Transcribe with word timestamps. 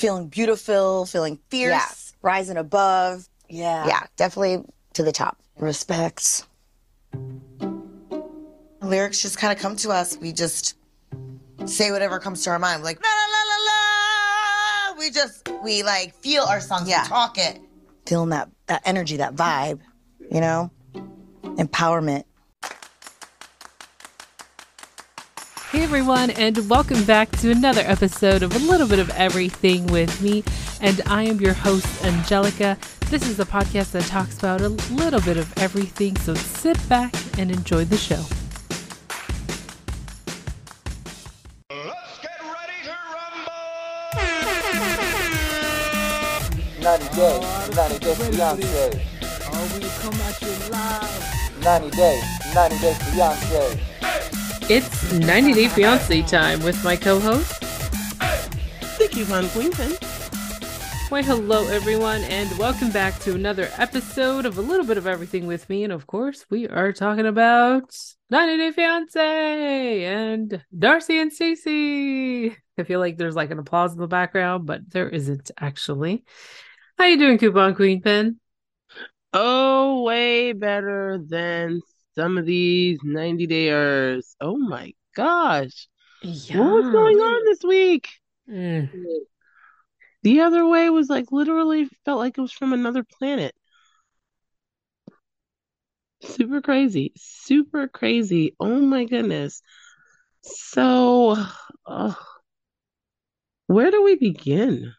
feeling 0.00 0.28
beautiful, 0.28 1.06
feeling 1.06 1.38
fierce, 1.50 1.70
Yeah. 1.72 1.88
rising 2.22 2.56
above. 2.56 3.28
Yeah. 3.48 3.86
Yeah, 3.86 4.06
definitely 4.16 4.64
to 4.94 5.02
the 5.02 5.12
top. 5.12 5.38
Respects. 5.58 6.46
lyrics 8.82 9.22
just 9.22 9.38
kind 9.38 9.52
of 9.52 9.58
come 9.62 9.76
to 9.76 9.90
us. 9.90 10.16
We 10.16 10.32
just 10.32 10.74
say 11.66 11.92
whatever 11.92 12.18
comes 12.18 12.42
to 12.44 12.50
our 12.50 12.58
mind. 12.58 12.82
Like 12.82 12.98
la 13.00 13.08
la 13.08 13.26
la 13.36 13.42
la 13.52 14.94
la. 14.94 14.98
We 14.98 15.10
just 15.10 15.48
we 15.62 15.82
like 15.82 16.14
feel 16.14 16.42
our 16.44 16.60
songs. 16.60 16.88
Yeah. 16.88 17.02
We 17.04 17.08
talk 17.08 17.38
it. 17.38 17.60
Feeling 18.06 18.30
that, 18.30 18.48
that 18.66 18.82
energy, 18.84 19.18
that 19.18 19.36
vibe, 19.36 19.78
you 20.30 20.40
know? 20.40 20.70
Empowerment. 21.44 22.24
Hey 25.70 25.84
everyone, 25.84 26.30
and 26.30 26.68
welcome 26.68 27.04
back 27.04 27.30
to 27.38 27.52
another 27.52 27.82
episode 27.82 28.42
of 28.42 28.52
A 28.56 28.58
Little 28.58 28.88
Bit 28.88 28.98
of 28.98 29.08
Everything 29.10 29.86
with 29.86 30.20
me. 30.20 30.42
And 30.80 31.00
I 31.06 31.22
am 31.22 31.40
your 31.40 31.52
host, 31.52 31.86
Angelica. 32.04 32.76
This 33.08 33.28
is 33.28 33.38
a 33.38 33.44
podcast 33.44 33.92
that 33.92 34.02
talks 34.06 34.36
about 34.36 34.62
a 34.62 34.70
little 34.70 35.20
bit 35.20 35.36
of 35.36 35.56
everything, 35.58 36.16
so 36.16 36.34
sit 36.34 36.76
back 36.88 37.14
and 37.38 37.52
enjoy 37.52 37.84
the 37.84 37.96
show. 37.96 38.20
Let's 41.70 42.18
get 42.20 42.40
ready 42.42 42.82
to 42.86 42.96
rumble! 43.14 43.62
90 46.82 47.14
days, 47.14 47.76
90 47.76 47.98
days 48.00 48.18
Beyonce. 48.18 49.00
Oh, 49.52 49.70
we 49.78 49.88
come 50.00 50.20
at 50.22 50.42
you 50.42 50.48
live. 50.72 51.62
90 51.62 51.90
days, 51.96 52.24
90 52.56 52.78
days 52.80 52.98
Beyonce. 52.98 53.80
It's 54.72 55.12
90 55.12 55.54
Day 55.54 55.64
Fiancé 55.64 56.24
time 56.30 56.62
with 56.62 56.84
my 56.84 56.94
co 56.94 57.18
host. 57.18 57.60
Thank 59.00 59.16
you, 59.16 59.24
Von 59.24 59.46
Queenpin. 59.46 59.98
Why, 61.10 61.22
hello 61.22 61.66
everyone, 61.66 62.20
and 62.22 62.56
welcome 62.56 62.92
back 62.92 63.18
to 63.22 63.34
another 63.34 63.68
episode 63.78 64.46
of 64.46 64.58
A 64.58 64.60
Little 64.60 64.86
Bit 64.86 64.96
of 64.96 65.08
Everything 65.08 65.48
with 65.48 65.68
me. 65.68 65.82
And 65.82 65.92
of 65.92 66.06
course, 66.06 66.46
we 66.50 66.68
are 66.68 66.92
talking 66.92 67.26
about 67.26 67.96
90 68.30 68.58
Day 68.58 68.70
Fiancé 68.70 70.02
and 70.02 70.64
Darcey 70.72 71.20
and 71.20 71.32
Stacey. 71.32 72.56
I 72.78 72.84
feel 72.84 73.00
like 73.00 73.18
there's 73.18 73.34
like 73.34 73.50
an 73.50 73.58
applause 73.58 73.92
in 73.92 73.98
the 73.98 74.06
background, 74.06 74.66
but 74.66 74.88
there 74.88 75.08
isn't 75.08 75.50
actually. 75.58 76.22
How 76.96 77.06
you 77.06 77.18
doing, 77.18 77.38
Coupon 77.38 77.74
Queen 77.74 78.02
Pin? 78.02 78.38
Oh, 79.32 80.04
way 80.04 80.52
better 80.52 81.18
than 81.26 81.80
some 82.14 82.38
of 82.38 82.46
these 82.46 82.98
90 83.02 83.46
dayers. 83.46 84.34
Oh 84.40 84.56
my 84.56 84.92
gosh. 85.14 85.88
What 86.22 86.70
was 86.70 86.90
going 86.90 87.16
on 87.16 87.44
this 87.46 87.62
week? 87.62 88.08
Mm. 88.48 88.88
The 90.22 90.40
other 90.40 90.66
way 90.66 90.90
was 90.90 91.08
like 91.08 91.32
literally 91.32 91.88
felt 92.04 92.18
like 92.18 92.36
it 92.36 92.40
was 92.40 92.52
from 92.52 92.72
another 92.72 93.04
planet. 93.04 93.54
Super 96.22 96.60
crazy. 96.60 97.12
Super 97.16 97.88
crazy. 97.88 98.54
Oh 98.60 98.80
my 98.80 99.04
goodness. 99.04 99.62
So, 100.42 101.36
uh, 101.86 102.14
where 103.66 103.90
do 103.90 104.02
we 104.02 104.16
begin? 104.16 104.92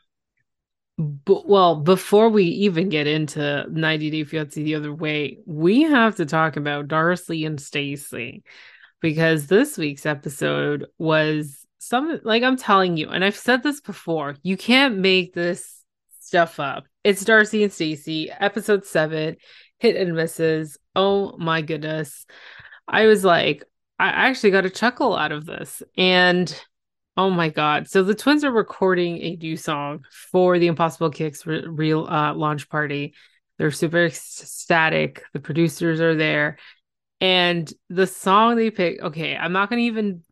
But, 0.98 1.48
well, 1.48 1.78
before 1.78 2.30
we 2.30 2.44
even 2.44 2.90
get 2.90 3.08
into 3.08 3.66
90 3.72 4.10
Day 4.12 4.24
Fiancé 4.24 4.64
the 4.64 4.76
other 4.76 4.94
way, 4.94 5.40
we 5.46 5.84
have 5.84 6.18
to 6.18 6.26
talk 6.26 6.58
about 6.58 6.88
Darcey 6.88 7.46
and 7.46 7.60
Stacey 7.60 8.44
because 9.00 9.48
this 9.48 9.78
week's 9.78 10.06
episode 10.06 10.86
was 10.98 11.66
some 11.80 12.20
like 12.24 12.44
I'm 12.44 12.58
telling 12.58 12.98
you, 12.98 13.10
and 13.10 13.26
I've 13.26 13.36
said 13.36 13.64
this 13.64 13.82
before, 13.82 14.36
you 14.44 14.56
can't 14.56 15.00
make 15.00 15.34
this 15.34 15.84
stuff 16.20 16.60
up. 16.60 16.86
It's 17.04 17.24
Darcey 17.24 17.64
and 17.64 17.74
Stacey, 17.74 18.30
episode 18.32 18.86
seven, 18.86 19.38
hit 19.80 19.96
and 19.96 20.16
misses. 20.16 20.78
Oh 20.96 21.36
my 21.38 21.62
goodness. 21.62 22.26
I 22.88 23.08
was 23.08 23.26
like, 23.26 23.64
I 23.98 24.08
actually 24.08 24.52
got 24.52 24.66
a 24.66 24.70
chuckle 24.70 25.16
out 25.16 25.32
of 25.32 25.46
this. 25.46 25.82
And 25.98 26.56
Oh 27.18 27.30
my 27.30 27.50
God. 27.50 27.90
So 27.90 28.04
the 28.04 28.16
twins 28.16 28.44
are 28.44 28.52
recording 28.52 29.18
a 29.18 29.36
new 29.36 29.58
song 29.58 30.06
for 30.32 30.58
the 30.58 30.68
Impossible 30.68 31.10
Kicks 31.10 31.46
re- 31.46 31.66
real 31.68 32.08
uh, 32.08 32.34
launch 32.34 32.70
party. 32.70 33.14
They're 33.58 33.72
super 33.72 34.06
ecstatic. 34.06 35.24
The 35.34 35.40
producers 35.40 36.00
are 36.00 36.16
there. 36.16 36.58
And 37.20 37.72
the 37.90 38.08
song 38.08 38.56
they 38.56 38.72
pick, 38.72 39.02
okay, 39.02 39.36
I'm 39.36 39.52
not 39.52 39.70
going 39.70 39.80
to 39.80 39.86
even 39.86 40.24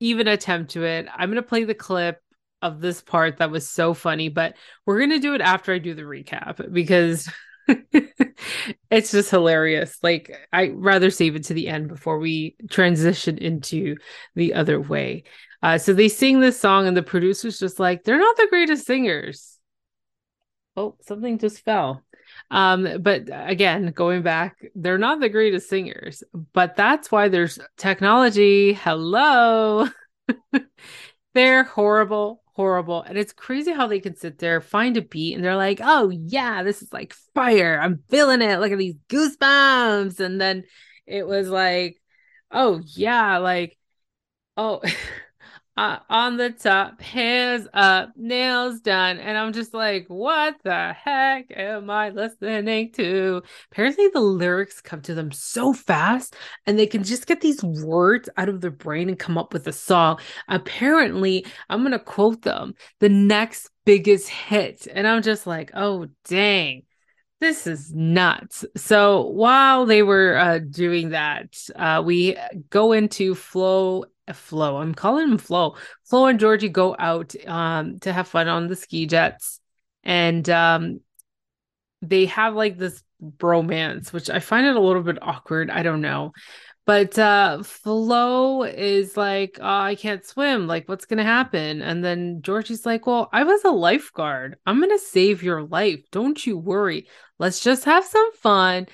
even 0.00 0.28
attempt 0.28 0.72
to 0.72 0.84
it. 0.84 1.06
I'm 1.14 1.30
going 1.30 1.42
to 1.42 1.48
play 1.48 1.64
the 1.64 1.74
clip 1.74 2.20
of 2.62 2.80
this 2.80 3.00
part 3.00 3.38
that 3.38 3.50
was 3.50 3.68
so 3.68 3.94
funny, 3.94 4.28
but 4.28 4.54
we're 4.86 4.98
going 4.98 5.10
to 5.10 5.18
do 5.18 5.34
it 5.34 5.40
after 5.40 5.72
I 5.72 5.78
do 5.78 5.94
the 5.94 6.02
recap 6.02 6.72
because 6.72 7.28
it's 8.90 9.10
just 9.12 9.30
hilarious. 9.30 9.98
Like 10.02 10.36
I 10.52 10.68
rather 10.68 11.10
save 11.10 11.36
it 11.36 11.44
to 11.44 11.54
the 11.54 11.68
end 11.68 11.88
before 11.88 12.18
we 12.18 12.56
transition 12.70 13.38
into 13.38 13.96
the 14.34 14.54
other 14.54 14.80
way. 14.80 15.24
Uh, 15.64 15.78
so 15.78 15.94
they 15.94 16.10
sing 16.10 16.40
this 16.40 16.60
song, 16.60 16.86
and 16.86 16.94
the 16.94 17.02
producer's 17.02 17.58
just 17.58 17.80
like, 17.80 18.04
they're 18.04 18.18
not 18.18 18.36
the 18.36 18.46
greatest 18.50 18.84
singers. 18.84 19.58
Oh, 20.76 20.96
something 21.00 21.38
just 21.38 21.64
fell. 21.64 22.02
Um, 22.50 23.00
but 23.00 23.30
again, 23.32 23.90
going 23.92 24.20
back, 24.20 24.62
they're 24.74 24.98
not 24.98 25.20
the 25.20 25.30
greatest 25.30 25.70
singers, 25.70 26.22
but 26.52 26.76
that's 26.76 27.10
why 27.10 27.28
there's 27.28 27.58
technology. 27.78 28.74
Hello. 28.74 29.88
they're 31.34 31.64
horrible, 31.64 32.42
horrible. 32.52 33.00
And 33.00 33.16
it's 33.16 33.32
crazy 33.32 33.72
how 33.72 33.86
they 33.86 34.00
can 34.00 34.16
sit 34.16 34.38
there, 34.38 34.60
find 34.60 34.98
a 34.98 35.02
beat, 35.02 35.34
and 35.34 35.42
they're 35.42 35.56
like, 35.56 35.80
oh, 35.82 36.10
yeah, 36.10 36.62
this 36.62 36.82
is 36.82 36.92
like 36.92 37.14
fire. 37.34 37.80
I'm 37.80 38.02
feeling 38.10 38.42
it. 38.42 38.60
Look 38.60 38.70
at 38.70 38.76
these 38.76 38.96
goosebumps. 39.08 40.20
And 40.20 40.38
then 40.38 40.64
it 41.06 41.26
was 41.26 41.48
like, 41.48 42.02
oh, 42.50 42.82
yeah, 42.84 43.38
like, 43.38 43.78
oh, 44.58 44.82
uh, 45.76 45.98
on 46.08 46.36
the 46.36 46.50
top, 46.50 47.00
hands 47.00 47.66
up, 47.74 48.10
nails 48.16 48.80
done. 48.80 49.18
And 49.18 49.36
I'm 49.36 49.52
just 49.52 49.74
like, 49.74 50.06
what 50.08 50.56
the 50.62 50.92
heck 50.92 51.46
am 51.50 51.90
I 51.90 52.10
listening 52.10 52.92
to? 52.92 53.42
Apparently, 53.72 54.08
the 54.08 54.20
lyrics 54.20 54.80
come 54.80 55.00
to 55.02 55.14
them 55.14 55.32
so 55.32 55.72
fast 55.72 56.36
and 56.66 56.78
they 56.78 56.86
can 56.86 57.02
just 57.02 57.26
get 57.26 57.40
these 57.40 57.62
words 57.62 58.28
out 58.36 58.48
of 58.48 58.60
their 58.60 58.70
brain 58.70 59.08
and 59.08 59.18
come 59.18 59.36
up 59.36 59.52
with 59.52 59.66
a 59.66 59.72
song. 59.72 60.20
Apparently, 60.48 61.44
I'm 61.68 61.80
going 61.80 61.92
to 61.92 61.98
quote 61.98 62.42
them 62.42 62.74
the 63.00 63.08
next 63.08 63.70
biggest 63.84 64.28
hit. 64.28 64.86
And 64.92 65.08
I'm 65.08 65.22
just 65.22 65.46
like, 65.46 65.72
oh, 65.74 66.06
dang. 66.24 66.82
This 67.40 67.66
is 67.66 67.92
nuts. 67.92 68.64
So 68.76 69.26
while 69.26 69.84
they 69.86 70.02
were 70.02 70.36
uh, 70.36 70.60
doing 70.60 71.10
that, 71.10 71.58
uh, 71.74 72.00
we 72.02 72.38
go 72.70 72.92
into 72.92 73.34
Flo 73.34 74.04
Flo. 74.32 74.78
I'm 74.78 74.94
calling 74.94 75.28
him 75.28 75.38
Flo. 75.38 75.76
Flo 76.04 76.26
and 76.26 76.40
Georgie 76.40 76.68
go 76.68 76.96
out 76.98 77.34
um 77.46 77.98
to 78.00 78.12
have 78.12 78.28
fun 78.28 78.48
on 78.48 78.68
the 78.68 78.76
ski 78.76 79.06
jets. 79.06 79.60
And 80.02 80.48
um 80.48 81.00
they 82.00 82.26
have 82.26 82.54
like 82.54 82.78
this 82.78 83.02
bromance, 83.22 84.12
which 84.12 84.30
I 84.30 84.40
find 84.40 84.66
it 84.66 84.76
a 84.76 84.80
little 84.80 85.02
bit 85.02 85.22
awkward. 85.22 85.70
I 85.70 85.82
don't 85.82 86.00
know. 86.00 86.32
But 86.86 87.18
uh 87.18 87.62
Flo 87.62 88.62
is 88.62 89.16
like, 89.16 89.58
oh, 89.60 89.66
I 89.66 89.94
can't 89.94 90.24
swim. 90.24 90.66
Like, 90.66 90.88
what's 90.88 91.06
gonna 91.06 91.24
happen? 91.24 91.82
And 91.82 92.04
then 92.04 92.42
Georgie's 92.42 92.86
like, 92.86 93.06
Well, 93.06 93.28
I 93.32 93.44
was 93.44 93.64
a 93.64 93.70
lifeguard. 93.70 94.56
I'm 94.66 94.80
gonna 94.80 94.98
save 94.98 95.42
your 95.42 95.62
life. 95.62 96.00
Don't 96.12 96.46
you 96.46 96.58
worry. 96.58 97.08
Let's 97.38 97.60
just 97.60 97.84
have 97.84 98.04
some 98.04 98.32
fun 98.34 98.86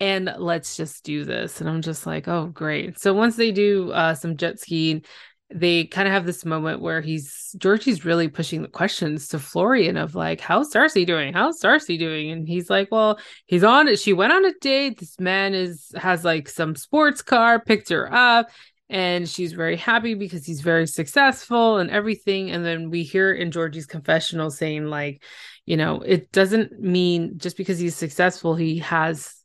and 0.00 0.32
let's 0.38 0.76
just 0.76 1.04
do 1.04 1.24
this. 1.24 1.60
And 1.60 1.68
I'm 1.68 1.82
just 1.82 2.06
like, 2.06 2.28
oh, 2.28 2.46
great. 2.46 2.98
So 2.98 3.12
once 3.12 3.36
they 3.36 3.50
do 3.50 3.90
uh, 3.92 4.14
some 4.14 4.36
jet 4.36 4.60
skiing, 4.60 5.04
they 5.50 5.86
kind 5.86 6.06
of 6.06 6.12
have 6.12 6.26
this 6.26 6.44
moment 6.44 6.82
where 6.82 7.00
he's 7.00 7.54
Georgie's 7.58 8.04
really 8.04 8.28
pushing 8.28 8.60
the 8.60 8.68
questions 8.68 9.28
to 9.28 9.38
Florian 9.38 9.96
of 9.96 10.14
like, 10.14 10.40
how's 10.40 10.70
Darcey 10.70 11.06
doing? 11.06 11.32
How's 11.32 11.60
Darcey 11.60 11.98
doing? 11.98 12.30
And 12.30 12.46
he's 12.46 12.68
like, 12.68 12.88
well, 12.92 13.18
he's 13.46 13.64
on 13.64 13.88
it. 13.88 13.98
She 13.98 14.12
went 14.12 14.32
on 14.32 14.44
a 14.44 14.52
date. 14.60 15.00
This 15.00 15.18
man 15.18 15.54
is 15.54 15.90
has 15.96 16.22
like 16.22 16.48
some 16.48 16.76
sports 16.76 17.22
car, 17.22 17.60
picked 17.60 17.88
her 17.88 18.12
up, 18.12 18.50
and 18.90 19.26
she's 19.26 19.54
very 19.54 19.76
happy 19.76 20.14
because 20.14 20.44
he's 20.44 20.60
very 20.60 20.86
successful 20.86 21.78
and 21.78 21.90
everything. 21.90 22.50
And 22.50 22.62
then 22.64 22.90
we 22.90 23.02
hear 23.02 23.32
in 23.32 23.50
Georgie's 23.50 23.86
confessional 23.86 24.50
saying 24.50 24.84
like, 24.84 25.22
you 25.64 25.78
know, 25.78 26.02
it 26.02 26.30
doesn't 26.30 26.78
mean 26.78 27.38
just 27.38 27.56
because 27.56 27.78
he's 27.78 27.96
successful, 27.96 28.54
he 28.54 28.78
has 28.80 29.37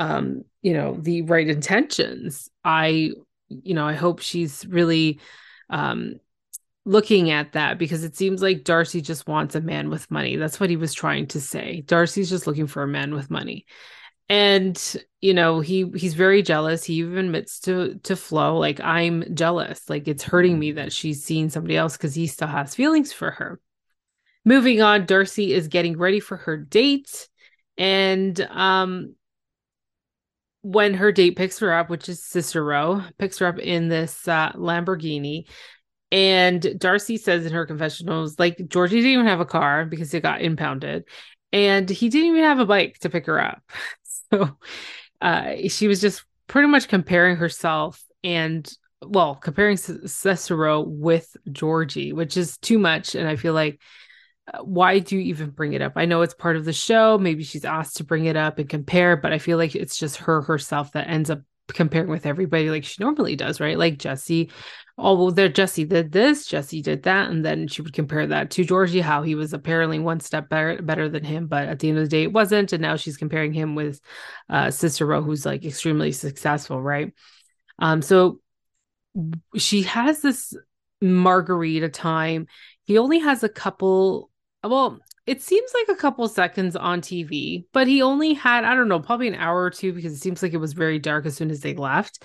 um 0.00 0.42
you 0.62 0.72
know 0.72 0.96
the 0.98 1.22
right 1.22 1.46
intentions. 1.48 2.50
I 2.64 3.12
you 3.50 3.74
know 3.74 3.86
i 3.86 3.94
hope 3.94 4.20
she's 4.20 4.64
really 4.66 5.18
um 5.70 6.14
looking 6.84 7.30
at 7.30 7.52
that 7.52 7.78
because 7.78 8.04
it 8.04 8.16
seems 8.16 8.40
like 8.40 8.62
darcey 8.62 9.02
just 9.02 9.28
wants 9.28 9.54
a 9.54 9.60
man 9.60 9.90
with 9.90 10.10
money. 10.10 10.36
That's 10.36 10.58
what 10.58 10.70
he 10.70 10.76
was 10.76 10.94
trying 10.94 11.26
to 11.28 11.40
say. 11.40 11.84
Darcey's 11.86 12.30
just 12.30 12.46
looking 12.46 12.66
for 12.66 12.82
a 12.82 12.88
man 12.88 13.14
with 13.14 13.30
money. 13.30 13.66
And 14.30 14.96
you 15.20 15.34
know 15.34 15.60
he 15.60 15.90
he's 15.94 16.14
very 16.14 16.42
jealous. 16.42 16.84
He 16.84 16.94
even 16.94 17.26
admits 17.26 17.60
to 17.60 17.96
to 18.04 18.16
flo 18.16 18.56
like 18.56 18.80
i'm 18.80 19.34
jealous. 19.34 19.90
Like 19.90 20.08
it's 20.08 20.22
hurting 20.22 20.58
me 20.58 20.72
that 20.72 20.92
she's 20.92 21.22
seeing 21.22 21.50
somebody 21.50 21.76
else 21.76 21.96
because 21.96 22.14
he 22.14 22.26
still 22.26 22.48
has 22.48 22.74
feelings 22.74 23.12
for 23.12 23.32
her. 23.32 23.60
Moving 24.44 24.80
on, 24.80 25.06
Darcey 25.06 25.48
is 25.48 25.68
getting 25.68 25.98
ready 25.98 26.20
for 26.20 26.38
her 26.38 26.56
date. 26.56 27.28
And 27.76 28.40
um 28.50 29.14
when 30.62 30.94
her 30.94 31.12
date 31.12 31.36
picks 31.36 31.58
her 31.58 31.72
up, 31.72 31.90
which 31.90 32.08
is 32.08 32.22
Cicero, 32.24 33.04
picks 33.18 33.38
her 33.38 33.46
up 33.46 33.58
in 33.58 33.88
this 33.88 34.28
uh, 34.28 34.52
Lamborghini. 34.52 35.44
And 36.12 36.60
Darcey 36.60 37.18
says 37.18 37.46
in 37.46 37.52
her 37.52 37.66
confessionals, 37.66 38.38
like 38.38 38.60
Georgie 38.68 38.96
didn't 38.96 39.12
even 39.12 39.26
have 39.26 39.40
a 39.40 39.44
car 39.44 39.84
because 39.84 40.12
it 40.12 40.22
got 40.22 40.42
impounded, 40.42 41.04
and 41.52 41.88
he 41.88 42.08
didn't 42.08 42.30
even 42.30 42.42
have 42.42 42.58
a 42.58 42.66
bike 42.66 42.98
to 43.00 43.10
pick 43.10 43.26
her 43.26 43.40
up. 43.40 43.62
So 44.32 44.56
uh, 45.20 45.54
she 45.68 45.88
was 45.88 46.00
just 46.00 46.24
pretty 46.46 46.68
much 46.68 46.86
comparing 46.86 47.34
herself 47.34 48.00
and 48.22 48.72
well, 49.02 49.34
comparing 49.34 49.76
C- 49.76 50.06
Cicero 50.06 50.82
with 50.82 51.36
Georgie, 51.50 52.12
which 52.12 52.36
is 52.36 52.58
too 52.58 52.78
much. 52.78 53.16
And 53.16 53.26
I 53.26 53.34
feel 53.34 53.54
like 53.54 53.80
why 54.62 54.98
do 54.98 55.16
you 55.16 55.22
even 55.22 55.50
bring 55.50 55.72
it 55.72 55.82
up? 55.82 55.92
I 55.96 56.06
know 56.06 56.22
it's 56.22 56.34
part 56.34 56.56
of 56.56 56.64
the 56.64 56.72
show. 56.72 57.18
Maybe 57.18 57.44
she's 57.44 57.64
asked 57.64 57.96
to 57.98 58.04
bring 58.04 58.24
it 58.24 58.36
up 58.36 58.58
and 58.58 58.68
compare, 58.68 59.16
but 59.16 59.32
I 59.32 59.38
feel 59.38 59.58
like 59.58 59.74
it's 59.74 59.98
just 59.98 60.16
her 60.18 60.42
herself 60.42 60.92
that 60.92 61.08
ends 61.08 61.30
up 61.30 61.40
comparing 61.68 62.08
with 62.08 62.26
everybody 62.26 62.68
like 62.68 62.84
she 62.84 63.02
normally 63.02 63.36
does, 63.36 63.60
right? 63.60 63.78
Like 63.78 63.98
Jesse, 63.98 64.50
oh 64.98 65.16
well, 65.16 65.30
there 65.30 65.48
Jesse 65.48 65.84
did 65.84 66.12
this, 66.12 66.46
Jesse 66.46 66.82
did 66.82 67.04
that, 67.04 67.30
and 67.30 67.44
then 67.44 67.68
she 67.68 67.82
would 67.82 67.92
compare 67.92 68.26
that 68.26 68.50
to 68.52 68.64
Georgie, 68.64 69.00
how 69.00 69.22
he 69.22 69.34
was 69.34 69.52
apparently 69.52 69.98
one 69.98 70.20
step 70.20 70.48
better 70.48 70.80
better 70.82 71.08
than 71.08 71.24
him, 71.24 71.46
but 71.46 71.68
at 71.68 71.78
the 71.78 71.88
end 71.88 71.98
of 71.98 72.04
the 72.04 72.10
day, 72.10 72.24
it 72.24 72.32
wasn't. 72.32 72.72
And 72.72 72.82
now 72.82 72.96
she's 72.96 73.16
comparing 73.16 73.52
him 73.52 73.74
with 73.74 74.00
uh, 74.48 74.70
Cicero, 74.70 75.22
who's 75.22 75.46
like 75.46 75.64
extremely 75.64 76.12
successful, 76.12 76.82
right? 76.82 77.12
Um, 77.78 78.02
so 78.02 78.40
she 79.56 79.82
has 79.82 80.20
this 80.20 80.54
margarita 81.00 81.88
time. 81.88 82.46
He 82.84 82.98
only 82.98 83.20
has 83.20 83.42
a 83.42 83.48
couple, 83.48 84.29
well, 84.64 85.00
it 85.26 85.42
seems 85.42 85.70
like 85.74 85.96
a 85.96 86.00
couple 86.00 86.26
seconds 86.28 86.76
on 86.76 87.00
TV, 87.00 87.64
but 87.72 87.86
he 87.86 88.02
only 88.02 88.34
had, 88.34 88.64
I 88.64 88.74
don't 88.74 88.88
know, 88.88 89.00
probably 89.00 89.28
an 89.28 89.34
hour 89.34 89.62
or 89.62 89.70
two 89.70 89.92
because 89.92 90.12
it 90.12 90.18
seems 90.18 90.42
like 90.42 90.52
it 90.52 90.58
was 90.58 90.72
very 90.72 90.98
dark 90.98 91.26
as 91.26 91.36
soon 91.36 91.50
as 91.50 91.60
they 91.60 91.74
left. 91.74 92.24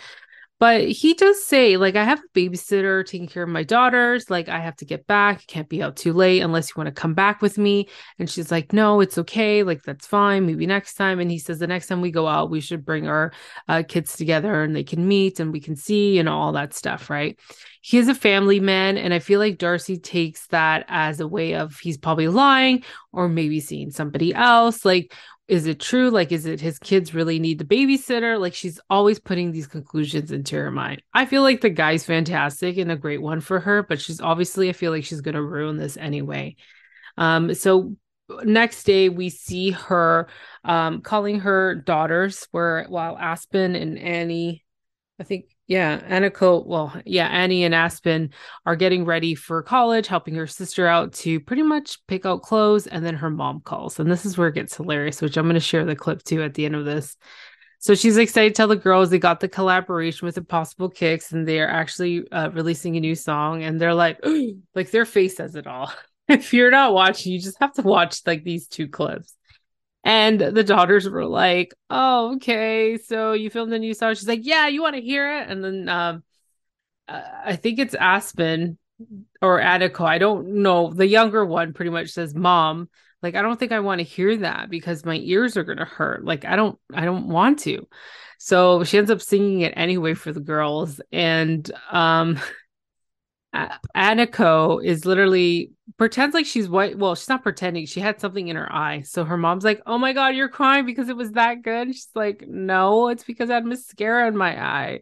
But 0.58 0.88
he 0.88 1.14
does 1.14 1.44
say, 1.44 1.76
like, 1.76 1.98
I 1.98 2.06
have 2.06 2.20
a 2.20 2.40
babysitter 2.40 3.06
taking 3.06 3.28
care 3.28 3.44
of 3.44 3.50
my 3.50 3.64
daughters. 3.64 4.30
Like, 4.30 4.48
I 4.48 4.60
have 4.60 4.78
to 4.78 4.86
get 4.86 5.06
back. 5.06 5.46
Can't 5.48 5.68
be 5.68 5.84
out 5.84 5.98
too 5.98 6.14
late 6.14 6.40
unless 6.40 6.70
you 6.70 6.74
want 6.78 6.88
to 6.88 6.94
come 6.94 7.14
back 7.14 7.42
with 7.42 7.58
me. 7.58 7.90
And 8.20 8.30
she's 8.30 8.52
like, 8.52 8.72
No, 8.72 9.02
it's 9.02 9.18
okay. 9.18 9.64
Like, 9.64 9.84
that's 9.84 10.08
fine. 10.08 10.46
Maybe 10.46 10.66
next 10.66 10.94
time. 10.94 11.20
And 11.20 11.30
he 11.30 11.40
says, 11.40 11.60
The 11.60 11.68
next 11.68 11.88
time 11.88 12.00
we 12.00 12.10
go 12.10 12.26
out, 12.26 12.52
we 12.52 12.62
should 12.62 12.86
bring 12.86 13.06
our 13.06 13.34
uh, 13.68 13.84
kids 13.86 14.16
together 14.16 14.64
and 14.64 14.74
they 14.74 14.86
can 14.86 15.06
meet 15.06 15.42
and 15.42 15.52
we 15.52 15.60
can 15.60 15.76
see 15.76 16.20
and 16.20 16.30
all 16.30 16.54
that 16.54 16.74
stuff. 16.74 17.10
Right. 17.10 17.38
He 17.82 17.98
is 17.98 18.08
a 18.08 18.16
family 18.16 18.62
man. 18.62 18.98
And 18.98 19.14
I 19.14 19.20
feel 19.20 19.40
like 19.42 19.58
Darcey 19.58 20.02
takes 20.02 20.48
that 20.48 20.86
as 20.88 21.20
a 21.20 21.28
way 21.28 21.56
of 21.56 21.78
he's 21.80 21.98
probably 21.98 22.30
lying 22.30 22.84
or 23.12 23.28
maybe 23.28 23.60
seeing 23.60 23.92
somebody 23.92 24.34
else. 24.34 24.86
Like, 24.86 25.14
is 25.48 25.68
it 25.68 25.80
true? 25.80 26.10
Like, 26.10 26.32
is 26.32 26.46
it 26.46 26.60
his 26.60 26.80
kids 26.80 27.14
really 27.14 27.40
need 27.40 27.60
the 27.60 27.66
babysitter? 27.66 28.40
Like, 28.40 28.54
she's 28.54 28.80
always 28.90 29.20
putting 29.20 29.52
these 29.52 29.68
conclusions 29.68 30.32
into 30.32 30.56
her 30.56 30.72
mind. 30.72 31.04
I 31.14 31.26
feel 31.26 31.44
like 31.44 31.62
the 31.62 31.70
guy's 31.70 32.06
fantastic 32.06 32.78
and 32.78 32.92
a 32.92 32.96
great 32.96 33.22
one 33.22 33.42
for 33.42 33.60
her, 33.60 33.84
but 33.84 34.02
she's 34.02 34.22
obviously, 34.22 34.70
I 34.70 34.74
feel 34.74 34.92
like 34.92 35.06
she's 35.06 35.22
going 35.22 35.36
to 35.36 35.44
ruin 35.44 35.78
this 35.78 35.98
anyway. 35.98 36.56
Um, 37.18 37.54
so 37.54 37.96
next 38.44 38.86
day 38.86 39.10
we 39.10 39.30
see 39.30 39.72
her 39.72 40.28
um 40.64 41.02
calling 41.02 41.42
her 41.42 41.76
daughters 41.76 42.48
where 42.52 42.86
while 42.90 43.16
Aspen 43.18 43.76
and 43.76 44.00
Annie 44.00 44.64
I 45.20 45.24
think 45.24 45.55
yeah, 45.68 46.00
Annika, 46.02 46.64
well, 46.66 46.94
yeah, 47.06 47.28
Annie 47.28 47.64
and 47.64 47.74
Aspen 47.74 48.32
are 48.68 48.76
getting 48.76 49.04
ready 49.04 49.34
for 49.34 49.64
college, 49.64 50.06
helping 50.06 50.36
her 50.36 50.46
sister 50.46 50.86
out 50.86 51.14
to 51.14 51.40
pretty 51.40 51.64
much 51.64 51.98
pick 52.08 52.26
out 52.26 52.44
clothes, 52.44 52.86
and 52.86 53.04
then 53.04 53.16
her 53.16 53.32
mom 53.32 53.62
calls. 53.62 54.00
And 54.00 54.12
this 54.12 54.26
is 54.26 54.38
where 54.38 54.50
it 54.50 54.56
gets 54.56 54.78
hilarious, 54.78 55.22
which 55.22 55.38
I'm 55.38 55.46
going 55.46 55.56
to 55.56 55.60
share 55.60 55.84
the 55.84 55.96
clip 55.96 56.24
too 56.24 56.44
at 56.44 56.54
the 56.54 56.66
end 56.66 56.76
of 56.76 56.86
this. 56.86 57.18
So 57.80 57.96
she's 57.96 58.18
excited 58.18 58.50
to 58.50 58.54
tell 58.54 58.68
the 58.68 58.76
girls 58.76 59.10
they 59.10 59.18
got 59.18 59.40
the 59.40 59.48
collaboration 59.48 60.26
with 60.28 60.38
Impossible 60.38 60.90
Kicks, 60.90 61.32
and 61.32 61.48
they 61.48 61.60
are 61.60 61.68
actually 61.68 62.30
uh, 62.32 62.52
releasing 62.52 62.96
a 62.96 63.00
new 63.00 63.16
song. 63.16 63.64
And 63.64 63.82
they're 63.82 63.94
like, 63.94 64.20
like 64.76 64.92
their 64.92 65.06
face 65.06 65.38
says 65.38 65.56
it 65.56 65.66
all. 65.66 65.92
if 66.28 66.54
you're 66.54 66.72
not 66.72 66.94
watching, 66.94 67.34
you 67.34 67.40
just 67.40 67.60
have 67.60 67.74
to 67.74 67.82
watch 67.82 68.22
like 68.28 68.44
these 68.44 68.68
two 68.68 68.88
clips. 68.88 69.36
And 70.06 70.40
the 70.40 70.64
daughters 70.64 71.10
were 71.10 71.26
like, 71.26 71.74
"Oh, 71.90 72.36
okay. 72.36 72.98
So 72.98 73.34
you 73.34 73.50
filmed 73.50 73.74
a 73.74 73.80
new 73.80 73.96
song?" 73.96 74.14
She's 74.14 74.28
like, 74.28 74.46
"Yeah, 74.46 74.68
you 74.68 74.82
want 74.82 74.96
to 74.96 75.02
hear 75.02 75.40
it?" 75.40 75.50
And 75.50 75.64
then 75.64 75.90
um, 75.90 76.24
uh, 77.08 77.22
I 77.46 77.56
think 77.56 77.80
it's 77.80 77.96
Aspen 77.96 78.78
or 79.42 79.60
Attica. 79.60 80.04
I 80.04 80.20
don't 80.20 80.62
know. 80.64 80.94
The 80.94 81.08
younger 81.08 81.46
one 81.46 81.74
pretty 81.74 81.92
much 81.92 82.12
says, 82.12 82.36
"Mom, 82.36 82.90
like 83.24 83.36
I 83.36 83.42
don't 83.42 83.60
think 83.60 83.72
I 83.72 83.80
want 83.82 84.00
to 84.00 84.06
hear 84.06 84.38
that 84.38 84.70
because 84.70 85.06
my 85.06 85.18
ears 85.18 85.58
are 85.58 85.64
gonna 85.64 85.86
hurt. 85.86 86.24
Like 86.24 86.46
I 86.46 86.56
don't, 86.56 86.80
I 86.94 87.06
don't 87.06 87.28
want 87.28 87.60
to." 87.62 87.88
So 88.40 88.84
she 88.84 88.98
ends 89.00 89.12
up 89.12 89.22
singing 89.22 89.62
it 89.62 89.74
anyway 89.76 90.14
for 90.14 90.32
the 90.32 90.40
girls, 90.40 91.02
and 91.12 91.70
um. 91.92 92.40
Aniko 93.96 94.84
is 94.84 95.06
literally 95.06 95.72
pretends 95.98 96.34
like 96.34 96.46
she's 96.46 96.68
white. 96.68 96.98
Well, 96.98 97.16
she's 97.16 97.30
not 97.30 97.44
pretending. 97.44 97.86
She 97.86 98.02
had 98.02 98.20
something 98.20 98.48
in 98.48 98.56
her 98.56 98.72
eye. 98.74 99.02
So 99.02 99.24
her 99.24 99.38
mom's 99.38 99.64
like, 99.64 99.82
"Oh 99.86 99.98
my 99.98 100.14
god, 100.14 100.36
you're 100.36 100.50
crying 100.50 100.86
because 100.86 101.10
it 101.10 101.16
was 101.16 101.32
that 101.34 101.62
good." 101.62 101.88
She's 101.94 102.10
like, 102.16 102.46
"No, 102.48 103.08
it's 103.10 103.24
because 103.24 103.50
I 103.50 103.56
had 103.56 103.66
mascara 103.66 104.28
in 104.28 104.36
my 104.38 104.62
eye." 104.62 105.02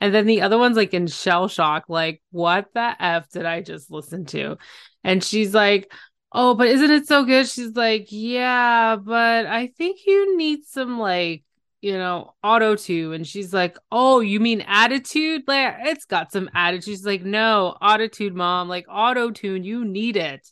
And 0.00 0.14
then 0.14 0.26
the 0.26 0.42
other 0.42 0.58
one's 0.58 0.76
like 0.76 0.94
in 0.94 1.06
shell 1.08 1.48
shock, 1.48 1.84
like, 1.88 2.22
"What 2.30 2.72
the 2.74 2.96
f 2.98 3.28
did 3.30 3.44
I 3.46 3.60
just 3.62 3.90
listen 3.90 4.24
to?" 4.26 4.56
And 5.04 5.22
she's 5.22 5.54
like, 5.54 5.92
"Oh, 6.32 6.54
but 6.54 6.68
isn't 6.68 6.90
it 6.90 7.06
so 7.06 7.24
good?" 7.24 7.48
She's 7.48 7.76
like, 7.76 8.06
"Yeah, 8.10 8.96
but 8.96 9.46
I 9.46 9.68
think 9.68 10.00
you 10.06 10.36
need 10.38 10.64
some 10.64 10.98
like 10.98 11.44
you 11.80 11.92
know, 11.92 12.34
auto 12.42 12.76
tune. 12.76 13.14
And 13.14 13.26
she's 13.26 13.52
like, 13.52 13.76
Oh, 13.90 14.20
you 14.20 14.40
mean 14.40 14.62
attitude? 14.62 15.42
Like, 15.46 15.76
it's 15.80 16.04
got 16.04 16.32
some 16.32 16.50
attitude. 16.54 16.84
She's 16.84 17.06
like, 17.06 17.22
No, 17.22 17.76
attitude, 17.80 18.34
mom. 18.34 18.68
Like, 18.68 18.86
auto 18.88 19.30
tune, 19.30 19.64
you 19.64 19.84
need 19.84 20.16
it. 20.16 20.46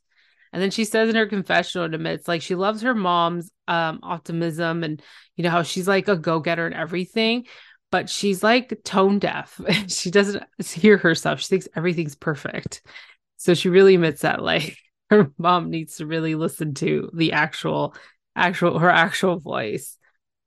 And 0.53 0.63
then 0.63 0.71
she 0.71 0.85
says 0.85 1.11
in 1.11 1.17
her 1.17 1.27
confessional, 1.27 1.87
it 1.87 1.95
admits 1.95 2.27
like 2.27 2.43
she 2.43 2.55
loves 2.55 2.83
her 2.83 2.95
mom's 2.95 3.51
um, 3.67 4.01
optimism 4.03 4.83
and, 4.83 5.03
you 5.37 5.45
know, 5.45 5.51
how 5.51 5.63
she's 5.63 5.87
like 5.87 6.09
a 6.09 6.17
go 6.17 6.41
getter 6.41 6.65
and 6.65 6.75
everything, 6.75 7.47
but 7.91 8.09
she's 8.09 8.43
like 8.43 8.83
tone 8.85 9.19
deaf. 9.19 9.61
she 9.89 10.11
doesn't 10.11 10.43
hear 10.65 10.97
herself. 10.97 11.41
She 11.41 11.49
thinks 11.49 11.69
everything's 11.77 12.15
perfect. 12.15 12.83
So 13.37 13.55
she 13.55 13.69
really 13.69 13.95
admits 13.95 14.23
that 14.23 14.43
like 14.43 14.77
her 15.11 15.31
mom 15.39 15.71
needs 15.71 15.97
to 15.97 16.07
really 16.07 16.35
listen 16.35 16.75
to 16.75 17.11
the 17.15 17.33
actual, 17.33 17.95
actual, 18.35 18.79
her 18.79 18.91
actual 18.91 19.39
voice. 19.39 19.99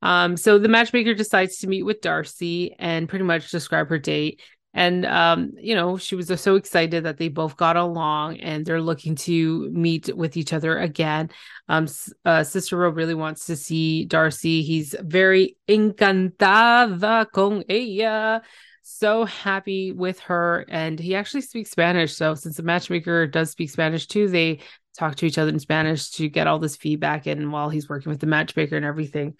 Um, 0.02 0.36
so 0.36 0.58
the 0.58 0.68
matchmaker 0.68 1.14
decides 1.14 1.58
to 1.58 1.68
meet 1.68 1.84
with 1.84 2.00
Darcey 2.00 2.74
and 2.78 3.08
pretty 3.08 3.24
much 3.24 3.50
describe 3.50 3.88
her 3.88 3.98
date. 3.98 4.40
And 4.74 5.04
um, 5.04 5.52
you 5.58 5.74
know, 5.74 5.98
she 5.98 6.14
was 6.16 6.28
so 6.40 6.56
excited 6.56 7.04
that 7.04 7.18
they 7.18 7.28
both 7.28 7.56
got 7.56 7.76
along 7.76 8.40
and 8.40 8.64
they're 8.64 8.80
looking 8.80 9.16
to 9.16 9.70
meet 9.70 10.14
with 10.16 10.36
each 10.36 10.52
other 10.52 10.78
again. 10.78 11.30
Um, 11.68 11.86
uh, 12.24 12.42
Cicero 12.42 12.90
really 12.90 13.14
wants 13.14 13.46
to 13.46 13.56
see 13.56 14.06
Darcey. 14.08 14.62
He's 14.62 14.94
very 15.00 15.56
encantada 15.68 17.26
con 17.32 17.64
ella 17.68 18.42
so 18.82 19.24
happy 19.24 19.92
with 19.92 20.18
her 20.20 20.66
and 20.68 20.98
he 20.98 21.14
actually 21.14 21.40
speaks 21.40 21.70
spanish 21.70 22.14
so 22.14 22.34
since 22.34 22.56
the 22.56 22.64
matchmaker 22.64 23.28
does 23.28 23.50
speak 23.50 23.70
spanish 23.70 24.08
too 24.08 24.28
they 24.28 24.58
talk 24.98 25.14
to 25.14 25.24
each 25.24 25.38
other 25.38 25.50
in 25.50 25.60
spanish 25.60 26.10
to 26.10 26.28
get 26.28 26.48
all 26.48 26.58
this 26.58 26.76
feedback 26.76 27.26
and 27.26 27.52
while 27.52 27.68
he's 27.68 27.88
working 27.88 28.10
with 28.10 28.20
the 28.20 28.26
matchmaker 28.26 28.76
and 28.76 28.84
everything 28.84 29.34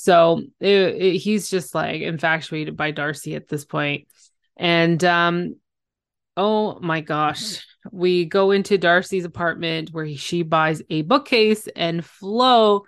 so 0.00 0.42
it, 0.60 0.68
it, 0.68 1.16
he's 1.16 1.50
just 1.50 1.74
like 1.74 2.02
infatuated 2.02 2.76
by 2.76 2.92
Darcey 2.92 3.34
at 3.34 3.48
this 3.48 3.64
point. 3.64 4.06
And 4.56 5.02
um 5.02 5.56
oh 6.36 6.78
my 6.78 7.00
gosh, 7.00 7.66
we 7.90 8.24
go 8.24 8.52
into 8.52 8.78
Darcey's 8.78 9.24
apartment 9.24 9.90
where 9.90 10.04
he, 10.04 10.14
she 10.14 10.44
buys 10.44 10.82
a 10.88 11.02
bookcase 11.02 11.66
and 11.74 12.04
Flo 12.04 12.84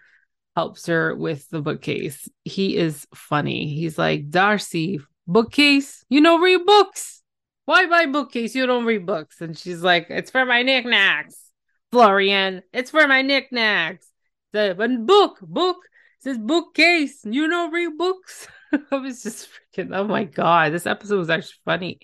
helps 0.54 0.86
her 0.86 1.16
with 1.16 1.48
the 1.50 1.60
bookcase. 1.60 2.28
He 2.44 2.76
is 2.76 3.08
funny. 3.12 3.74
He's 3.74 3.98
like, 3.98 4.30
"Darcey, 4.30 5.00
bookcase? 5.26 6.04
You 6.08 6.22
don't 6.22 6.40
read 6.40 6.64
books. 6.64 7.22
Why 7.64 7.86
buy 7.86 8.06
bookcase? 8.06 8.54
You 8.54 8.66
don't 8.66 8.84
read 8.84 9.04
books." 9.04 9.40
And 9.40 9.58
she's 9.58 9.82
like, 9.82 10.06
"It's 10.10 10.30
for 10.30 10.44
my 10.44 10.62
knickknacks." 10.62 11.50
Florian, 11.90 12.62
it's 12.72 12.92
for 12.92 13.08
my 13.08 13.22
knickknacks. 13.22 14.06
The 14.52 14.76
book, 15.04 15.38
book, 15.40 15.78
says 16.20 16.38
bookcase. 16.38 17.20
You 17.24 17.48
know, 17.48 17.70
read 17.70 17.96
books. 17.96 18.46
I 18.92 18.96
was 18.96 19.22
just 19.22 19.48
freaking, 19.48 19.94
oh 19.94 20.06
my 20.06 20.24
God, 20.24 20.72
this 20.72 20.86
episode 20.86 21.18
was 21.18 21.30
actually 21.30 21.58
funny. 21.64 22.00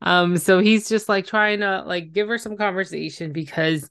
Um, 0.00 0.36
so 0.38 0.58
he's 0.58 0.88
just 0.88 1.08
like 1.08 1.26
trying 1.26 1.60
to 1.60 1.82
like 1.86 2.12
give 2.12 2.28
her 2.28 2.38
some 2.38 2.56
conversation 2.56 3.32
because, 3.32 3.88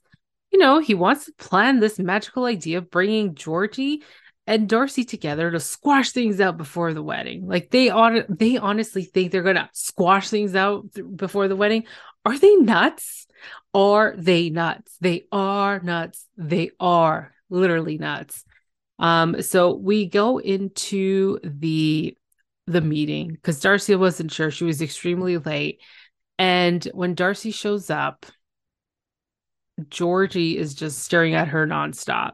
you 0.50 0.58
know, 0.58 0.78
he 0.78 0.94
wants 0.94 1.26
to 1.26 1.32
plan 1.32 1.80
this 1.80 1.98
magical 1.98 2.44
idea 2.44 2.78
of 2.78 2.90
bringing 2.90 3.34
Georgie 3.34 4.02
and 4.46 4.68
Darcey 4.68 5.06
together 5.06 5.50
to 5.50 5.60
squash 5.60 6.12
things 6.12 6.40
out 6.40 6.56
before 6.56 6.94
the 6.94 7.02
wedding. 7.02 7.46
Like 7.46 7.70
they 7.70 7.90
on 7.90 8.24
they 8.30 8.56
honestly 8.56 9.04
think 9.04 9.30
they're 9.30 9.42
gonna 9.42 9.68
squash 9.74 10.30
things 10.30 10.54
out 10.54 10.86
th- 10.94 11.06
before 11.14 11.48
the 11.48 11.56
wedding. 11.56 11.84
Are 12.24 12.38
they 12.38 12.56
nuts? 12.56 13.26
Are 13.74 14.14
they 14.16 14.48
nuts? 14.48 14.96
They 15.00 15.26
are 15.30 15.80
nuts. 15.80 16.26
They 16.38 16.70
are 16.80 17.34
literally 17.50 17.98
nuts. 17.98 18.44
Um, 18.98 19.42
so 19.42 19.74
we 19.74 20.06
go 20.06 20.38
into 20.38 21.38
the 21.42 22.16
the 22.66 22.80
meeting 22.82 23.28
because 23.28 23.60
Darcey 23.60 23.98
wasn't 23.98 24.30
sure. 24.30 24.50
She 24.50 24.64
was 24.64 24.82
extremely 24.82 25.38
late. 25.38 25.80
And 26.38 26.84
when 26.92 27.16
Darcey 27.16 27.52
shows 27.52 27.90
up, 27.90 28.26
Georgie 29.88 30.58
is 30.58 30.74
just 30.74 30.98
staring 30.98 31.34
at 31.34 31.48
her 31.48 31.66
nonstop. 31.66 32.32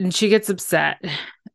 And 0.00 0.14
she 0.14 0.28
gets 0.28 0.48
upset 0.50 1.04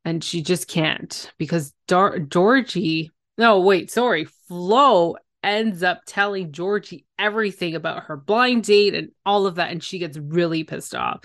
and 0.05 0.23
she 0.23 0.41
just 0.41 0.67
can't 0.67 1.31
because 1.37 1.73
Dar- 1.87 2.19
Georgie, 2.19 3.11
no, 3.37 3.59
wait, 3.59 3.91
sorry, 3.91 4.25
Flo 4.47 5.17
ends 5.43 5.83
up 5.83 6.01
telling 6.05 6.51
Georgie 6.51 7.05
everything 7.19 7.75
about 7.75 8.03
her 8.03 8.15
blind 8.15 8.63
date 8.63 8.95
and 8.95 9.09
all 9.25 9.47
of 9.47 9.55
that. 9.55 9.71
And 9.71 9.83
she 9.83 9.99
gets 9.99 10.17
really 10.17 10.63
pissed 10.63 10.95
off. 10.95 11.23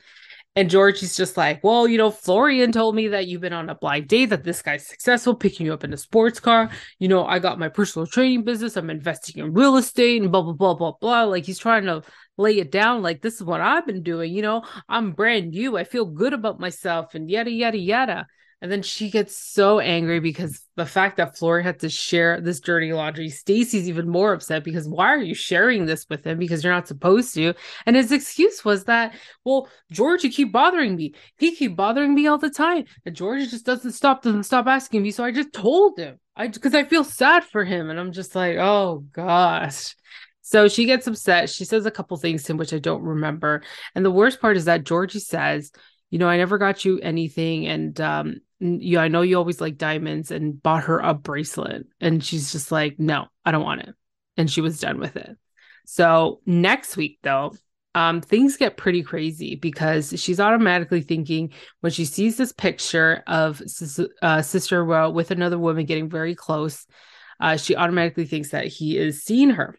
And 0.54 0.68
Georgie's 0.68 1.16
just 1.16 1.38
like, 1.38 1.64
well, 1.64 1.88
you 1.88 1.96
know, 1.96 2.10
Florian 2.10 2.72
told 2.72 2.94
me 2.94 3.08
that 3.08 3.26
you've 3.26 3.40
been 3.40 3.54
on 3.54 3.70
a 3.70 3.74
blind 3.74 4.08
date, 4.08 4.26
that 4.26 4.44
this 4.44 4.60
guy's 4.60 4.86
successful, 4.86 5.34
picking 5.34 5.64
you 5.64 5.72
up 5.72 5.82
in 5.82 5.94
a 5.94 5.96
sports 5.96 6.40
car. 6.40 6.70
You 6.98 7.08
know, 7.08 7.24
I 7.24 7.38
got 7.38 7.58
my 7.58 7.70
personal 7.70 8.06
training 8.06 8.44
business. 8.44 8.76
I'm 8.76 8.90
investing 8.90 9.42
in 9.42 9.54
real 9.54 9.78
estate 9.78 10.20
and 10.20 10.30
blah, 10.30 10.42
blah, 10.42 10.52
blah, 10.52 10.74
blah, 10.74 10.92
blah. 11.00 11.22
Like 11.22 11.46
he's 11.46 11.58
trying 11.58 11.86
to 11.86 12.02
lay 12.36 12.58
it 12.58 12.70
down. 12.70 13.00
Like, 13.00 13.22
this 13.22 13.36
is 13.36 13.44
what 13.44 13.62
I've 13.62 13.86
been 13.86 14.02
doing. 14.02 14.30
You 14.34 14.42
know, 14.42 14.62
I'm 14.90 15.12
brand 15.12 15.52
new. 15.52 15.78
I 15.78 15.84
feel 15.84 16.04
good 16.04 16.34
about 16.34 16.60
myself 16.60 17.14
and 17.14 17.30
yada, 17.30 17.50
yada, 17.50 17.78
yada. 17.78 18.26
And 18.62 18.70
then 18.70 18.82
she 18.82 19.10
gets 19.10 19.36
so 19.36 19.80
angry 19.80 20.20
because 20.20 20.62
the 20.76 20.86
fact 20.86 21.16
that 21.16 21.36
Florian 21.36 21.66
had 21.66 21.80
to 21.80 21.88
share 21.88 22.40
this 22.40 22.60
dirty 22.60 22.92
laundry. 22.92 23.28
Stacey's 23.28 23.88
even 23.88 24.08
more 24.08 24.32
upset 24.32 24.62
because 24.62 24.86
why 24.86 25.08
are 25.08 25.20
you 25.20 25.34
sharing 25.34 25.84
this 25.84 26.06
with 26.08 26.24
him? 26.24 26.38
Because 26.38 26.62
you're 26.62 26.72
not 26.72 26.86
supposed 26.86 27.34
to. 27.34 27.54
And 27.86 27.96
his 27.96 28.12
excuse 28.12 28.64
was 28.64 28.84
that, 28.84 29.16
well, 29.44 29.68
George, 29.90 30.22
you 30.22 30.30
keep 30.30 30.52
bothering 30.52 30.94
me. 30.94 31.12
He 31.38 31.56
keep 31.56 31.74
bothering 31.74 32.14
me 32.14 32.28
all 32.28 32.38
the 32.38 32.50
time. 32.50 32.84
And 33.04 33.16
George 33.16 33.50
just 33.50 33.66
doesn't 33.66 33.92
stop, 33.92 34.22
doesn't 34.22 34.44
stop 34.44 34.68
asking 34.68 35.02
me. 35.02 35.10
So 35.10 35.24
I 35.24 35.32
just 35.32 35.52
told 35.52 35.98
him. 35.98 36.20
I 36.36 36.46
because 36.46 36.74
I 36.74 36.84
feel 36.84 37.02
sad 37.02 37.42
for 37.42 37.64
him. 37.64 37.90
And 37.90 37.98
I'm 37.98 38.12
just 38.12 38.36
like, 38.36 38.58
oh 38.58 39.04
gosh. 39.12 39.96
So 40.42 40.68
she 40.68 40.86
gets 40.86 41.08
upset. 41.08 41.50
She 41.50 41.64
says 41.64 41.84
a 41.84 41.90
couple 41.90 42.16
things 42.16 42.44
to 42.44 42.52
him, 42.52 42.58
which 42.58 42.72
I 42.72 42.78
don't 42.78 43.02
remember. 43.02 43.62
And 43.96 44.04
the 44.04 44.10
worst 44.12 44.40
part 44.40 44.56
is 44.56 44.66
that 44.66 44.84
Georgie 44.84 45.18
says, 45.18 45.72
you 46.10 46.18
know, 46.18 46.28
I 46.28 46.36
never 46.36 46.58
got 46.58 46.84
you 46.84 47.00
anything. 47.00 47.66
And 47.66 47.98
um, 48.00 48.36
yeah, 48.62 49.00
I 49.00 49.08
know 49.08 49.22
you 49.22 49.36
always 49.36 49.60
like 49.60 49.76
diamonds 49.76 50.30
and 50.30 50.62
bought 50.62 50.84
her 50.84 51.00
a 51.00 51.14
bracelet. 51.14 51.86
And 52.00 52.22
she's 52.22 52.52
just 52.52 52.70
like, 52.70 52.98
no, 52.98 53.26
I 53.44 53.50
don't 53.50 53.64
want 53.64 53.80
it. 53.82 53.94
And 54.36 54.50
she 54.50 54.60
was 54.60 54.78
done 54.78 54.98
with 55.00 55.16
it. 55.16 55.36
So 55.84 56.40
next 56.46 56.96
week, 56.96 57.18
though, 57.22 57.54
um, 57.94 58.20
things 58.20 58.56
get 58.56 58.76
pretty 58.76 59.02
crazy 59.02 59.56
because 59.56 60.14
she's 60.16 60.40
automatically 60.40 61.02
thinking 61.02 61.52
when 61.80 61.92
she 61.92 62.04
sees 62.04 62.36
this 62.36 62.52
picture 62.52 63.24
of 63.26 63.60
uh, 64.22 64.42
Sister 64.42 64.84
Ro 64.84 65.10
with 65.10 65.32
another 65.32 65.58
woman 65.58 65.84
getting 65.84 66.08
very 66.08 66.34
close, 66.34 66.86
uh, 67.40 67.56
she 67.56 67.74
automatically 67.74 68.26
thinks 68.26 68.50
that 68.50 68.66
he 68.66 68.96
is 68.96 69.24
seeing 69.24 69.50
her. 69.50 69.78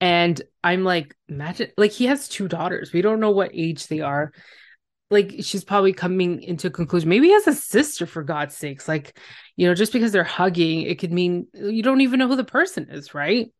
And 0.00 0.42
I'm 0.62 0.84
like, 0.84 1.14
imagine, 1.28 1.70
like, 1.78 1.92
he 1.92 2.06
has 2.06 2.28
two 2.28 2.48
daughters. 2.48 2.92
We 2.92 3.00
don't 3.00 3.20
know 3.20 3.30
what 3.30 3.52
age 3.54 3.86
they 3.86 4.00
are 4.00 4.32
like 5.10 5.36
she's 5.40 5.64
probably 5.64 5.92
coming 5.92 6.42
into 6.42 6.66
a 6.66 6.70
conclusion. 6.70 7.08
Maybe 7.08 7.28
he 7.28 7.32
has 7.32 7.46
a 7.46 7.54
sister 7.54 8.06
for 8.06 8.22
god's 8.22 8.56
sakes 8.56 8.88
like 8.88 9.18
you 9.56 9.66
know 9.66 9.74
just 9.74 9.92
because 9.92 10.12
they're 10.12 10.24
hugging 10.24 10.82
it 10.82 10.98
could 10.98 11.12
mean 11.12 11.46
you 11.54 11.82
don't 11.82 12.00
even 12.00 12.18
know 12.18 12.28
who 12.28 12.36
the 12.36 12.44
person 12.44 12.88
is 12.90 13.14
right? 13.14 13.50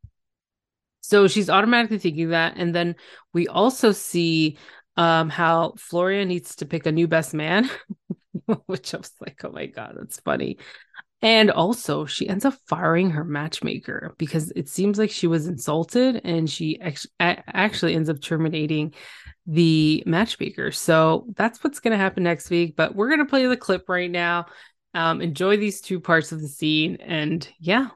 So 1.00 1.28
she's 1.28 1.48
automatically 1.48 1.98
thinking 1.98 2.30
that 2.30 2.54
and 2.56 2.74
then 2.74 2.96
we 3.32 3.46
also 3.48 3.92
see 3.92 4.58
um 4.96 5.28
how 5.28 5.74
floria 5.76 6.26
needs 6.26 6.56
to 6.56 6.66
pick 6.66 6.86
a 6.86 6.92
new 6.92 7.06
best 7.06 7.34
man 7.34 7.68
which 8.66 8.94
i 8.94 8.96
was 8.96 9.12
like 9.20 9.44
oh 9.44 9.50
my 9.50 9.66
god 9.66 9.94
that's 9.98 10.20
funny 10.20 10.56
and 11.26 11.50
also 11.50 12.06
she 12.06 12.28
ends 12.28 12.44
up 12.44 12.54
firing 12.68 13.10
her 13.10 13.24
matchmaker 13.24 14.14
because 14.16 14.52
it 14.54 14.68
seems 14.68 14.96
like 14.96 15.10
she 15.10 15.26
was 15.26 15.48
insulted 15.48 16.20
and 16.22 16.48
she 16.48 16.80
ex- 16.80 17.08
actually 17.18 17.96
ends 17.96 18.08
up 18.08 18.20
terminating 18.20 18.94
the 19.44 20.04
matchmaker. 20.06 20.70
So 20.70 21.26
that's 21.34 21.64
what's 21.64 21.80
going 21.80 21.90
to 21.90 21.98
happen 21.98 22.22
next 22.22 22.48
week. 22.48 22.76
But 22.76 22.94
we're 22.94 23.08
going 23.08 23.18
to 23.18 23.24
play 23.24 23.44
the 23.44 23.56
clip 23.56 23.88
right 23.88 24.08
now. 24.08 24.46
Um, 24.94 25.20
enjoy 25.20 25.56
these 25.56 25.80
two 25.80 25.98
parts 25.98 26.30
of 26.30 26.40
the 26.40 26.46
scene. 26.46 26.98
And 27.00 27.48
yeah. 27.58 27.88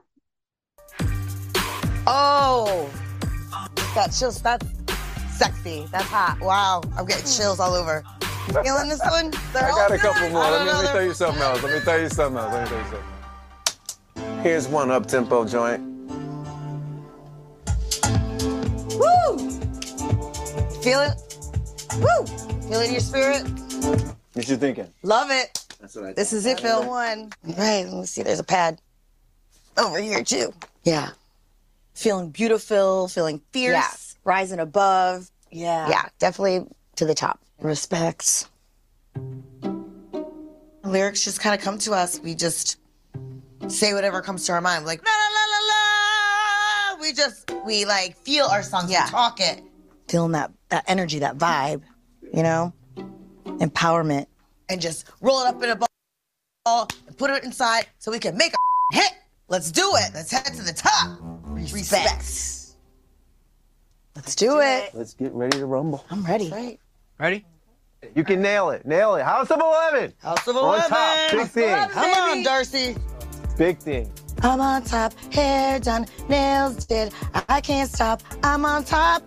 Oh, 2.09 2.91
that 3.95 4.09
chills. 4.09 4.43
That's 4.43 4.67
sexy. 5.37 5.87
That's 5.93 6.07
hot. 6.07 6.41
Wow. 6.41 6.83
I'm 6.97 7.07
getting 7.07 7.31
chills 7.31 7.61
all 7.61 7.75
over. 7.75 8.03
Feeling 8.65 8.89
this 8.89 8.99
one? 9.03 9.33
I 9.55 9.71
got 9.71 9.93
a 9.93 9.99
couple 9.99 10.31
more. 10.31 10.43
Let 10.43 10.67
me, 10.67 10.73
let 10.73 10.83
me 10.83 10.89
tell 10.89 11.05
you 11.05 11.15
something 11.15 11.41
else. 11.41 11.63
Let 11.63 11.79
me 11.79 11.85
tell 11.85 12.01
you 12.01 12.09
something 12.09 12.43
else. 12.43 12.53
Let 12.53 12.65
me 12.65 12.69
tell 12.71 12.79
you 12.79 12.91
something. 12.91 13.20
Here's 14.43 14.67
one 14.67 14.91
up 14.91 15.05
tempo 15.05 15.45
joint. 15.45 15.83
Woo! 18.97 19.37
Feel 20.81 21.01
it? 21.01 21.15
Woo! 21.99 22.27
Feel 22.67 22.81
it 22.81 22.87
in 22.87 22.93
your 22.93 23.01
spirit? 23.01 23.47
What 24.33 24.49
you 24.49 24.57
thinking? 24.57 24.91
Love 25.03 25.31
it. 25.31 25.67
That's 25.79 25.95
what 25.95 26.07
I 26.07 26.13
This 26.15 26.33
is 26.33 26.47
it, 26.47 26.59
Phil. 26.59 26.89
One. 26.89 27.31
Right. 27.45 27.85
Let 27.85 27.93
me 27.93 28.07
see. 28.07 28.23
There's 28.23 28.39
a 28.39 28.45
pad 28.45 28.81
over 29.77 30.01
here 30.01 30.25
too. 30.25 30.55
Yeah. 30.85 31.11
Feeling 31.93 32.31
beautiful. 32.31 33.09
Feeling 33.09 33.43
fierce. 33.53 33.75
Yeah. 33.75 33.91
Rising 34.25 34.59
above. 34.59 35.31
Yeah. 35.51 35.91
Yeah, 35.91 36.09
definitely 36.19 36.67
to 36.97 37.05
the 37.05 37.15
top. 37.15 37.41
Respects. 37.61 38.49
Lyrics 40.83 41.25
just 41.25 41.41
kind 41.41 41.55
of 41.55 41.61
come 41.63 41.77
to 41.81 41.93
us. 41.93 42.19
We 42.21 42.35
just 42.35 42.80
say 43.71 43.95
whatever 43.95 44.21
comes 44.21 44.45
to 44.47 44.53
our 44.53 44.61
mind. 44.61 44.85
Like 44.87 45.03
la 45.05 45.11
la 45.11 45.29
la 45.37 45.45
la 45.57 46.97
la. 46.97 47.01
We 47.01 47.13
just 47.13 47.51
we 47.65 47.85
like 47.85 48.17
feel 48.17 48.47
our 48.47 48.63
songs. 48.63 48.91
Yeah. 48.91 49.05
We 49.07 49.11
talk 49.11 49.41
it. 49.41 49.63
Feeling 50.09 50.33
that 50.33 50.53
that 50.69 50.85
energy, 50.89 51.21
that 51.21 51.39
vibe, 51.39 51.83
you 52.35 52.43
know, 52.43 52.73
empowerment. 53.47 54.27
and 54.69 54.81
just 54.81 55.07
roll 55.21 55.41
it 55.43 55.47
up 55.49 55.63
in 55.63 55.71
a 55.71 55.77
ball 55.77 56.89
and 57.07 57.17
put 57.17 57.31
it 57.31 57.43
inside 57.45 57.87
so 57.99 58.11
we 58.11 58.19
can 58.19 58.37
make 58.37 58.53
a 58.53 58.57
hit. 58.97 59.13
Let's 59.49 59.73
do 59.73 59.83
it. 59.97 60.11
Let's 60.15 60.31
head 60.31 60.45
to 60.45 60.63
the 60.63 60.73
top. 60.73 61.19
Respects. 61.45 62.77
Let's 64.15 64.35
do 64.37 64.61
it. 64.61 64.91
Let's 64.95 65.15
get 65.15 65.33
ready 65.33 65.59
to 65.59 65.67
rumble. 65.67 66.05
I'm 66.11 66.25
ready. 66.25 66.51
Right. 66.51 66.79
Ready? 67.19 67.45
You 68.15 68.23
can 68.25 68.41
nail 68.41 68.71
it. 68.71 68.87
Nail 68.87 69.17
it. 69.17 69.25
House 69.25 69.51
of 69.51 69.61
11. 69.61 70.15
House 70.23 70.47
of 70.47 70.57
11. 70.57 70.69
On 70.69 70.75
11. 70.75 70.91
top. 70.91 71.31
Big 71.33 71.49
thing. 71.49 71.89
Come 71.91 72.11
on, 72.13 72.45
Darcey. 72.45 72.97
Big 73.61 73.77
thing. 73.77 74.11
I'm 74.43 74.59
on 74.63 74.85
top. 74.85 75.13
Hair 75.35 75.81
done. 75.81 76.07
Nails 76.31 76.87
did. 76.87 77.13
I 77.47 77.61
can't 77.61 77.91
stop. 77.91 78.23
I'm 78.43 78.65
on 78.65 78.85
top. 78.85 79.23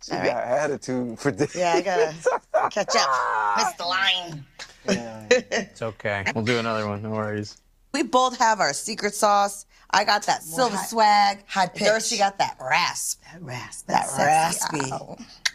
She 0.00 0.12
got 0.12 0.44
attitude 0.44 1.18
for 1.18 1.32
this. 1.32 1.56
Yeah, 1.56 1.72
I 1.72 1.80
gotta 1.80 2.14
catch 2.70 2.94
up. 2.94 3.56
Missed 3.56 3.78
the 3.78 3.84
line. 3.84 4.44
It's 5.50 5.82
okay. 5.82 6.24
We'll 6.36 6.44
do 6.44 6.58
another 6.58 6.86
one. 6.86 7.02
No 7.02 7.10
worries. 7.10 7.60
We 7.92 8.04
both 8.04 8.38
have 8.38 8.60
our 8.60 8.72
secret 8.72 9.12
sauce. 9.12 9.66
I 9.90 10.04
got 10.04 10.22
that 10.26 10.44
silver 10.44 10.76
swag. 10.76 11.42
High 11.48 11.66
pitch. 11.66 11.88
Darcey 11.88 12.16
got 12.16 12.38
that 12.38 12.56
rasp. 12.60 13.22
That 13.32 13.42
rasp. 13.42 13.86
That, 13.88 14.06
raspy. 14.16 14.88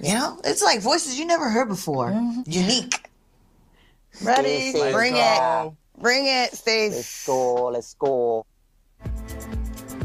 You 0.02 0.16
know, 0.16 0.42
it's 0.44 0.62
like 0.62 0.82
voices 0.82 1.18
you 1.18 1.26
never 1.26 1.50
heard 1.50 1.70
before. 1.70 2.10
Mm-hmm. 2.10 2.42
Unique. 2.48 3.10
Ready? 4.22 4.72
Stacey. 4.72 4.92
Bring 4.92 5.16
it. 5.16 5.72
Bring 6.00 6.28
it, 6.28 6.54
Steve. 6.54 6.94
Let's 6.94 7.26
go, 7.26 7.66
let's 7.68 7.94
go. 7.96 8.46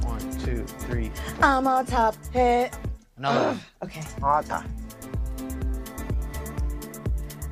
One, 0.02 0.38
two, 0.44 0.64
three. 0.64 1.10
I'm 1.40 1.66
on 1.66 1.86
top. 1.86 2.16
Hit. 2.32 2.76
Another 3.16 3.40
one. 3.50 3.60
Okay. 3.84 4.02
Hard 4.20 4.46
time. 4.46 4.74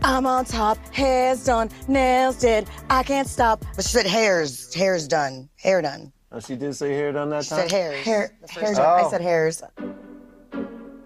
I'm 0.05 0.27
on 0.27 0.45
top. 0.45 0.79
Hair's 0.93 1.45
done. 1.45 1.71
Nails 1.87 2.37
did. 2.41 2.69
I 2.91 3.05
can't 3.05 3.29
stop. 3.29 3.65
But 3.77 3.85
she 3.85 3.93
said 3.93 4.07
hair's. 4.07 4.75
Hair's 4.75 5.07
done. 5.07 5.49
Hair 5.57 5.83
done. 5.83 6.13
Oh, 6.33 6.41
she 6.41 6.57
did 6.57 6.75
say 6.75 6.93
hair 6.93 7.13
done 7.13 7.31
that 7.31 7.45
She 7.45 7.51
time? 7.51 7.69
said 7.69 7.71
hairs. 7.71 8.05
Hair, 8.05 8.37
The 8.41 8.53
hair 8.61 8.75
done. 8.75 8.85
Oh. 8.85 9.07
I 9.07 9.11
said 9.11 9.21
hairs. 9.21 9.63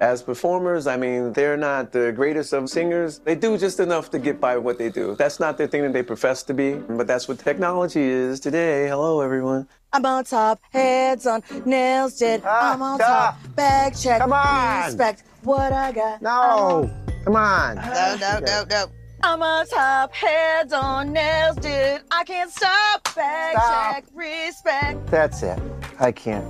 As 0.00 0.22
performers, 0.22 0.86
I 0.86 0.98
mean, 0.98 1.32
they're 1.32 1.56
not 1.56 1.90
the 1.90 2.12
greatest 2.12 2.52
of 2.52 2.68
singers. 2.68 3.20
They 3.20 3.34
do 3.34 3.56
just 3.56 3.80
enough 3.80 4.10
to 4.10 4.18
get 4.18 4.38
by 4.38 4.58
what 4.58 4.76
they 4.76 4.90
do. 4.90 5.16
That's 5.16 5.40
not 5.40 5.56
the 5.56 5.66
thing 5.66 5.82
that 5.84 5.94
they 5.94 6.02
profess 6.02 6.42
to 6.44 6.54
be, 6.54 6.74
but 6.74 7.06
that's 7.06 7.28
what 7.28 7.38
technology 7.38 8.02
is 8.02 8.38
today. 8.38 8.88
Hello, 8.88 9.22
everyone. 9.22 9.66
I'm 9.94 10.04
on 10.04 10.24
top. 10.24 10.60
Heads 10.70 11.26
on. 11.26 11.42
Nails 11.64 12.18
did. 12.18 12.42
Ah, 12.44 12.74
I'm 12.74 12.82
on 12.82 12.98
top. 12.98 13.36
Bag 13.54 13.96
check. 13.96 14.20
Come 14.20 14.34
on. 14.34 14.84
Respect 14.84 15.22
what 15.44 15.72
I 15.72 15.92
got. 15.92 16.20
No, 16.20 16.90
come 17.24 17.36
on. 17.36 17.76
No, 17.76 18.16
no, 18.20 18.38
no, 18.40 18.64
no. 18.68 18.84
I'm 19.22 19.42
on 19.42 19.66
top, 19.66 20.12
heads 20.12 20.72
on, 20.74 21.12
nails 21.12 21.56
did. 21.56 22.02
I 22.10 22.22
can't 22.24 22.50
stop. 22.50 23.02
Bag 23.16 23.56
Stop. 23.56 23.94
check, 23.94 24.04
respect. 24.14 25.06
That's 25.06 25.42
it. 25.42 25.58
I 25.98 26.12
can't. 26.12 26.46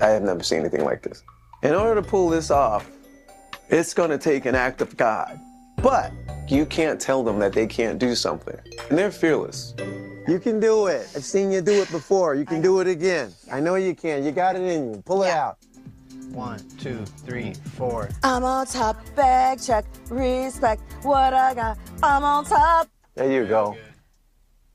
I 0.00 0.08
have 0.10 0.22
never 0.22 0.42
seen 0.42 0.60
anything 0.60 0.84
like 0.84 1.02
this. 1.02 1.22
In 1.62 1.74
order 1.74 2.00
to 2.00 2.06
pull 2.06 2.28
this 2.28 2.50
off, 2.50 2.90
It's 3.68 3.94
going 3.94 4.10
to 4.10 4.18
take 4.18 4.44
an 4.44 4.54
act 4.54 4.82
of 4.82 4.96
God. 4.98 5.40
But 5.78 6.12
you 6.46 6.66
can't 6.66 7.00
tell 7.00 7.22
them 7.22 7.38
that 7.38 7.54
they 7.54 7.66
can't 7.66 7.98
do 7.98 8.14
something. 8.14 8.58
And 8.90 8.98
they're 8.98 9.10
fearless. 9.10 9.74
You 10.28 10.38
can 10.38 10.60
do 10.60 10.88
it. 10.88 11.08
I've 11.16 11.24
seen 11.24 11.50
you 11.50 11.62
do 11.62 11.80
it 11.80 11.90
before. 11.90 12.34
You 12.34 12.44
can 12.44 12.60
do 12.60 12.80
it 12.80 12.86
again. 12.86 13.32
I 13.50 13.60
know 13.60 13.76
you 13.76 13.94
can. 13.94 14.24
You 14.24 14.30
got 14.30 14.56
it 14.56 14.62
in 14.62 14.92
you. 14.92 15.02
Pull 15.06 15.22
it 15.22 15.30
out. 15.30 15.56
One, 16.32 16.58
two, 16.78 17.04
three, 17.24 17.54
four. 17.76 18.10
I'm 18.22 18.44
on 18.44 18.66
top, 18.66 18.96
bag 19.14 19.60
check, 19.62 19.86
respect 20.10 20.82
what 21.02 21.32
I 21.32 21.54
got. 21.54 21.78
I'm 22.02 22.24
on 22.24 22.44
top. 22.44 22.88
There 23.14 23.32
you 23.32 23.46
go. 23.46 23.78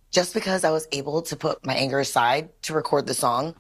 Just 0.10 0.34
because 0.34 0.64
I 0.64 0.72
was 0.72 0.88
able 0.92 1.22
to 1.22 1.36
put 1.36 1.64
my 1.64 1.76
anger 1.76 2.00
aside 2.00 2.50
to 2.64 2.74
record 2.74 3.06
the 3.06 3.14
song 3.14 3.54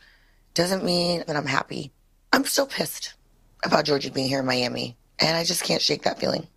doesn't 0.55 0.83
mean 0.83 1.23
that 1.27 1.35
I'm 1.35 1.45
happy. 1.45 1.91
I'm 2.33 2.45
still 2.45 2.65
pissed 2.65 3.13
about 3.63 3.85
Georgie 3.85 4.09
being 4.09 4.27
here 4.27 4.39
in 4.39 4.45
Miami, 4.45 4.97
and 5.19 5.35
I 5.37 5.43
just 5.43 5.63
can't 5.63 5.81
shake 5.81 6.03
that 6.03 6.19
feeling. 6.19 6.47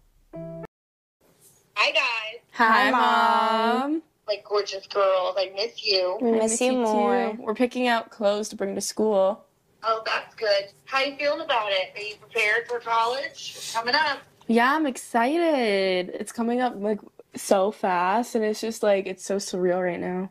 Hi 1.74 1.92
guys. 1.92 2.40
Hi, 2.52 2.90
Mom. 2.90 4.02
Like 4.28 4.44
gorgeous 4.44 4.86
girls. 4.86 5.34
I 5.38 5.50
miss 5.56 5.84
you. 5.84 6.18
We 6.20 6.32
miss 6.32 6.60
you 6.60 6.72
more. 6.72 7.32
We're 7.38 7.54
picking 7.54 7.88
out 7.88 8.10
clothes 8.10 8.48
to 8.50 8.56
bring 8.56 8.74
to 8.74 8.80
school. 8.80 9.44
Oh, 9.82 10.02
that's 10.04 10.34
good. 10.34 10.66
How 10.84 11.00
you 11.00 11.16
feeling 11.16 11.40
about 11.40 11.72
it? 11.72 11.92
Are 11.96 12.02
you 12.02 12.16
prepared 12.16 12.68
for 12.68 12.80
college? 12.80 13.54
It's 13.56 13.72
coming 13.72 13.94
up. 13.94 14.18
Yeah, 14.46 14.74
I'm 14.74 14.86
excited. 14.86 16.10
It's 16.10 16.32
coming 16.32 16.60
up 16.60 16.74
like 16.76 17.00
so 17.34 17.70
fast, 17.70 18.34
and 18.34 18.44
it's 18.44 18.60
just 18.60 18.82
like 18.82 19.06
it's 19.06 19.24
so 19.24 19.36
surreal 19.36 19.82
right 19.82 19.98
now. 19.98 20.30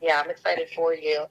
Yeah, 0.00 0.20
I'm 0.22 0.30
excited 0.30 0.68
for 0.76 0.94
you. 0.94 1.24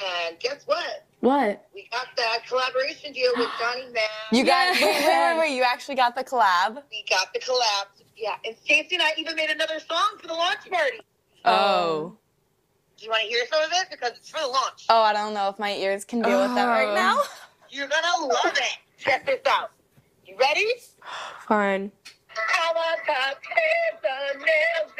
And 0.00 0.38
guess 0.38 0.62
what? 0.66 1.06
What? 1.20 1.66
We 1.74 1.86
got 1.92 2.06
that 2.16 2.46
collaboration 2.48 3.12
deal 3.12 3.32
with 3.36 3.48
Johnny 3.58 3.84
Man. 3.92 4.02
You 4.32 4.44
got 4.44 4.74
wait, 4.74 4.82
wait, 4.82 5.06
wait, 5.06 5.38
wait. 5.38 5.56
You 5.56 5.62
actually 5.64 5.96
got 5.96 6.14
the 6.16 6.24
collab? 6.24 6.82
We 6.90 7.04
got 7.10 7.32
the 7.34 7.40
collab. 7.40 7.86
Yeah, 8.16 8.36
and 8.44 8.56
Stacey 8.64 8.94
and 8.96 9.02
I 9.02 9.12
even 9.16 9.34
made 9.34 9.50
another 9.50 9.80
song 9.80 10.16
for 10.20 10.26
the 10.28 10.34
launch 10.34 10.68
party. 10.70 11.00
Oh. 11.44 11.52
oh. 11.52 12.16
Do 12.96 13.04
you 13.04 13.10
want 13.10 13.22
to 13.22 13.28
hear 13.28 13.44
some 13.50 13.62
of 13.62 13.70
it? 13.72 13.88
Because 13.90 14.10
it's 14.16 14.28
for 14.30 14.40
the 14.40 14.46
launch. 14.46 14.84
Oh, 14.88 15.02
I 15.02 15.12
don't 15.12 15.32
know 15.34 15.48
if 15.48 15.58
my 15.58 15.72
ears 15.72 16.04
can 16.04 16.20
deal 16.22 16.40
with 16.42 16.54
that 16.54 16.66
right 16.66 16.88
Oh. 16.88 16.94
now. 16.94 17.18
You're 17.70 17.88
gonna 17.88 18.26
love 18.26 18.52
it. 18.56 18.78
Check 18.98 19.26
this 19.26 19.40
out. 19.48 19.70
You 20.26 20.36
ready? 20.38 20.66
Fine. 21.48 21.90
I'm 22.36 22.76
on 22.76 22.96
top, 23.06 23.38
hands 23.42 24.04
on 24.04 24.38
nails. 24.38 24.92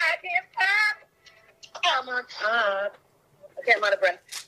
I 0.00 0.16
can't 0.22 0.46
stop. 0.54 1.84
I'm 2.02 2.08
on 2.08 2.22
top. 2.28 2.96
Okay, 3.58 3.72
I'm 3.76 3.84
out 3.84 3.92
of 3.92 4.00
breath. 4.00 4.47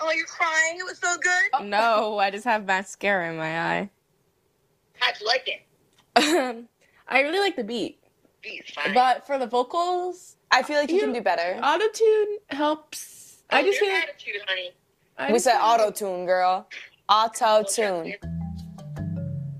Oh, 0.00 0.12
you're 0.12 0.26
crying? 0.26 0.78
It 0.78 0.84
was 0.84 0.98
so 0.98 1.16
good? 1.16 1.64
No, 1.68 2.18
I 2.18 2.30
just 2.30 2.44
have 2.44 2.64
mascara 2.66 3.30
in 3.30 3.36
my 3.36 3.58
eye. 3.60 3.90
How'd 4.98 5.14
you 5.20 5.26
like 5.26 5.48
it? 5.48 5.62
I 7.08 7.20
really 7.22 7.38
like 7.40 7.56
the 7.56 7.64
beat. 7.64 7.98
Beat's 8.42 8.70
fine. 8.72 8.94
But 8.94 9.26
for 9.26 9.38
the 9.38 9.46
vocals, 9.46 10.36
I 10.50 10.62
feel 10.62 10.78
like 10.78 10.90
you, 10.90 11.00
can 11.00 11.12
do 11.12 11.20
better. 11.20 11.60
Autotune 11.60 12.36
helps. 12.50 13.42
Oh, 13.50 13.56
I 13.56 13.60
Oh, 13.60 13.64
just 13.64 13.80
your 13.80 13.90
feel 13.90 13.98
attitude, 14.02 14.42
honey. 14.46 15.32
we 15.32 15.38
said 15.38 15.58
auto 15.60 15.90
tune, 15.90 16.26
girl. 16.26 16.68
Auto 17.08 17.64
tune. 17.64 18.14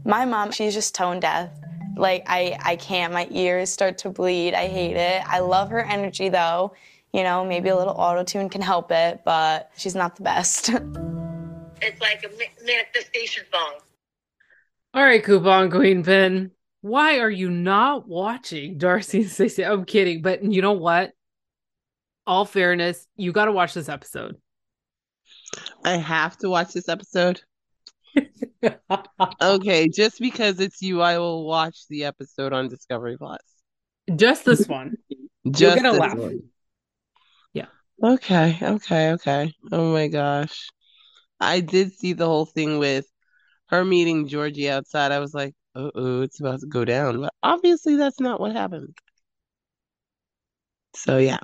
My 0.04 0.24
mom, 0.24 0.50
she's 0.52 0.74
just 0.74 0.94
tone 0.94 1.20
deaf. 1.20 1.50
Like 1.96 2.24
I, 2.26 2.56
I 2.62 2.76
can't. 2.76 3.12
My 3.12 3.26
ears 3.30 3.70
start 3.70 3.98
to 3.98 4.10
bleed. 4.10 4.54
I 4.54 4.66
hate 4.68 4.96
it. 4.96 5.22
I 5.26 5.40
love 5.40 5.70
her 5.70 5.80
energy 5.80 6.28
though. 6.28 6.72
You 7.12 7.22
know, 7.22 7.44
maybe 7.44 7.68
a 7.70 7.76
little 7.76 7.94
auto 7.94 8.22
tune 8.22 8.48
can 8.48 8.60
help 8.60 8.90
it, 8.92 9.22
but 9.24 9.70
she's 9.76 9.94
not 9.94 10.16
the 10.16 10.22
best. 10.22 10.70
It's 11.80 12.00
like 12.00 12.24
a 12.24 12.64
manifestation 12.64 13.44
song. 13.52 13.74
All 14.94 15.02
right, 15.02 15.22
coupon 15.22 15.70
queen 15.70 16.02
pin. 16.02 16.50
Why 16.80 17.18
are 17.20 17.30
you 17.30 17.50
not 17.50 18.08
watching 18.08 18.78
Darcey 18.78 19.20
and 19.20 19.30
Stacey? 19.30 19.64
I'm 19.64 19.84
kidding, 19.84 20.22
but 20.22 20.42
you 20.42 20.62
know 20.62 20.72
what? 20.72 21.12
All 22.26 22.44
fairness, 22.44 23.06
you 23.16 23.32
got 23.32 23.46
to 23.46 23.52
watch 23.52 23.74
this 23.74 23.88
episode. 23.88 24.36
I 25.84 25.92
have 25.96 26.36
to 26.38 26.50
watch 26.50 26.72
this 26.72 26.88
episode. 26.88 27.40
okay, 29.40 29.88
just 29.88 30.20
because 30.20 30.60
it's 30.60 30.82
you, 30.82 31.00
I 31.00 31.18
will 31.18 31.46
watch 31.46 31.86
the 31.88 32.04
episode 32.04 32.52
on 32.52 32.68
Discovery 32.68 33.16
Plus. 33.16 33.40
Just 34.14 34.44
this 34.44 34.66
one. 34.66 34.96
Just 35.48 35.76
You're 35.76 35.76
gonna 35.76 35.92
this 35.92 36.00
laugh. 36.00 36.18
one. 36.18 36.42
Okay, 38.02 38.58
okay, 38.62 39.12
okay. 39.12 39.52
Oh 39.72 39.92
my 39.92 40.08
gosh. 40.08 40.68
I 41.40 41.60
did 41.60 41.92
see 41.94 42.12
the 42.14 42.26
whole 42.26 42.46
thing 42.46 42.78
with 42.78 43.06
her 43.68 43.84
meeting 43.84 44.28
Georgie 44.28 44.70
outside. 44.70 45.12
I 45.12 45.20
was 45.20 45.34
like, 45.34 45.54
uh 45.76 45.90
oh, 45.94 46.22
it's 46.22 46.40
about 46.40 46.60
to 46.60 46.66
go 46.68 46.84
down. 46.84 47.20
But 47.22 47.34
obviously, 47.42 47.96
that's 47.96 48.20
not 48.20 48.40
what 48.40 48.52
happened. 48.54 48.96
So, 50.94 51.18
yeah. 51.18 51.38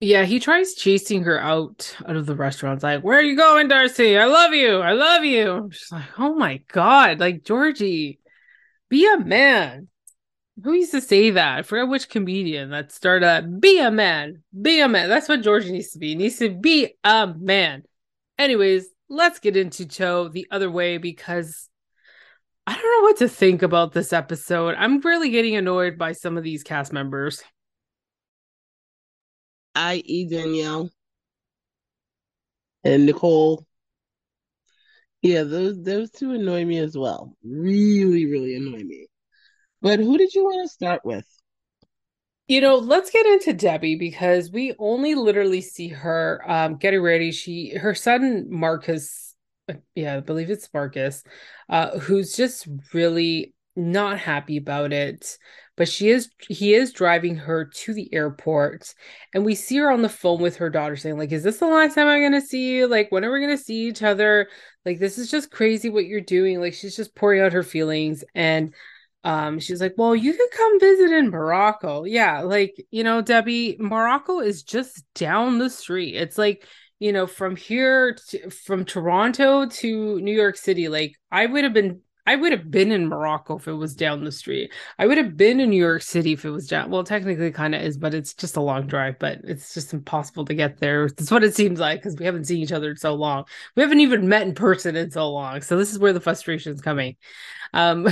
Yeah, 0.00 0.24
he 0.24 0.40
tries 0.40 0.74
chasing 0.74 1.22
her 1.24 1.40
out 1.40 1.96
out 2.06 2.16
of 2.16 2.26
the 2.26 2.36
restaurant. 2.36 2.76
It's 2.76 2.84
like, 2.84 3.02
where 3.02 3.18
are 3.18 3.22
you 3.22 3.36
going, 3.36 3.68
Darcey? 3.68 4.20
I 4.20 4.26
love 4.26 4.52
you. 4.52 4.78
I 4.80 4.92
love 4.92 5.24
you. 5.24 5.70
She's 5.72 5.90
like, 5.90 6.18
oh 6.18 6.34
my 6.34 6.58
God. 6.68 7.18
Like, 7.18 7.44
Georgie, 7.44 8.20
be 8.90 9.06
a 9.12 9.18
man. 9.18 9.88
Who 10.62 10.72
used 10.72 10.92
to 10.92 11.00
say 11.00 11.30
that? 11.30 11.58
I 11.58 11.62
forgot 11.62 11.88
which 11.88 12.08
comedian 12.08 12.70
that 12.70 12.90
started 12.90 13.26
that. 13.26 13.60
Be 13.60 13.78
a 13.78 13.90
man. 13.90 14.42
Be 14.58 14.80
a 14.80 14.88
man. 14.88 15.08
That's 15.08 15.28
what 15.28 15.42
George 15.42 15.66
needs 15.66 15.90
to 15.92 15.98
be. 15.98 16.08
He 16.08 16.14
needs 16.14 16.38
to 16.38 16.50
be 16.50 16.94
a 17.04 17.26
man. 17.26 17.82
Anyways, 18.38 18.86
let's 19.08 19.38
get 19.38 19.56
into 19.56 19.86
Cho 19.86 20.28
the 20.28 20.46
other 20.50 20.70
way 20.70 20.96
because 20.98 21.68
I 22.66 22.74
don't 22.74 22.82
know 22.82 23.06
what 23.06 23.18
to 23.18 23.28
think 23.28 23.62
about 23.62 23.92
this 23.92 24.12
episode. 24.12 24.74
I'm 24.78 25.00
really 25.00 25.30
getting 25.30 25.56
annoyed 25.56 25.98
by 25.98 26.12
some 26.12 26.38
of 26.38 26.42
these 26.42 26.62
cast 26.62 26.92
members. 26.92 27.42
I.e. 29.74 30.26
Daniele 30.28 30.88
and 32.82 33.04
Nicole. 33.04 33.66
Yeah, 35.20 35.42
those 35.42 35.82
those 35.82 36.10
two 36.10 36.32
annoy 36.32 36.64
me 36.64 36.78
as 36.78 36.96
well. 36.96 37.36
Really, 37.44 38.26
really 38.26 38.56
annoy 38.56 38.84
me. 38.84 39.06
But 39.86 40.00
who 40.00 40.18
did 40.18 40.34
you 40.34 40.42
want 40.42 40.68
to 40.68 40.74
start 40.74 41.04
with? 41.04 41.24
You 42.48 42.60
know, 42.60 42.74
let's 42.74 43.12
get 43.12 43.24
into 43.24 43.52
Debbie 43.52 43.94
because 43.94 44.50
we 44.50 44.74
only 44.80 45.14
literally 45.14 45.60
see 45.60 45.86
her 45.86 46.42
um 46.44 46.74
getting 46.74 47.02
ready. 47.02 47.30
She 47.30 47.76
her 47.76 47.94
son 47.94 48.46
Marcus, 48.50 49.36
uh, 49.68 49.74
yeah, 49.94 50.16
I 50.16 50.20
believe 50.20 50.50
it's 50.50 50.68
Marcus, 50.74 51.22
uh, 51.68 52.00
who's 52.00 52.34
just 52.34 52.66
really 52.94 53.54
not 53.76 54.18
happy 54.18 54.56
about 54.56 54.92
it. 54.92 55.38
But 55.76 55.88
she 55.88 56.08
is 56.08 56.30
he 56.40 56.74
is 56.74 56.90
driving 56.92 57.36
her 57.36 57.66
to 57.66 57.94
the 57.94 58.12
airport 58.12 58.92
and 59.34 59.44
we 59.44 59.54
see 59.54 59.76
her 59.76 59.92
on 59.92 60.02
the 60.02 60.08
phone 60.08 60.42
with 60.42 60.56
her 60.56 60.68
daughter 60.68 60.96
saying, 60.96 61.16
like, 61.16 61.30
is 61.30 61.44
this 61.44 61.58
the 61.58 61.66
last 61.68 61.94
time 61.94 62.08
I'm 62.08 62.22
gonna 62.22 62.40
see 62.40 62.74
you? 62.74 62.88
Like, 62.88 63.12
when 63.12 63.24
are 63.24 63.30
we 63.32 63.38
gonna 63.40 63.56
see 63.56 63.86
each 63.86 64.02
other? 64.02 64.48
Like, 64.84 64.98
this 64.98 65.16
is 65.16 65.30
just 65.30 65.52
crazy 65.52 65.90
what 65.90 66.06
you're 66.06 66.20
doing. 66.20 66.60
Like, 66.60 66.74
she's 66.74 66.96
just 66.96 67.14
pouring 67.14 67.40
out 67.40 67.52
her 67.52 67.62
feelings 67.62 68.24
and 68.34 68.74
um 69.26 69.58
she's 69.58 69.80
like 69.80 69.94
well 69.98 70.14
you 70.14 70.32
could 70.32 70.50
come 70.52 70.80
visit 70.80 71.10
in 71.10 71.30
morocco. 71.30 72.04
Yeah 72.04 72.40
like 72.42 72.76
you 72.90 73.02
know 73.04 73.20
debbie 73.20 73.76
morocco 73.78 74.40
is 74.40 74.62
just 74.62 75.04
down 75.14 75.58
the 75.58 75.68
street. 75.68 76.14
It's 76.14 76.38
like 76.38 76.64
you 77.00 77.12
know 77.12 77.26
from 77.26 77.56
here 77.56 78.16
to, 78.28 78.50
from 78.50 78.84
toronto 78.84 79.66
to 79.66 80.18
new 80.20 80.34
york 80.34 80.56
city 80.56 80.88
like 80.88 81.14
i 81.30 81.44
would 81.44 81.62
have 81.62 81.74
been 81.74 82.00
i 82.26 82.36
would 82.36 82.52
have 82.52 82.70
been 82.70 82.92
in 82.92 83.08
morocco 83.08 83.56
if 83.56 83.68
it 83.68 83.72
was 83.72 83.94
down 83.94 84.24
the 84.24 84.32
street 84.32 84.72
i 84.98 85.06
would 85.06 85.18
have 85.18 85.36
been 85.36 85.60
in 85.60 85.70
new 85.70 85.76
york 85.76 86.02
city 86.02 86.32
if 86.32 86.44
it 86.44 86.50
was 86.50 86.66
down 86.66 86.90
well 86.90 87.04
technically 87.04 87.50
kind 87.50 87.74
of 87.74 87.82
is 87.82 87.96
but 87.96 88.14
it's 88.14 88.34
just 88.34 88.56
a 88.56 88.60
long 88.60 88.86
drive 88.86 89.18
but 89.18 89.38
it's 89.44 89.74
just 89.74 89.92
impossible 89.92 90.44
to 90.44 90.54
get 90.54 90.78
there 90.78 91.08
that's 91.08 91.30
what 91.30 91.44
it 91.44 91.54
seems 91.54 91.80
like 91.80 92.00
because 92.00 92.16
we 92.16 92.24
haven't 92.24 92.46
seen 92.46 92.62
each 92.62 92.72
other 92.72 92.90
in 92.90 92.96
so 92.96 93.14
long 93.14 93.44
we 93.74 93.82
haven't 93.82 94.00
even 94.00 94.28
met 94.28 94.46
in 94.46 94.54
person 94.54 94.96
in 94.96 95.10
so 95.10 95.30
long 95.30 95.60
so 95.60 95.76
this 95.76 95.92
is 95.92 95.98
where 95.98 96.12
the 96.12 96.20
frustration 96.20 96.72
is 96.72 96.80
coming 96.80 97.16
um, 97.72 98.08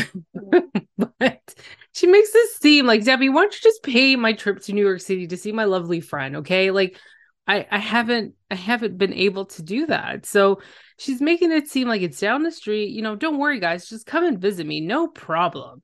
but 1.18 1.54
she 1.92 2.06
makes 2.06 2.32
this 2.32 2.56
seem 2.56 2.86
like 2.86 3.04
Debbie, 3.04 3.28
why 3.28 3.42
don't 3.42 3.54
you 3.54 3.60
just 3.62 3.82
pay 3.82 4.16
my 4.16 4.32
trip 4.32 4.60
to 4.62 4.72
New 4.72 4.84
York 4.84 5.00
City 5.00 5.26
to 5.28 5.36
see 5.36 5.52
my 5.52 5.64
lovely 5.64 6.00
friend? 6.00 6.36
Okay. 6.36 6.70
Like 6.70 6.98
I, 7.46 7.66
I 7.70 7.78
haven't 7.78 8.34
I 8.50 8.54
haven't 8.54 8.98
been 8.98 9.12
able 9.12 9.46
to 9.46 9.62
do 9.62 9.86
that. 9.86 10.26
So 10.26 10.60
she's 10.98 11.20
making 11.20 11.52
it 11.52 11.68
seem 11.68 11.88
like 11.88 12.02
it's 12.02 12.20
down 12.20 12.42
the 12.42 12.50
street. 12.50 12.90
You 12.90 13.02
know, 13.02 13.16
don't 13.16 13.38
worry, 13.38 13.60
guys, 13.60 13.88
just 13.88 14.06
come 14.06 14.24
and 14.24 14.38
visit 14.38 14.66
me, 14.66 14.80
no 14.80 15.08
problem. 15.08 15.82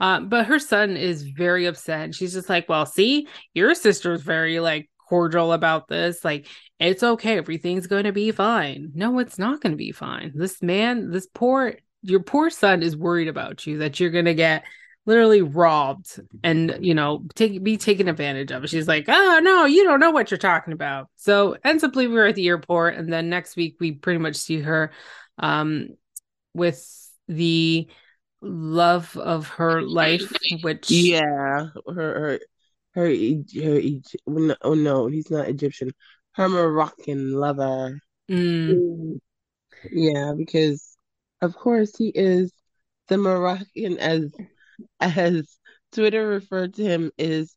Um, 0.00 0.28
but 0.28 0.46
her 0.46 0.58
son 0.58 0.96
is 0.96 1.22
very 1.22 1.66
upset. 1.66 2.14
She's 2.14 2.32
just 2.32 2.48
like, 2.48 2.68
Well, 2.68 2.86
see, 2.86 3.28
your 3.54 3.74
sister's 3.74 4.22
very 4.22 4.60
like 4.60 4.90
cordial 5.08 5.52
about 5.52 5.88
this. 5.88 6.24
Like, 6.24 6.46
it's 6.78 7.02
okay, 7.02 7.36
everything's 7.36 7.86
gonna 7.86 8.12
be 8.12 8.32
fine. 8.32 8.92
No, 8.94 9.18
it's 9.18 9.38
not 9.38 9.60
gonna 9.60 9.76
be 9.76 9.92
fine. 9.92 10.32
This 10.34 10.62
man, 10.62 11.10
this 11.10 11.26
poor 11.26 11.76
your 12.02 12.20
poor 12.20 12.50
son 12.50 12.82
is 12.82 12.96
worried 12.96 13.28
about 13.28 13.66
you 13.66 13.78
that 13.78 14.00
you're 14.00 14.10
going 14.10 14.24
to 14.26 14.34
get 14.34 14.64
literally 15.04 15.42
robbed 15.42 16.20
and 16.44 16.78
you 16.80 16.94
know 16.94 17.24
take 17.34 17.62
be 17.62 17.76
taken 17.76 18.08
advantage 18.08 18.52
of 18.52 18.68
she's 18.68 18.86
like 18.86 19.06
oh 19.08 19.40
no 19.42 19.64
you 19.64 19.82
don't 19.82 19.98
know 19.98 20.12
what 20.12 20.30
you're 20.30 20.38
talking 20.38 20.72
about 20.72 21.08
so 21.16 21.56
ends 21.64 21.82
up 21.82 21.96
leaving 21.96 22.16
her 22.16 22.26
at 22.26 22.36
the 22.36 22.46
airport 22.46 22.94
and 22.94 23.12
then 23.12 23.28
next 23.28 23.56
week 23.56 23.76
we 23.80 23.90
pretty 23.90 24.18
much 24.18 24.36
see 24.36 24.60
her 24.60 24.92
um, 25.38 25.88
with 26.54 27.10
the 27.28 27.88
love 28.40 29.16
of 29.16 29.48
her 29.48 29.82
life, 29.82 30.32
which 30.62 30.90
Yeah, 30.90 31.68
her 31.86 31.92
her 31.94 32.40
her 32.94 33.08
her 33.08 33.80
no, 34.26 34.56
oh 34.62 34.74
no, 34.74 35.06
he's 35.06 35.30
not 35.30 35.48
Egyptian. 35.48 35.92
Her 36.32 36.48
Moroccan 36.48 37.32
lover. 37.32 37.98
Mm. 38.30 39.18
Yeah, 39.90 40.32
because 40.36 40.96
of 41.40 41.54
course 41.54 41.96
he 41.96 42.08
is 42.08 42.52
the 43.08 43.18
Moroccan 43.18 43.98
as 43.98 44.32
as 45.00 45.58
Twitter 45.92 46.26
referred 46.26 46.74
to 46.74 46.84
him 46.84 47.10
is 47.18 47.54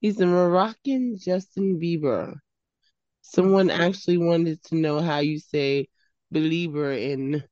he's 0.00 0.20
a 0.20 0.26
Moroccan 0.26 1.18
Justin 1.18 1.80
Bieber. 1.80 2.34
Someone 3.22 3.70
actually 3.70 4.18
wanted 4.18 4.62
to 4.64 4.76
know 4.76 5.00
how 5.00 5.18
you 5.18 5.38
say 5.38 5.88
believer 6.30 6.92
in 6.92 7.42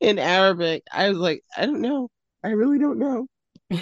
in 0.00 0.18
Arabic. 0.18 0.84
I 0.92 1.08
was 1.08 1.18
like, 1.18 1.44
I 1.56 1.66
don't 1.66 1.80
know. 1.80 2.08
I 2.44 2.50
really 2.50 2.78
don't 2.78 2.98
know. 2.98 3.26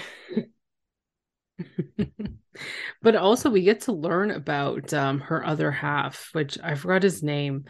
but 3.02 3.16
also 3.16 3.50
we 3.50 3.62
get 3.62 3.82
to 3.82 3.92
learn 3.92 4.30
about 4.30 4.92
um, 4.94 5.20
her 5.20 5.44
other 5.44 5.70
half, 5.70 6.30
which 6.32 6.58
I 6.62 6.74
forgot 6.74 7.02
his 7.02 7.22
name, 7.22 7.64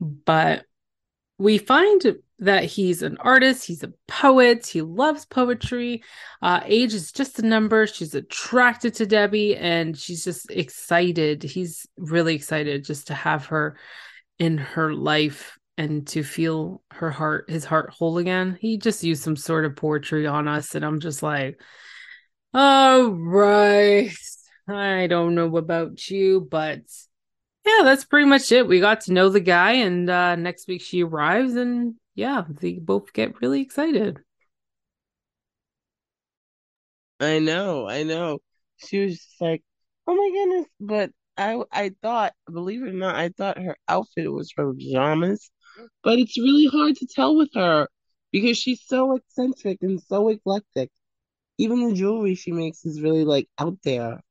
but 0.00 0.64
we 1.38 1.58
find 1.58 2.04
that 2.40 2.64
he's 2.64 3.02
an 3.02 3.16
artist, 3.18 3.66
he's 3.66 3.82
a 3.82 3.92
poet, 4.08 4.66
he 4.66 4.82
loves 4.82 5.24
poetry. 5.26 6.02
Uh, 6.42 6.60
age 6.64 6.94
is 6.94 7.12
just 7.12 7.38
a 7.38 7.46
number. 7.46 7.86
She's 7.86 8.14
attracted 8.14 8.94
to 8.94 9.06
Debbie 9.06 9.56
and 9.56 9.96
she's 9.96 10.24
just 10.24 10.50
excited. 10.50 11.42
He's 11.42 11.86
really 11.96 12.34
excited 12.34 12.84
just 12.84 13.06
to 13.08 13.14
have 13.14 13.46
her 13.46 13.76
in 14.38 14.58
her 14.58 14.92
life 14.92 15.58
and 15.76 16.06
to 16.08 16.22
feel 16.22 16.82
her 16.90 17.10
heart, 17.10 17.48
his 17.48 17.64
heart 17.64 17.90
whole 17.90 18.18
again. 18.18 18.58
He 18.60 18.76
just 18.76 19.04
used 19.04 19.22
some 19.22 19.36
sort 19.36 19.64
of 19.64 19.76
poetry 19.76 20.26
on 20.26 20.46
us, 20.46 20.74
and 20.74 20.84
I'm 20.84 21.00
just 21.00 21.22
like, 21.22 21.60
all 22.52 23.10
right. 23.10 24.12
I 24.68 25.06
don't 25.08 25.34
know 25.34 25.56
about 25.56 26.10
you, 26.10 26.46
but 26.48 26.82
yeah, 27.66 27.82
that's 27.82 28.04
pretty 28.04 28.26
much 28.26 28.52
it. 28.52 28.66
We 28.68 28.80
got 28.80 29.02
to 29.02 29.12
know 29.12 29.28
the 29.28 29.40
guy, 29.40 29.72
and 29.72 30.08
uh, 30.08 30.36
next 30.36 30.68
week 30.68 30.82
she 30.82 31.02
arrives, 31.02 31.54
and 31.54 31.94
yeah, 32.20 32.44
they 32.48 32.74
both 32.74 33.12
get 33.14 33.40
really 33.40 33.62
excited. 33.62 34.20
I 37.20 37.38
know, 37.38 37.88
I 37.88 38.02
know. 38.02 38.40
She 38.78 38.98
was 39.04 39.16
just 39.18 39.40
like, 39.40 39.62
"Oh 40.06 40.14
my 40.14 40.30
goodness!" 40.32 40.68
But 40.80 41.12
I, 41.36 41.62
I 41.72 41.90
thought, 42.02 42.34
believe 42.50 42.82
it 42.82 42.88
or 42.90 42.92
not, 42.92 43.14
I 43.16 43.30
thought 43.30 43.58
her 43.58 43.76
outfit 43.88 44.30
was 44.32 44.50
from 44.52 44.76
pajamas. 44.76 45.50
But 46.02 46.18
it's 46.18 46.38
really 46.38 46.66
hard 46.66 46.96
to 46.96 47.06
tell 47.06 47.36
with 47.36 47.50
her 47.54 47.88
because 48.32 48.58
she's 48.58 48.82
so 48.86 49.16
eccentric 49.16 49.78
and 49.82 50.00
so 50.02 50.28
eclectic. 50.28 50.90
Even 51.58 51.88
the 51.88 51.94
jewelry 51.94 52.34
she 52.36 52.52
makes 52.52 52.84
is 52.86 53.02
really 53.02 53.24
like 53.24 53.48
out 53.58 53.78
there. 53.84 54.22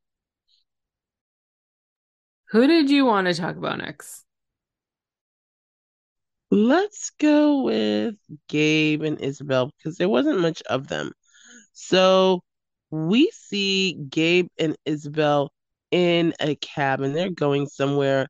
Who 2.52 2.68
did 2.68 2.90
you 2.90 3.06
want 3.06 3.28
to 3.28 3.34
talk 3.34 3.56
about 3.56 3.78
next? 3.78 4.26
Let's 6.52 7.12
go 7.20 7.62
with 7.64 8.16
Gabe 8.48 9.04
and 9.04 9.20
Isabel 9.22 9.72
because 9.78 9.98
there 9.98 10.10
wasn't 10.10 10.40
much 10.42 10.62
of 10.64 10.88
them. 10.88 11.12
So 11.74 12.44
we 12.92 13.32
see 13.32 13.94
Gabe 14.10 14.48
and 14.60 14.76
Isabel 14.86 15.52
in 15.92 16.34
a 16.40 16.56
cabin. 16.56 17.14
They're 17.14 17.30
going 17.32 17.68
somewhere. 17.68 18.28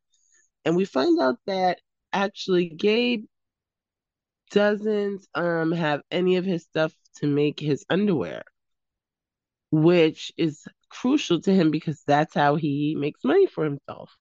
And 0.65 0.75
we 0.75 0.85
find 0.85 1.19
out 1.21 1.37
that 1.47 1.79
actually 2.13 2.69
Gabe 2.69 3.25
doesn't 4.51 5.25
um 5.35 5.71
have 5.71 6.01
any 6.11 6.35
of 6.37 6.45
his 6.45 6.63
stuff 6.63 6.93
to 7.15 7.27
make 7.27 7.59
his 7.59 7.85
underwear, 7.89 8.43
which 9.71 10.31
is 10.37 10.67
crucial 10.89 11.41
to 11.41 11.53
him 11.53 11.71
because 11.71 12.01
that's 12.07 12.33
how 12.33 12.55
he 12.55 12.95
makes 12.97 13.23
money 13.23 13.45
for 13.47 13.63
himself. 13.63 14.15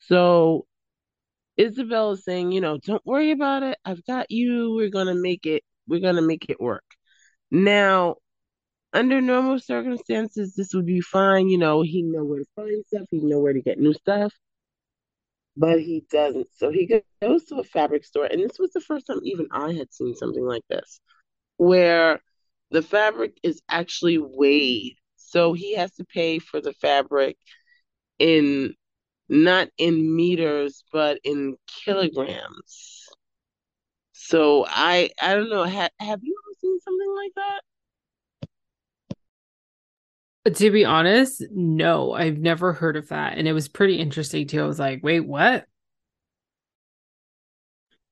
So 0.00 0.66
Isabel 1.56 2.12
is 2.12 2.24
saying, 2.24 2.52
you 2.52 2.60
know, 2.60 2.78
don't 2.78 3.04
worry 3.06 3.30
about 3.30 3.62
it. 3.62 3.78
I've 3.84 4.04
got 4.06 4.30
you. 4.30 4.74
We're 4.74 4.90
gonna 4.90 5.14
make 5.14 5.46
it. 5.46 5.62
We're 5.86 6.00
gonna 6.00 6.22
make 6.22 6.46
it 6.48 6.60
work. 6.60 6.84
Now, 7.50 8.16
under 8.92 9.20
normal 9.20 9.58
circumstances, 9.58 10.54
this 10.54 10.74
would 10.74 10.86
be 10.86 11.00
fine. 11.00 11.48
You 11.48 11.58
know, 11.58 11.82
he 11.82 12.02
know 12.02 12.24
where 12.24 12.40
to 12.40 12.46
find 12.56 12.84
stuff. 12.86 13.06
He 13.10 13.20
know 13.20 13.40
where 13.40 13.52
to 13.52 13.62
get 13.62 13.78
new 13.78 13.92
stuff. 13.94 14.32
But 15.56 15.80
he 15.80 16.04
doesn't. 16.10 16.48
So 16.56 16.70
he 16.70 17.02
goes 17.22 17.44
to 17.46 17.56
a 17.56 17.64
fabric 17.64 18.04
store, 18.04 18.26
and 18.26 18.42
this 18.42 18.58
was 18.58 18.72
the 18.72 18.80
first 18.80 19.06
time 19.06 19.20
even 19.22 19.46
I 19.52 19.72
had 19.72 19.92
seen 19.92 20.16
something 20.16 20.44
like 20.44 20.64
this, 20.68 21.00
where 21.56 22.20
the 22.70 22.82
fabric 22.82 23.38
is 23.42 23.62
actually 23.68 24.18
weighed. 24.18 24.96
So 25.16 25.52
he 25.52 25.76
has 25.76 25.94
to 25.94 26.04
pay 26.04 26.38
for 26.40 26.60
the 26.60 26.72
fabric 26.72 27.36
in 28.18 28.74
not 29.28 29.68
in 29.78 30.14
meters, 30.16 30.84
but 30.92 31.18
in 31.24 31.56
kilograms. 31.66 33.08
So 34.12 34.64
I 34.68 35.10
I 35.20 35.34
don't 35.34 35.50
know. 35.50 35.64
Ha- 35.68 35.90
have 36.00 36.20
you 36.22 36.36
ever 36.44 36.54
seen 36.60 36.80
something 36.80 37.14
like 37.16 37.32
that? 37.36 37.60
To 40.54 40.70
be 40.70 40.84
honest, 40.84 41.42
no, 41.52 42.12
I've 42.12 42.36
never 42.38 42.74
heard 42.74 42.96
of 42.96 43.08
that. 43.08 43.38
And 43.38 43.48
it 43.48 43.54
was 43.54 43.66
pretty 43.68 43.98
interesting 43.98 44.46
too. 44.46 44.62
I 44.62 44.66
was 44.66 44.78
like, 44.78 45.02
wait, 45.02 45.20
what? 45.20 45.66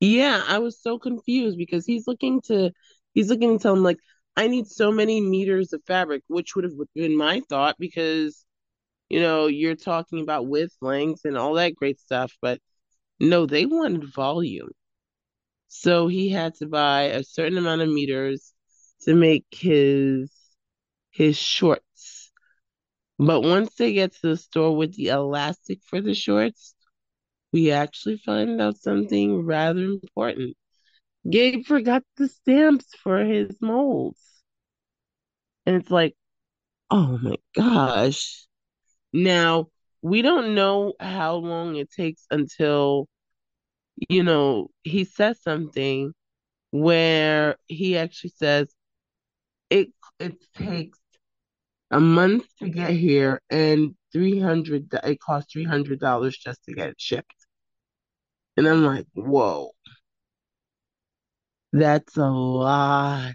Yeah, 0.01 0.43
I 0.47 0.59
was 0.59 0.81
so 0.81 0.99
confused 0.99 1.57
because 1.59 1.87
he's 1.87 2.07
looking 2.07 2.41
to 2.43 2.73
he's 3.15 3.31
looking 3.31 3.57
to 3.59 3.63
tell 3.63 3.75
him 3.75 3.83
like 3.83 3.99
I 4.37 4.49
need 4.49 4.67
so 4.67 4.91
many 4.91 5.21
meters 5.21 5.73
of 5.73 5.83
fabric, 5.87 6.23
which 6.29 6.55
would 6.57 6.65
have 6.65 6.73
been 6.95 7.17
my 7.17 7.41
thought 7.49 7.77
because 7.79 8.45
you 9.13 9.21
know 9.21 9.47
you're 9.49 9.77
talking 9.77 10.21
about 10.23 10.49
width, 10.49 10.77
length, 10.83 11.23
and 11.27 11.39
all 11.39 11.55
that 11.55 11.77
great 11.77 12.01
stuff, 12.01 12.33
but 12.43 12.61
no, 13.21 13.47
they 13.47 13.67
wanted 13.67 14.13
volume. 14.15 14.71
So 15.69 16.09
he 16.09 16.29
had 16.31 16.55
to 16.57 16.67
buy 16.67 17.05
a 17.05 17.25
certain 17.25 17.59
amount 17.59 17.83
of 17.83 17.89
meters 17.89 18.53
to 19.03 19.15
make 19.15 19.47
his 19.53 20.33
his 21.11 21.37
shorts. 21.39 22.33
But 23.19 23.43
once 23.43 23.75
they 23.77 23.95
get 23.95 24.15
to 24.15 24.29
the 24.31 24.37
store 24.37 24.77
with 24.77 24.95
the 24.97 25.09
elastic 25.09 25.81
for 25.85 26.01
the 26.01 26.15
shorts, 26.15 26.75
we 27.53 27.71
actually 27.73 28.19
find 28.19 28.61
out 28.61 28.79
something 28.79 29.45
rather 29.47 29.83
important. 29.85 30.57
Gabe 31.31 31.67
forgot 31.67 32.05
the 32.17 32.29
stamps 32.29 32.95
for 33.03 33.25
his 33.25 33.57
molds. 33.61 34.21
And 35.67 35.77
it's 35.77 35.91
like, 35.91 36.15
oh 36.91 37.19
my 37.23 37.37
gosh. 37.55 38.47
Now, 39.13 39.69
we 40.03 40.23
don't 40.23 40.55
know 40.55 40.95
how 41.01 41.37
long 41.37 41.77
it 41.77 41.91
takes 41.91 42.27
until, 42.31 43.09
you 44.09 44.23
know, 44.23 44.71
he 44.83 45.05
says 45.05 45.41
something 45.43 46.13
where 46.71 47.57
he 47.69 47.99
actually 47.99 48.33
says 48.37 48.75
it 49.71 49.91
it 50.19 50.37
takes 50.55 50.99
a 51.91 52.01
month 52.01 52.47
to 52.59 52.69
get 52.69 52.91
here 52.93 53.41
and 53.51 53.95
300 54.13 54.93
it 55.05 55.21
costs 55.21 55.53
$300 55.53 56.39
just 56.39 56.65
to 56.65 56.75
get 56.75 56.91
it 56.91 57.01
shipped. 57.01 57.35
And 58.57 58.67
I'm 58.67 58.83
like, 58.85 59.07
whoa. 59.15 59.73
That's 61.73 62.17
a 62.17 62.29
lot. 62.31 63.35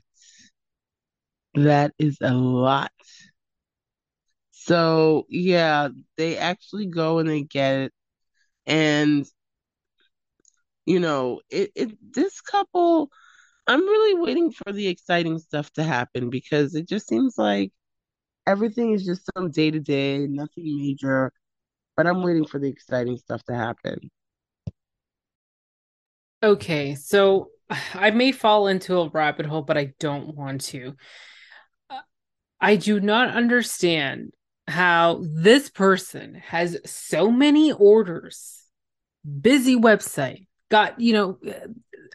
That 1.55 1.93
is 1.99 2.17
a 2.21 2.33
lot. 2.33 2.91
So, 4.67 5.25
yeah, 5.29 5.89
they 6.17 6.37
actually 6.37 6.87
go 6.87 7.19
and 7.19 7.29
they 7.29 7.43
get 7.43 7.75
it. 7.77 7.93
And, 8.65 9.25
you 10.85 10.99
know, 10.99 11.41
it, 11.49 11.71
it 11.75 12.13
this 12.13 12.41
couple, 12.41 13.09
I'm 13.67 13.81
really 13.81 14.19
waiting 14.21 14.51
for 14.51 14.73
the 14.73 14.87
exciting 14.87 15.39
stuff 15.39 15.71
to 15.73 15.83
happen 15.83 16.29
because 16.29 16.75
it 16.75 16.87
just 16.87 17.07
seems 17.07 17.37
like 17.37 17.71
everything 18.47 18.93
is 18.93 19.05
just 19.05 19.29
so 19.35 19.47
day 19.47 19.71
to 19.71 19.79
day, 19.79 20.27
nothing 20.27 20.77
major. 20.77 21.31
But 21.95 22.07
I'm 22.07 22.23
waiting 22.23 22.45
for 22.45 22.59
the 22.59 22.69
exciting 22.69 23.17
stuff 23.17 23.43
to 23.45 23.55
happen. 23.55 24.11
Okay, 26.43 26.95
so 26.95 27.49
I 27.93 28.11
may 28.11 28.31
fall 28.31 28.67
into 28.67 28.99
a 28.99 29.09
rabbit 29.09 29.45
hole, 29.45 29.63
but 29.63 29.77
I 29.77 29.93
don't 29.99 30.35
want 30.35 30.61
to. 30.65 30.95
I 32.59 32.75
do 32.75 32.99
not 32.99 33.29
understand 33.29 34.33
how 34.67 35.23
this 35.23 35.69
person 35.69 36.35
has 36.45 36.77
so 36.85 37.31
many 37.31 37.71
orders, 37.71 38.63
busy 39.41 39.75
website, 39.75 40.47
got, 40.69 40.99
you 40.99 41.13
know, 41.13 41.37
uh, 41.47 41.67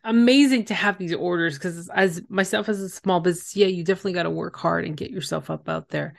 amazing 0.04 0.66
to 0.66 0.74
have 0.74 0.98
these 0.98 1.14
orders 1.14 1.54
because 1.54 1.88
as 1.88 2.22
myself 2.28 2.68
as 2.68 2.80
a 2.80 2.88
small 2.88 3.20
business, 3.20 3.56
yeah, 3.56 3.66
you 3.66 3.84
definitely 3.84 4.12
got 4.12 4.24
to 4.24 4.30
work 4.30 4.56
hard 4.56 4.84
and 4.84 4.96
get 4.96 5.10
yourself 5.10 5.50
up 5.50 5.68
out 5.68 5.88
there. 5.88 6.14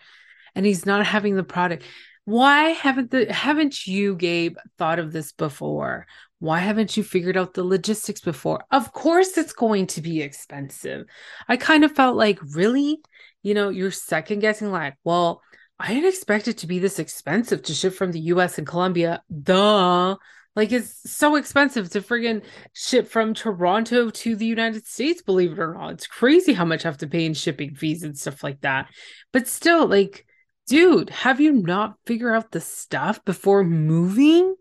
And 0.55 0.65
he's 0.65 0.85
not 0.85 1.05
having 1.05 1.35
the 1.35 1.43
product. 1.43 1.83
Why 2.25 2.69
haven't 2.69 3.11
the 3.11 3.31
haven't 3.31 3.85
you, 3.85 4.15
Gabe, 4.15 4.55
thought 4.77 4.99
of 4.99 5.11
this 5.11 5.33
before? 5.33 6.07
Why 6.39 6.59
haven't 6.59 6.95
you 6.97 7.03
figured 7.03 7.37
out 7.37 7.53
the 7.53 7.63
logistics 7.63 8.21
before? 8.21 8.63
Of 8.71 8.91
course, 8.93 9.37
it's 9.37 9.53
going 9.53 9.87
to 9.87 10.01
be 10.01 10.21
expensive. 10.21 11.05
I 11.47 11.57
kind 11.57 11.83
of 11.83 11.95
felt 11.95 12.15
like, 12.15 12.39
really? 12.41 13.01
You 13.43 13.53
know, 13.53 13.69
you're 13.69 13.91
second 13.91 14.39
guessing, 14.39 14.71
like, 14.71 14.95
well, 15.03 15.41
I 15.83 15.93
didn't 15.93 16.09
expect 16.09 16.47
it 16.47 16.59
to 16.59 16.67
be 16.67 16.79
this 16.79 16.97
expensive 16.97 17.61
to 17.63 17.73
ship 17.73 17.93
from 17.93 18.13
the 18.13 18.21
US 18.21 18.57
and 18.57 18.65
Colombia. 18.65 19.21
Duh. 19.43 20.15
Like, 20.55 20.71
it's 20.71 21.11
so 21.11 21.35
expensive 21.35 21.89
to 21.89 22.01
friggin' 22.01 22.43
ship 22.71 23.07
from 23.07 23.33
Toronto 23.33 24.09
to 24.09 24.35
the 24.35 24.45
United 24.45 24.85
States, 24.87 25.21
believe 25.21 25.51
it 25.51 25.59
or 25.59 25.73
not. 25.73 25.93
It's 25.93 26.07
crazy 26.07 26.53
how 26.53 26.63
much 26.63 26.85
I 26.85 26.87
have 26.87 26.99
to 26.99 27.07
pay 27.07 27.25
in 27.25 27.33
shipping 27.33 27.75
fees 27.75 28.03
and 28.03 28.17
stuff 28.17 28.43
like 28.43 28.61
that. 28.61 28.87
But 29.33 29.47
still, 29.47 29.87
like, 29.87 30.25
dude, 30.67 31.09
have 31.09 31.41
you 31.41 31.51
not 31.51 31.95
figured 32.05 32.33
out 32.33 32.51
the 32.51 32.61
stuff 32.61 33.25
before 33.25 33.65
moving? 33.65 34.55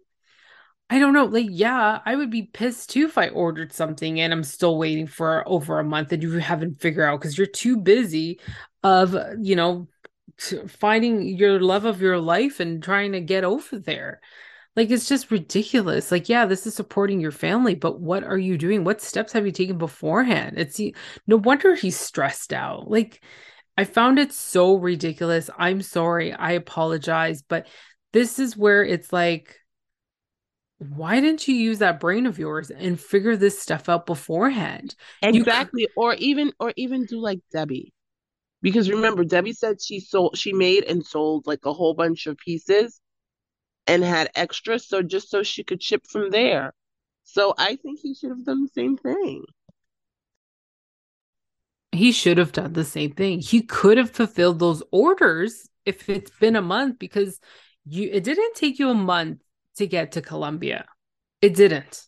I 0.90 0.98
don't 0.98 1.14
know. 1.14 1.26
Like, 1.26 1.46
yeah, 1.50 2.00
I 2.04 2.16
would 2.16 2.30
be 2.30 2.50
pissed 2.52 2.90
too 2.90 3.04
if 3.04 3.16
I 3.16 3.28
ordered 3.28 3.72
something 3.72 4.18
and 4.18 4.32
I'm 4.32 4.44
still 4.44 4.76
waiting 4.76 5.06
for 5.06 5.46
over 5.46 5.78
a 5.78 5.84
month 5.84 6.10
and 6.10 6.22
you 6.22 6.32
haven't 6.38 6.80
figured 6.80 7.04
out 7.08 7.20
because 7.20 7.38
you're 7.38 7.46
too 7.46 7.76
busy 7.76 8.40
of, 8.82 9.14
you 9.40 9.56
know, 9.56 9.88
finding 10.68 11.26
your 11.26 11.60
love 11.60 11.84
of 11.84 12.00
your 12.00 12.18
life 12.18 12.60
and 12.60 12.82
trying 12.82 13.12
to 13.12 13.20
get 13.20 13.44
over 13.44 13.78
there. 13.78 14.20
Like, 14.74 14.90
it's 14.90 15.08
just 15.08 15.30
ridiculous. 15.30 16.10
Like, 16.10 16.28
yeah, 16.28 16.46
this 16.46 16.66
is 16.66 16.74
supporting 16.74 17.20
your 17.20 17.30
family, 17.30 17.74
but 17.74 18.00
what 18.00 18.24
are 18.24 18.38
you 18.38 18.56
doing? 18.56 18.84
What 18.84 19.02
steps 19.02 19.32
have 19.32 19.44
you 19.44 19.52
taken 19.52 19.76
beforehand? 19.76 20.54
It's 20.56 20.80
no 21.26 21.36
wonder 21.36 21.74
he's 21.74 21.98
stressed 21.98 22.52
out. 22.54 22.90
Like, 22.90 23.22
I 23.76 23.84
found 23.84 24.18
it 24.18 24.32
so 24.32 24.76
ridiculous. 24.76 25.50
I'm 25.58 25.82
sorry. 25.82 26.32
I 26.32 26.52
apologize. 26.52 27.42
But 27.42 27.66
this 28.12 28.38
is 28.38 28.56
where 28.56 28.82
it's 28.84 29.12
like, 29.12 29.58
why 30.78 31.20
didn't 31.20 31.46
you 31.46 31.54
use 31.54 31.78
that 31.78 32.00
brain 32.00 32.26
of 32.26 32.38
yours 32.38 32.70
and 32.70 32.98
figure 32.98 33.36
this 33.36 33.58
stuff 33.58 33.88
out 33.88 34.06
beforehand? 34.06 34.94
Exactly. 35.22 35.82
You... 35.82 35.88
or 35.96 36.14
even 36.14 36.52
or 36.58 36.72
even 36.76 37.04
do 37.04 37.20
like 37.20 37.40
Debbie. 37.52 37.92
Because 38.62 38.88
remember, 38.88 39.24
Debbie 39.24 39.52
said 39.52 39.82
she 39.82 40.00
sold 40.00 40.38
she 40.38 40.52
made 40.52 40.84
and 40.84 41.04
sold 41.04 41.46
like 41.46 41.66
a 41.66 41.72
whole 41.72 41.94
bunch 41.94 42.26
of 42.26 42.36
pieces 42.38 43.00
and 43.86 44.04
had 44.04 44.30
extra 44.34 44.78
so 44.78 45.02
just 45.02 45.30
so 45.30 45.42
she 45.42 45.64
could 45.64 45.82
ship 45.82 46.06
from 46.08 46.30
there. 46.30 46.72
So 47.24 47.54
I 47.58 47.76
think 47.76 48.00
he 48.00 48.14
should 48.14 48.30
have 48.30 48.44
done 48.44 48.62
the 48.62 48.70
same 48.74 48.96
thing. 48.96 49.44
He 51.90 52.12
should 52.12 52.38
have 52.38 52.52
done 52.52 52.72
the 52.72 52.84
same 52.84 53.12
thing. 53.12 53.40
He 53.40 53.62
could 53.62 53.98
have 53.98 54.10
fulfilled 54.10 54.60
those 54.60 54.82
orders 54.92 55.68
if 55.84 56.08
it's 56.08 56.30
been 56.38 56.56
a 56.56 56.62
month 56.62 56.98
because 56.98 57.40
you 57.84 58.08
it 58.12 58.24
didn't 58.24 58.54
take 58.54 58.78
you 58.78 58.88
a 58.90 58.94
month 58.94 59.40
to 59.76 59.86
get 59.86 60.12
to 60.12 60.22
Colombia. 60.22 60.86
It 61.40 61.54
didn't. 61.54 62.06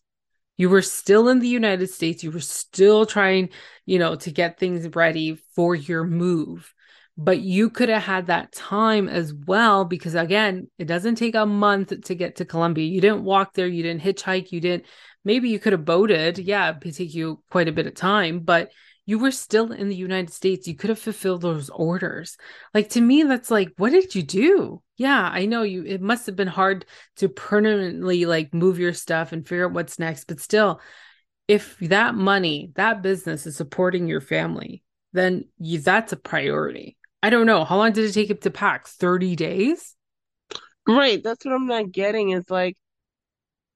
You 0.56 0.68
were 0.68 0.82
still 0.82 1.28
in 1.28 1.40
the 1.40 1.48
United 1.48 1.88
States. 1.90 2.22
You 2.22 2.30
were 2.30 2.40
still 2.40 3.06
trying, 3.06 3.48
you 3.86 3.98
know, 3.98 4.14
to 4.16 4.30
get 4.30 4.58
things 4.58 4.94
ready 4.94 5.36
for 5.54 5.74
your 5.74 6.04
move. 6.04 6.72
But 7.16 7.40
you 7.40 7.70
could 7.70 7.88
have 7.88 8.02
had 8.02 8.26
that 8.26 8.52
time 8.52 9.08
as 9.08 9.32
well 9.32 9.84
because, 9.84 10.14
again, 10.14 10.68
it 10.78 10.86
doesn't 10.86 11.14
take 11.14 11.36
a 11.36 11.46
month 11.46 11.92
to 12.04 12.14
get 12.14 12.36
to 12.36 12.44
Colombia. 12.44 12.86
You 12.86 13.00
didn't 13.00 13.24
walk 13.24 13.54
there. 13.54 13.68
You 13.68 13.82
didn't 13.82 14.02
hitchhike. 14.02 14.50
You 14.50 14.60
didn't, 14.60 14.86
maybe 15.24 15.48
you 15.48 15.58
could 15.60 15.72
have 15.72 15.84
boated. 15.84 16.38
Yeah, 16.38 16.70
it 16.70 16.84
would 16.84 16.94
take 16.94 17.14
you 17.14 17.42
quite 17.50 17.68
a 17.68 17.72
bit 17.72 17.86
of 17.86 17.94
time, 17.94 18.40
but 18.40 18.70
you 19.06 19.18
were 19.18 19.30
still 19.30 19.70
in 19.70 19.88
the 19.88 19.96
United 19.96 20.32
States. 20.32 20.66
You 20.66 20.74
could 20.74 20.90
have 20.90 20.98
fulfilled 20.98 21.42
those 21.42 21.68
orders. 21.70 22.36
Like 22.72 22.90
to 22.90 23.00
me, 23.00 23.22
that's 23.22 23.50
like, 23.50 23.72
what 23.76 23.90
did 23.90 24.14
you 24.14 24.22
do? 24.22 24.82
Yeah, 24.96 25.28
I 25.32 25.46
know 25.46 25.62
you 25.62 25.84
it 25.84 26.00
must 26.00 26.26
have 26.26 26.36
been 26.36 26.48
hard 26.48 26.86
to 27.16 27.28
permanently 27.28 28.26
like 28.26 28.54
move 28.54 28.78
your 28.78 28.92
stuff 28.92 29.32
and 29.32 29.46
figure 29.46 29.66
out 29.66 29.72
what's 29.72 29.98
next, 29.98 30.24
but 30.24 30.40
still, 30.40 30.80
if 31.48 31.78
that 31.80 32.14
money, 32.14 32.72
that 32.76 33.02
business 33.02 33.46
is 33.46 33.56
supporting 33.56 34.06
your 34.06 34.20
family, 34.20 34.82
then 35.12 35.46
you, 35.58 35.78
that's 35.80 36.12
a 36.12 36.16
priority. 36.16 36.96
I 37.22 37.30
don't 37.30 37.46
know. 37.46 37.64
How 37.64 37.76
long 37.76 37.92
did 37.92 38.08
it 38.08 38.12
take 38.12 38.30
him 38.30 38.38
to 38.38 38.50
pack? 38.50 38.86
30 38.86 39.36
days? 39.36 39.94
Right. 40.86 41.22
That's 41.22 41.44
what 41.44 41.54
I'm 41.54 41.66
not 41.66 41.92
getting 41.92 42.30
is 42.30 42.50
like 42.50 42.76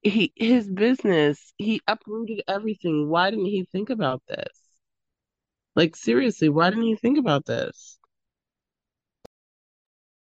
he 0.01 0.31
his 0.35 0.69
business, 0.69 1.53
he 1.57 1.81
uprooted 1.87 2.43
everything. 2.47 3.09
Why 3.09 3.29
didn't 3.31 3.45
he 3.45 3.65
think 3.71 3.89
about 3.89 4.21
this? 4.27 4.47
Like, 5.75 5.95
seriously, 5.95 6.49
why 6.49 6.69
didn't 6.69 6.85
he 6.85 6.95
think 6.95 7.17
about 7.17 7.45
this? 7.45 7.98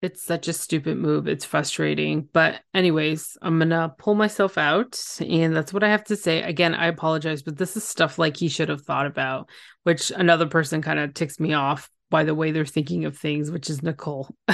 It's 0.02 0.24
such 0.24 0.48
a 0.48 0.54
stupid 0.54 0.98
move. 0.98 1.28
It's 1.28 1.46
frustrating. 1.46 2.28
But, 2.34 2.62
anyways, 2.74 3.38
I'm 3.42 3.60
going 3.60 3.70
to 3.70 3.94
pull 4.00 4.16
myself 4.16 4.58
out. 4.58 5.00
And 5.20 5.56
that's 5.56 5.72
what 5.74 5.84
I 5.84 5.90
have 5.90 6.04
to 6.06 6.16
say. 6.16 6.42
Again, 6.42 6.74
I 6.74 6.88
apologize, 6.88 7.44
but 7.44 7.58
this 7.58 7.78
is 7.78 7.84
stuff 7.84 8.18
like 8.18 8.36
he 8.36 8.48
should 8.50 8.70
have 8.70 8.82
thought 8.82 9.06
about, 9.06 9.50
which 9.84 10.12
another 10.12 10.48
person 10.48 10.82
kind 10.82 11.00
of 11.00 11.14
ticks 11.14 11.40
me 11.40 11.54
off 11.54 11.90
by 12.10 12.24
the 12.24 12.36
way 12.36 12.52
they're 12.52 12.66
thinking 12.66 13.06
of 13.06 13.18
things, 13.18 13.52
which 13.52 13.70
is 13.70 13.84
Nicole. 13.84 14.30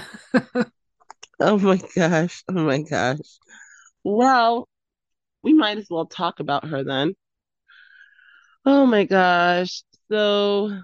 oh 1.39 1.57
my 1.57 1.79
gosh. 1.95 2.43
Oh 2.49 2.53
my 2.53 2.81
gosh. 2.81 3.19
Well, 4.03 4.67
we 5.43 5.53
might 5.53 5.77
as 5.77 5.87
well 5.89 6.05
talk 6.05 6.39
about 6.39 6.65
her 6.65 6.83
then. 6.83 7.15
Oh 8.65 8.85
my 8.85 9.05
gosh. 9.05 9.83
So 10.11 10.77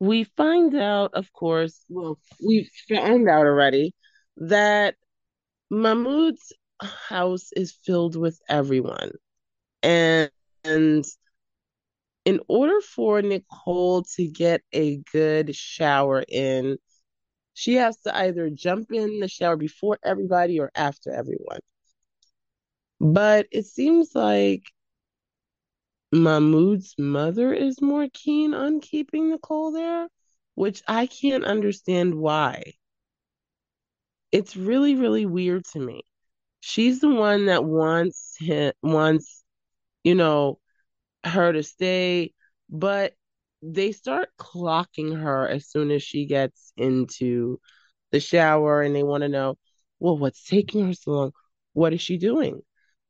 we 0.00 0.24
find 0.24 0.74
out, 0.74 1.14
of 1.14 1.32
course, 1.32 1.84
well, 1.88 2.18
we 2.44 2.70
found 2.88 3.28
out 3.28 3.46
already 3.46 3.94
that 4.36 4.96
Mahmoud's 5.70 6.52
house 6.80 7.50
is 7.56 7.78
filled 7.84 8.16
with 8.16 8.38
everyone. 8.48 9.12
And, 9.82 10.30
and 10.64 11.04
in 12.24 12.40
order 12.48 12.80
for 12.80 13.22
Nicole 13.22 14.02
to 14.16 14.26
get 14.26 14.62
a 14.72 14.98
good 15.12 15.54
shower 15.54 16.24
in, 16.28 16.76
she 17.54 17.74
has 17.74 17.96
to 18.00 18.14
either 18.14 18.50
jump 18.50 18.92
in 18.92 19.20
the 19.20 19.28
shower 19.28 19.56
before 19.56 19.98
everybody 20.04 20.60
or 20.60 20.70
after 20.74 21.10
everyone. 21.10 21.60
But 23.00 23.46
it 23.50 23.66
seems 23.66 24.14
like 24.14 24.64
Mahmoud's 26.12 26.94
mother 26.98 27.52
is 27.52 27.80
more 27.82 28.08
keen 28.12 28.54
on 28.54 28.80
keeping 28.80 29.30
Nicole 29.30 29.72
there, 29.72 30.08
which 30.54 30.82
I 30.86 31.06
can't 31.06 31.44
understand 31.44 32.14
why. 32.14 32.74
It's 34.32 34.56
really, 34.56 34.94
really 34.94 35.26
weird 35.26 35.64
to 35.72 35.80
me. 35.80 36.02
She's 36.60 37.00
the 37.00 37.08
one 37.08 37.46
that 37.46 37.64
wants 37.64 38.36
him, 38.38 38.72
wants, 38.82 39.44
you 40.04 40.14
know, 40.14 40.58
her 41.24 41.52
to 41.52 41.62
stay, 41.62 42.32
but 42.68 43.14
they 43.62 43.92
start 43.92 44.30
clocking 44.38 45.20
her 45.20 45.48
as 45.48 45.66
soon 45.68 45.90
as 45.90 46.02
she 46.02 46.26
gets 46.26 46.72
into 46.76 47.60
the 48.12 48.20
shower 48.20 48.82
and 48.82 48.94
they 48.94 49.02
want 49.02 49.22
to 49.22 49.28
know, 49.28 49.56
well, 49.98 50.18
what's 50.18 50.44
taking 50.44 50.86
her 50.86 50.94
so 50.94 51.10
long? 51.10 51.32
What 51.72 51.92
is 51.92 52.00
she 52.00 52.18
doing? 52.18 52.62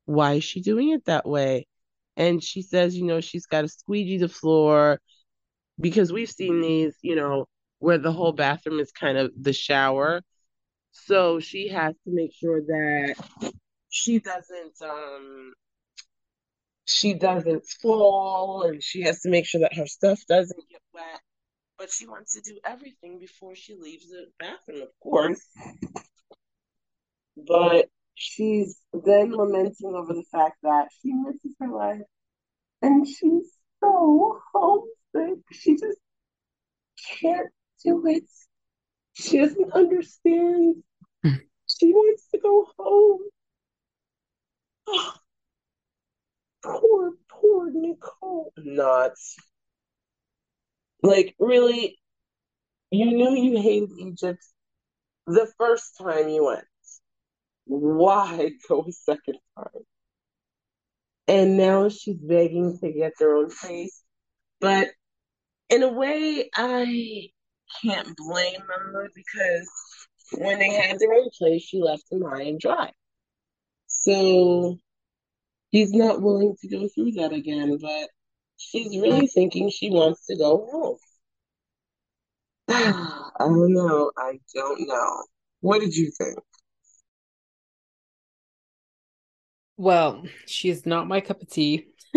Why 0.07 0.35
is 0.35 0.45
she 0.45 0.61
doing 0.61 0.91
it 0.91 1.05
that 1.07 1.27
way? 1.29 1.67
And 2.17 2.43
she 2.43 2.63
says, 2.63 2.97
you 2.97 3.05
know, 3.05 3.21
she's 3.21 3.47
got 3.47 3.63
to 3.63 3.69
squeegee 3.69 4.19
the 4.19 4.29
floor 4.29 5.01
because 5.81 6.13
we've 6.13 6.31
seen 6.31 6.61
these, 6.61 6.97
you 7.03 7.17
know, 7.17 7.47
where 7.79 7.99
the 7.99 8.13
whole 8.13 8.33
bathroom 8.33 8.81
is 8.81 8.93
kind 8.93 9.19
of 9.19 9.33
the 9.41 9.53
shower. 9.53 10.23
So 10.93 11.41
she 11.41 11.69
has 11.69 11.95
to 12.05 12.11
make 12.11 12.33
sure 12.35 12.61
that 12.63 13.15
she 13.91 14.19
doesn't 14.19 14.75
um 14.83 15.53
she 16.87 17.15
doesn't 17.15 17.67
fall 17.83 18.63
and 18.63 18.83
she 18.83 19.03
has 19.03 19.21
to 19.23 19.29
make 19.29 19.47
sure 19.47 19.61
that 19.61 19.75
her 19.77 19.87
stuff 19.87 20.21
doesn't 20.29 20.69
get 20.71 20.81
wet. 20.95 21.21
But 21.79 21.91
she 21.91 22.07
wants 22.07 22.35
to 22.35 22.41
do 22.41 22.59
everything 22.65 23.19
before 23.19 23.55
she 23.55 23.75
leaves 23.75 24.09
the 24.09 24.27
bathroom, 24.39 24.83
of 24.83 24.89
course. 25.03 25.45
But 27.47 27.91
she's 28.17 28.79
then 28.93 29.31
lamenting 29.31 29.95
over 29.95 30.15
the 30.15 30.25
fact 30.33 30.57
that 30.63 30.89
she 31.01 31.13
misses 31.13 31.55
her 31.61 31.69
life 31.69 32.01
and 32.83 33.07
she's 33.07 33.53
so 33.81 34.41
homesick. 34.53 35.45
She 35.53 35.77
just 35.77 35.99
can't 37.21 37.49
do 37.85 38.07
it. 38.07 38.25
She 39.13 39.39
doesn't 39.39 39.73
understand. 39.73 40.83
she 41.25 41.93
wants 41.93 42.27
to 42.33 42.39
go 42.39 42.67
home. 42.79 43.21
Oh, 44.89 45.15
poor, 46.63 47.13
poor 47.29 47.71
Nicole. 47.71 48.53
Not. 48.57 49.13
Like, 51.03 51.35
really, 51.39 51.99
you 52.91 53.07
knew 53.07 53.35
you 53.35 53.61
hated 53.61 53.91
Egypt 53.99 54.43
the 55.27 55.47
first 55.59 55.99
time 55.99 56.29
you 56.29 56.45
went 56.45 56.65
why 57.67 58.53
go 58.69 58.87
a 58.89 58.93
second 58.93 59.39
time? 59.57 59.85
And 61.29 61.57
now 61.57 61.89
she's 61.89 62.17
begging 62.17 62.79
to 62.79 62.93
get 62.93 63.13
their 63.19 63.35
own 63.35 63.51
place. 63.51 64.03
But 64.61 64.89
in 65.69 65.83
a 65.83 65.93
way, 65.93 66.49
I 66.57 67.29
can't 67.83 68.17
blame 68.17 68.61
Mama 68.61 69.09
because 69.15 69.69
when 70.39 70.59
they 70.59 70.73
had 70.73 70.99
their 70.99 71.13
own 71.13 71.29
place, 71.37 71.63
she 71.63 71.81
left 71.81 72.09
them 72.11 72.23
high 72.23 72.43
and 72.43 72.61
dry. 72.61 72.93
So, 73.87 74.79
He's 75.71 75.93
not 75.93 76.23
willing 76.23 76.57
to 76.61 76.69
go 76.69 76.89
through 76.89 77.13
that 77.13 77.33
again, 77.33 77.77
but 77.79 78.09
she's 78.57 78.99
really 78.99 79.27
thinking 79.27 79.69
she 79.69 79.91
wants 79.91 80.25
to 80.27 80.37
go 80.37 80.67
home. 80.71 80.97
I 82.69 83.31
don't 83.41 83.75
know. 83.75 84.11
I 84.17 84.41
don't 84.55 84.89
know. 84.89 85.25
What 85.61 85.81
did 85.81 85.95
you 85.95 86.11
think? 86.17 86.39
Well, 89.77 90.25
she's 90.47 90.87
not 90.87 91.07
my 91.09 91.21
cup 91.21 91.43
of 91.43 91.51
tea. 91.51 91.89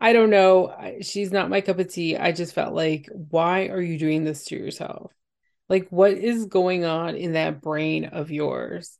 I 0.00 0.12
don't 0.12 0.30
know. 0.30 0.74
She's 1.02 1.30
not 1.32 1.50
my 1.50 1.60
cup 1.60 1.78
of 1.78 1.92
tea. 1.92 2.16
I 2.16 2.32
just 2.32 2.54
felt 2.54 2.74
like, 2.74 3.08
why 3.12 3.66
are 3.68 3.80
you 3.80 3.98
doing 3.98 4.24
this 4.24 4.44
to 4.46 4.56
yourself? 4.56 5.12
Like, 5.68 5.88
what 5.88 6.12
is 6.12 6.46
going 6.46 6.84
on 6.84 7.16
in 7.16 7.32
that 7.32 7.60
brain 7.60 8.06
of 8.06 8.30
yours? 8.30 8.98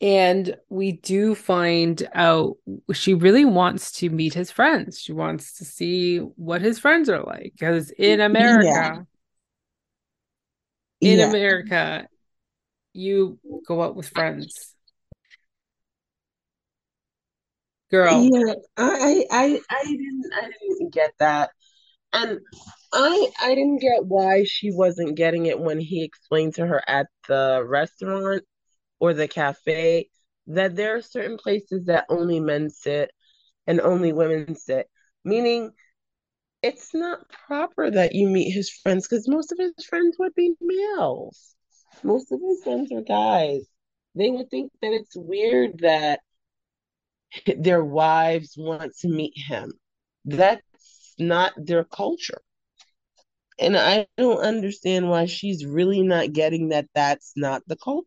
And 0.00 0.56
we 0.70 0.92
do 0.92 1.34
find 1.34 2.08
out 2.14 2.56
she 2.92 3.12
really 3.12 3.44
wants 3.44 3.92
to 3.98 4.08
meet 4.08 4.32
his 4.32 4.50
friends. 4.50 4.98
She 4.98 5.12
wants 5.12 5.58
to 5.58 5.66
see 5.66 6.18
what 6.18 6.62
his 6.62 6.78
friends 6.78 7.10
are 7.10 7.22
like. 7.22 7.52
Because 7.52 7.90
in 7.90 8.20
America, 8.20 9.06
in 11.02 11.18
Yeah. 11.18 11.28
America, 11.28 12.08
you 12.94 13.38
go 13.66 13.82
out 13.82 13.94
with 13.94 14.08
friends. 14.08 14.74
Girl, 17.90 18.30
Yeah, 18.32 18.54
I, 18.76 19.24
I, 19.30 19.60
I 19.70 19.84
didn't, 19.84 20.32
I 20.34 20.50
didn't 20.60 20.92
get 20.92 21.12
that, 21.18 21.50
and 22.12 22.40
I, 22.92 23.28
I 23.42 23.54
didn't 23.54 23.80
get 23.80 24.06
why 24.06 24.44
she 24.44 24.70
wasn't 24.72 25.16
getting 25.16 25.46
it 25.46 25.60
when 25.60 25.80
he 25.80 26.04
explained 26.04 26.54
to 26.56 26.66
her 26.66 26.82
at 26.88 27.06
the 27.28 27.64
restaurant 27.66 28.44
or 29.00 29.14
the 29.14 29.28
cafe 29.28 30.10
that 30.48 30.76
there 30.76 30.96
are 30.96 31.02
certain 31.02 31.38
places 31.38 31.86
that 31.86 32.06
only 32.08 32.40
men 32.40 32.70
sit 32.70 33.10
and 33.66 33.80
only 33.80 34.12
women 34.12 34.54
sit, 34.56 34.88
meaning 35.24 35.72
it's 36.62 36.94
not 36.94 37.28
proper 37.28 37.90
that 37.90 38.14
you 38.14 38.28
meet 38.28 38.50
his 38.50 38.70
friends 38.70 39.06
because 39.08 39.28
most 39.28 39.52
of 39.52 39.58
his 39.58 39.84
friends 39.86 40.16
would 40.18 40.34
be 40.34 40.54
males. 40.60 41.54
Most 42.02 42.32
of 42.32 42.40
his 42.40 42.62
friends 42.62 42.92
are 42.92 43.02
guys. 43.02 43.66
They 44.14 44.30
would 44.30 44.50
think 44.50 44.72
that 44.82 44.92
it's 44.92 45.16
weird 45.16 45.80
that 45.80 46.20
their 47.58 47.84
wives 47.84 48.54
want 48.56 48.96
to 48.98 49.08
meet 49.08 49.34
him. 49.36 49.72
That's 50.24 51.14
not 51.18 51.52
their 51.56 51.84
culture. 51.84 52.42
And 53.58 53.76
I 53.76 54.06
don't 54.16 54.40
understand 54.40 55.08
why 55.08 55.26
she's 55.26 55.66
really 55.66 56.02
not 56.02 56.32
getting 56.32 56.68
that 56.70 56.86
that's 56.94 57.32
not 57.36 57.62
the 57.66 57.76
culture. 57.76 58.06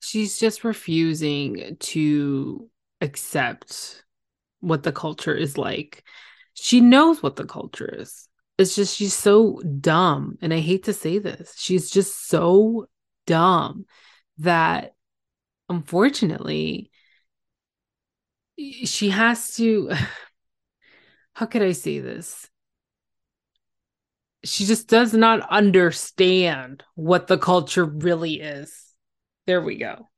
she's 0.00 0.38
just 0.38 0.64
refusing 0.64 1.76
to 1.80 2.68
accept 3.00 4.04
what 4.60 4.82
the 4.82 4.92
culture 4.92 5.34
is 5.34 5.58
like. 5.58 6.04
She 6.54 6.80
knows 6.80 7.22
what 7.22 7.36
the 7.36 7.44
culture 7.44 7.94
is. 7.98 8.28
It's 8.58 8.74
just 8.74 8.96
she's 8.96 9.14
so 9.14 9.60
dumb. 9.80 10.36
And 10.40 10.52
I 10.52 10.58
hate 10.60 10.84
to 10.84 10.92
say 10.92 11.18
this. 11.18 11.54
She's 11.56 11.90
just 11.90 12.28
so 12.28 12.86
dumb 13.26 13.86
that 14.38 14.94
unfortunately 15.68 16.90
she 18.58 19.10
has 19.10 19.54
to 19.56 19.90
how 21.34 21.46
could 21.46 21.62
I 21.62 21.72
say 21.72 22.00
this? 22.00 22.48
She 24.44 24.64
just 24.66 24.88
does 24.88 25.14
not 25.14 25.48
understand 25.50 26.82
what 26.94 27.26
the 27.26 27.38
culture 27.38 27.84
really 27.84 28.40
is. 28.40 28.94
There 29.46 29.60
we 29.60 29.76
go. 29.76 30.08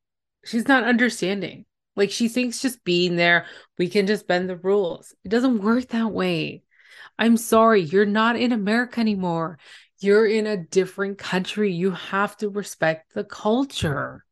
She's 0.45 0.69
not 0.69 0.85
understanding. 0.85 1.67
Like 1.97 2.11
she 2.11 2.29
thinks 2.29 2.63
just 2.63 2.83
being 2.85 3.17
there, 3.17 3.47
we 3.79 3.89
can 3.89 4.07
just 4.07 4.27
bend 4.27 4.49
the 4.49 4.57
rules. 4.57 5.15
It 5.25 5.29
doesn't 5.29 5.63
work 5.63 5.89
that 5.89 6.13
way. 6.13 6.63
I'm 7.19 7.37
sorry, 7.37 7.83
you're 7.83 8.07
not 8.07 8.37
in 8.37 8.53
America 8.53 9.01
anymore. 9.01 9.59
You're 9.99 10.27
in 10.27 10.47
a 10.47 10.57
different 10.57 11.19
country. 11.19 11.73
You 11.73 11.91
have 11.91 12.37
to 12.39 12.49
respect 12.49 13.13
the 13.13 13.25
culture. 13.25 14.25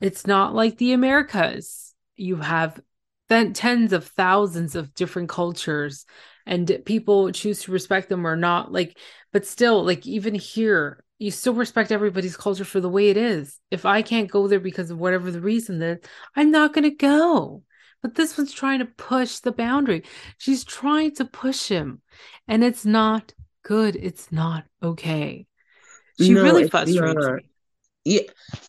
It's 0.00 0.26
not 0.26 0.54
like 0.54 0.78
the 0.78 0.92
Americas. 0.92 1.92
You 2.14 2.36
have 2.36 2.80
then 3.28 3.52
tens 3.52 3.92
of 3.92 4.06
thousands 4.06 4.74
of 4.74 4.94
different 4.94 5.28
cultures 5.28 6.04
and 6.46 6.80
people 6.84 7.32
choose 7.32 7.62
to 7.62 7.72
respect 7.72 8.08
them 8.08 8.26
or 8.26 8.36
not 8.36 8.70
like 8.72 8.98
but 9.32 9.46
still 9.46 9.84
like 9.84 10.06
even 10.06 10.34
here 10.34 11.02
you 11.18 11.30
still 11.30 11.54
respect 11.54 11.92
everybody's 11.92 12.36
culture 12.36 12.64
for 12.64 12.80
the 12.80 12.88
way 12.88 13.08
it 13.08 13.16
is. 13.16 13.58
If 13.70 13.86
i 13.86 14.02
can't 14.02 14.30
go 14.30 14.48
there 14.48 14.60
because 14.60 14.90
of 14.90 14.98
whatever 14.98 15.30
the 15.30 15.40
reason 15.40 15.78
then 15.78 16.00
i'm 16.36 16.50
not 16.50 16.72
going 16.74 16.84
to 16.84 16.90
go. 16.90 17.62
But 18.02 18.16
this 18.16 18.36
one's 18.36 18.52
trying 18.52 18.80
to 18.80 18.84
push 18.84 19.38
the 19.38 19.52
boundary. 19.52 20.02
She's 20.36 20.62
trying 20.62 21.14
to 21.14 21.24
push 21.24 21.68
him 21.68 22.02
and 22.46 22.62
it's 22.62 22.84
not 22.84 23.32
good. 23.62 23.96
It's 23.96 24.30
not 24.30 24.64
okay. 24.82 25.46
She 26.16 26.34
No, 26.34 26.42
really 26.42 26.64
frustrates 26.64 27.28
not. 27.28 27.30
me 27.30 27.48
Yeah, 28.04 28.22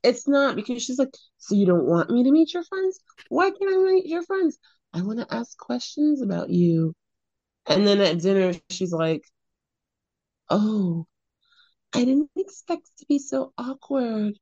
it's 0.03 0.27
not 0.27 0.55
because 0.55 0.81
she's 0.83 0.97
like, 0.97 1.13
so 1.37 1.55
you 1.55 1.65
don't 1.65 1.85
want 1.85 2.09
me 2.09 2.23
to 2.23 2.31
meet 2.31 2.53
your 2.53 2.63
friends? 2.63 2.99
Why 3.29 3.49
can't 3.49 3.63
I 3.63 3.91
meet 3.91 4.05
your 4.05 4.23
friends? 4.23 4.57
I 4.93 5.01
want 5.01 5.19
to 5.19 5.33
ask 5.33 5.57
questions 5.57 6.21
about 6.21 6.49
you. 6.49 6.93
And 7.67 7.85
then 7.85 7.99
at 7.99 8.19
dinner, 8.19 8.53
she's 8.69 8.93
like, 8.93 9.23
oh, 10.49 11.05
I 11.93 12.05
didn't 12.05 12.29
expect 12.35 12.89
to 12.99 13.05
be 13.07 13.19
so 13.19 13.51
awkward. 13.57 14.35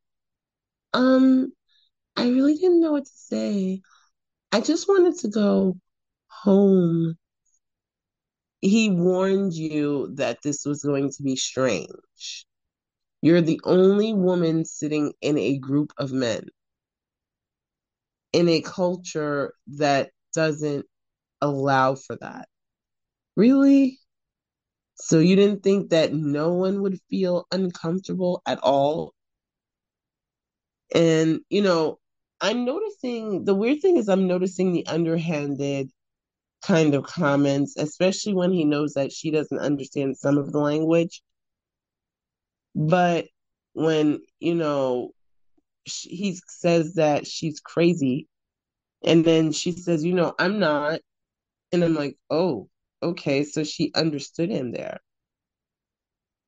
Um, 0.93 1.53
I 2.15 2.29
really 2.29 2.55
didn't 2.55 2.81
know 2.81 2.91
what 2.91 3.05
to 3.05 3.11
say. 3.11 3.81
I 4.51 4.61
just 4.61 4.87
wanted 4.87 5.17
to 5.19 5.29
go 5.29 5.77
home. 6.27 7.15
He 8.61 8.89
warned 8.89 9.53
you 9.53 10.13
that 10.15 10.39
this 10.43 10.65
was 10.65 10.83
going 10.83 11.11
to 11.11 11.23
be 11.23 11.35
strange. 11.35 12.45
You're 13.23 13.39
the 13.39 13.61
only 13.63 14.13
woman 14.13 14.65
sitting 14.65 15.13
in 15.21 15.37
a 15.37 15.57
group 15.57 15.93
of 15.97 16.11
men 16.11 16.49
in 18.33 18.49
a 18.49 18.59
culture 18.59 19.53
that 19.77 20.09
doesn't 20.33 20.85
allow 21.39 21.95
for 21.95 22.17
that. 22.17 22.49
Really? 23.37 23.97
So 24.95 25.19
you 25.19 25.37
didn't 25.37 25.63
think 25.63 25.91
that 25.91 26.13
no 26.13 26.51
one 26.51 26.81
would 26.81 26.99
feel 27.09 27.47
uncomfortable 27.49 28.41
at 28.45 28.59
all? 28.59 29.13
And, 30.93 31.39
you 31.49 31.61
know, 31.61 31.99
I'm 32.41 32.65
noticing 32.65 33.45
the 33.45 33.55
weird 33.55 33.81
thing 33.81 33.95
is 33.95 34.09
I'm 34.09 34.27
noticing 34.27 34.73
the 34.73 34.85
underhanded 34.85 35.91
kind 36.61 36.93
of 36.93 37.05
comments, 37.05 37.77
especially 37.77 38.33
when 38.33 38.51
he 38.51 38.65
knows 38.65 38.95
that 38.95 39.13
she 39.13 39.31
doesn't 39.31 39.59
understand 39.59 40.17
some 40.17 40.37
of 40.37 40.51
the 40.51 40.59
language. 40.59 41.21
But 42.75 43.27
when, 43.73 44.21
you 44.39 44.55
know, 44.55 45.11
sh- 45.87 46.07
he 46.09 46.39
says 46.47 46.95
that 46.95 47.27
she's 47.27 47.59
crazy, 47.59 48.27
and 49.03 49.25
then 49.25 49.51
she 49.51 49.71
says, 49.73 50.03
you 50.05 50.13
know, 50.13 50.33
I'm 50.39 50.59
not. 50.59 51.01
And 51.71 51.83
I'm 51.83 51.95
like, 51.95 52.17
oh, 52.29 52.69
okay. 53.03 53.43
So 53.43 53.63
she 53.63 53.91
understood 53.95 54.49
him 54.49 54.71
there. 54.71 55.01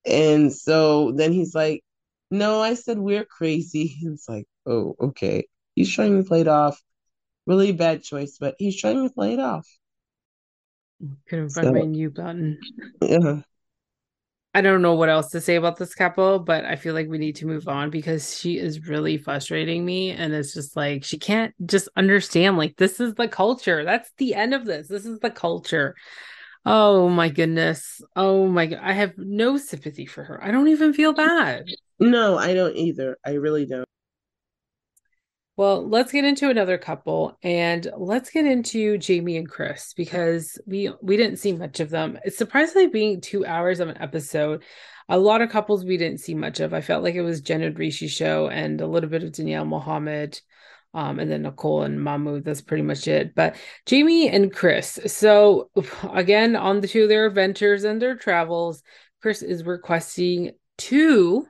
And 0.05 0.53
so 0.53 1.11
then 1.11 1.31
he's 1.31 1.55
like, 1.55 1.83
no, 2.31 2.61
I 2.61 2.75
said 2.75 2.97
we're 2.99 3.25
crazy. 3.25 3.97
It's 4.03 4.29
like, 4.29 4.47
oh, 4.65 4.95
okay. 4.99 5.47
He's 5.75 5.91
trying 5.93 6.17
to 6.21 6.27
play 6.27 6.41
it 6.41 6.47
off. 6.47 6.81
Really 7.45 7.71
bad 7.71 8.03
choice, 8.03 8.37
but 8.39 8.55
he's 8.57 8.79
trying 8.79 9.07
to 9.07 9.13
play 9.13 9.33
it 9.33 9.39
off. 9.39 9.67
couldn't 11.27 11.49
find 11.49 11.67
So, 11.67 11.73
my 11.73 11.85
new 11.85 12.09
button 12.09 12.57
yeah. 13.01 13.41
I 14.55 14.61
don't 14.61 14.81
know 14.81 14.95
what 14.95 15.09
else 15.09 15.31
to 15.31 15.41
say 15.41 15.55
about 15.55 15.75
this 15.75 15.93
couple, 15.93 16.39
but 16.39 16.63
I 16.63 16.77
feel 16.77 16.93
like 16.93 17.09
we 17.09 17.17
need 17.17 17.35
to 17.35 17.45
move 17.45 17.67
on 17.67 17.89
because 17.89 18.39
she 18.39 18.57
is 18.57 18.87
really 18.87 19.17
frustrating 19.17 19.83
me. 19.83 20.11
And 20.11 20.33
it's 20.33 20.53
just 20.53 20.77
like 20.77 21.03
she 21.03 21.19
can't 21.19 21.53
just 21.65 21.89
understand, 21.97 22.57
like, 22.57 22.77
this 22.77 23.01
is 23.01 23.15
the 23.15 23.27
culture. 23.27 23.83
That's 23.83 24.09
the 24.17 24.33
end 24.33 24.53
of 24.53 24.63
this. 24.63 24.87
This 24.87 25.05
is 25.05 25.19
the 25.19 25.29
culture. 25.29 25.93
Oh 26.65 27.09
my 27.09 27.27
goodness. 27.27 28.01
Oh 28.15 28.47
my 28.47 28.67
god. 28.67 28.79
I 28.81 28.93
have 28.93 29.17
no 29.17 29.57
sympathy 29.57 30.05
for 30.05 30.23
her. 30.23 30.41
I 30.41 30.51
don't 30.51 30.69
even 30.69 30.93
feel 30.93 31.11
bad. 31.11 31.65
No, 31.99 32.37
I 32.37 32.53
don't 32.53 32.77
either. 32.77 33.17
I 33.25 33.31
really 33.31 33.65
don't. 33.65 33.85
Well, 35.57 35.87
let's 35.87 36.11
get 36.11 36.25
into 36.25 36.49
another 36.49 36.77
couple 36.77 37.37
and 37.41 37.87
let's 37.95 38.29
get 38.29 38.45
into 38.45 38.97
Jeymi 38.97 39.37
and 39.37 39.49
Kris 39.49 39.93
because 39.93 40.59
we 40.67 40.91
we 41.01 41.15
didn't 41.15 41.37
see 41.37 41.53
much 41.53 41.79
of 41.79 41.89
them. 41.89 42.19
It's 42.25 42.37
surprisingly 42.37 42.87
being 42.87 43.21
two 43.21 43.45
hours 43.45 43.79
of 43.79 43.87
an 43.87 44.01
episode. 44.01 44.63
A 45.07 45.17
lot 45.17 45.41
of 45.41 45.49
couples 45.49 45.85
we 45.85 45.95
didn't 45.95 46.19
see 46.19 46.33
much 46.33 46.59
of. 46.59 46.73
I 46.73 46.81
felt 46.81 47.03
like 47.03 47.15
it 47.15 47.21
was 47.21 47.39
Jen 47.39 47.61
and 47.61 47.77
Rishi 47.79 48.09
show 48.09 48.49
and 48.49 48.81
a 48.81 48.87
little 48.87 49.09
bit 49.09 49.23
of 49.23 49.31
Daniele 49.31 49.63
Mohammed, 49.63 50.41
um, 50.93 51.19
and 51.19 51.31
then 51.31 51.43
Nicole 51.43 51.83
and 51.83 52.03
Mahmoud. 52.03 52.43
That's 52.43 52.61
pretty 52.61 52.83
much 52.83 53.07
it. 53.07 53.33
But 53.33 53.55
Jeymi 53.85 54.33
and 54.33 54.53
Kris. 54.53 54.99
So 55.05 55.69
again, 56.11 56.57
on 56.57 56.81
the 56.81 56.87
two 56.89 57.07
their 57.07 57.27
adventures 57.27 57.85
and 57.85 58.01
their 58.01 58.17
travels, 58.17 58.83
Kris 59.21 59.41
is 59.41 59.63
requesting 59.63 60.51
two 60.77 61.47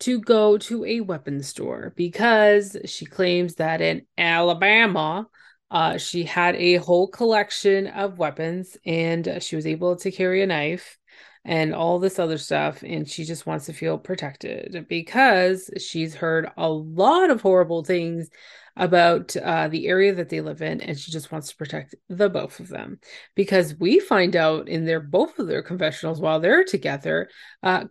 to 0.00 0.20
go 0.20 0.58
to 0.58 0.84
a 0.84 1.00
weapons 1.00 1.48
store 1.48 1.92
because 1.96 2.76
she 2.84 3.06
claims 3.06 3.56
that 3.56 3.80
in 3.80 4.06
Alabama, 4.18 5.26
uh, 5.70 5.98
she 5.98 6.24
had 6.24 6.56
a 6.56 6.76
whole 6.76 7.08
collection 7.08 7.86
of 7.86 8.18
weapons 8.18 8.76
and 8.84 9.38
she 9.40 9.56
was 9.56 9.66
able 9.66 9.96
to 9.96 10.10
carry 10.10 10.42
a 10.42 10.46
knife 10.46 10.98
and 11.44 11.74
all 11.74 11.98
this 11.98 12.18
other 12.18 12.38
stuff. 12.38 12.82
And 12.82 13.08
she 13.08 13.24
just 13.24 13.46
wants 13.46 13.66
to 13.66 13.72
feel 13.72 13.98
protected 13.98 14.86
because 14.88 15.70
she's 15.78 16.14
heard 16.14 16.50
a 16.56 16.68
lot 16.68 17.30
of 17.30 17.42
horrible 17.42 17.84
things 17.84 18.30
about 18.76 19.36
uh, 19.36 19.68
the 19.68 19.86
area 19.86 20.14
that 20.14 20.28
they 20.28 20.40
live 20.40 20.60
in, 20.60 20.80
and 20.80 20.98
she 20.98 21.12
just 21.12 21.30
wants 21.30 21.48
to 21.48 21.56
protect 21.56 21.94
the 22.08 22.28
both 22.28 22.58
of 22.58 22.68
them. 22.68 22.98
Because 23.34 23.78
we 23.78 24.00
find 24.00 24.34
out 24.34 24.68
in 24.68 24.84
their 24.84 25.00
both 25.00 25.38
of 25.38 25.46
their 25.46 25.62
confessionals 25.62 26.20
while 26.20 26.40
they're 26.40 26.64
together, 26.64 27.28
uh, 27.62 27.84
uh, 27.84 27.86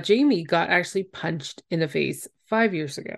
Jeymi 0.00 0.46
got 0.46 0.70
actually 0.70 1.04
punched 1.04 1.62
in 1.70 1.80
the 1.80 1.88
face 1.88 2.26
five 2.46 2.74
years 2.74 2.98
ago, 2.98 3.16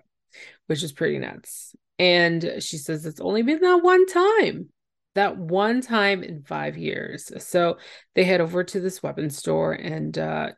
which 0.66 0.82
is 0.82 0.92
pretty 0.92 1.18
nuts. 1.18 1.74
And 1.98 2.56
she 2.60 2.76
says 2.76 3.06
it's 3.06 3.20
only 3.20 3.42
been 3.42 3.60
that 3.60 3.82
one 3.82 4.06
time 4.06 4.68
that 5.14 5.36
one 5.36 5.80
time 5.80 6.22
in 6.22 6.42
five 6.42 6.76
years. 6.76 7.32
So 7.44 7.78
they 8.14 8.24
head 8.24 8.40
over 8.40 8.64
to 8.64 8.80
this 8.80 9.02
weapons 9.02 9.36
store, 9.36 9.72
and 9.72 10.16
uh, 10.16 10.50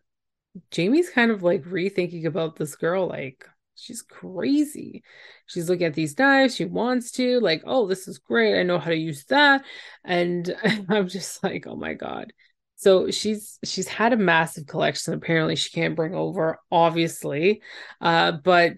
Jeymi's 0.70 1.10
kind 1.10 1.30
of 1.30 1.42
like 1.42 1.64
rethinking 1.64 2.26
about 2.26 2.56
this 2.56 2.76
girl. 2.76 3.08
Like, 3.08 3.44
she's 3.74 4.02
crazy. 4.02 5.02
She's 5.46 5.68
looking 5.68 5.86
at 5.86 5.94
these 5.94 6.18
knives. 6.18 6.56
She 6.56 6.64
wants 6.64 7.12
to, 7.12 7.40
like, 7.40 7.62
oh, 7.66 7.86
this 7.86 8.08
is 8.08 8.18
great. 8.18 8.58
I 8.58 8.62
know 8.62 8.78
how 8.78 8.90
to 8.90 8.96
use 8.96 9.24
that. 9.26 9.64
And 10.04 10.54
I'm 10.88 11.08
just 11.08 11.42
like, 11.42 11.66
oh 11.66 11.76
my 11.76 11.94
God. 11.94 12.32
So 12.76 13.12
she's 13.12 13.60
she's 13.64 13.86
had 13.86 14.12
a 14.12 14.16
massive 14.16 14.66
collection. 14.66 15.14
Apparently, 15.14 15.54
she 15.54 15.70
can't 15.70 15.94
bring 15.94 16.14
over, 16.14 16.58
obviously. 16.70 17.62
Uh, 18.00 18.32
but 18.32 18.72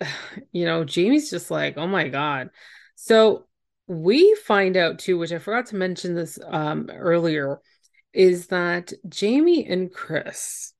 you 0.52 0.64
know, 0.66 0.84
Jeymi's 0.84 1.30
just 1.30 1.50
like, 1.50 1.76
oh 1.78 1.86
my 1.86 2.08
God. 2.08 2.50
So 2.96 3.46
we 3.86 4.34
find 4.46 4.76
out 4.76 4.98
too, 4.98 5.18
which 5.18 5.32
I 5.32 5.38
forgot 5.38 5.66
to 5.66 5.76
mention 5.76 6.14
this 6.14 6.38
um, 6.46 6.90
earlier, 6.92 7.60
is 8.12 8.48
that 8.48 8.92
Jeymi 9.08 9.70
and 9.70 9.92
Kris 9.92 10.74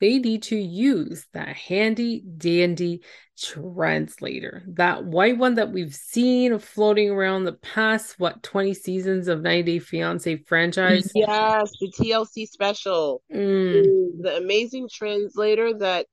they 0.00 0.18
need 0.18 0.42
to 0.42 0.56
use 0.56 1.26
that 1.32 1.56
handy 1.56 2.22
dandy 2.36 3.02
translator 3.38 4.62
that 4.66 5.04
white 5.04 5.36
one 5.36 5.54
that 5.54 5.70
we've 5.70 5.94
seen 5.94 6.58
floating 6.58 7.10
around 7.10 7.44
the 7.44 7.52
past 7.52 8.18
what 8.18 8.42
20 8.42 8.72
seasons 8.72 9.28
of 9.28 9.42
90 9.42 9.62
day 9.62 9.78
fiance 9.78 10.36
franchise 10.46 11.10
yes 11.14 11.70
the 11.80 11.92
tlc 11.98 12.48
special 12.48 13.22
mm. 13.32 13.82
the 14.22 14.36
amazing 14.36 14.88
translator 14.90 15.74
that 15.74 16.06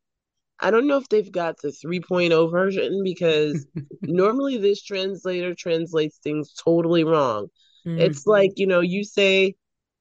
I 0.60 0.72
don't 0.72 0.88
know 0.88 0.98
if 0.98 1.10
they've 1.10 1.32
got 1.32 1.58
the 1.62 1.70
3.0 1.70 2.52
version 2.52 3.02
because 3.04 3.66
normally 4.02 4.58
this 4.58 4.82
translator 4.82 5.54
translates 5.54 6.18
things 6.18 6.54
totally 6.54 7.04
wrong. 7.04 7.48
Mm-hmm. 7.86 8.00
It's 8.00 8.26
like, 8.26 8.54
you 8.58 8.68
know, 8.68 8.80
you 8.80 9.04
say, 9.04 9.56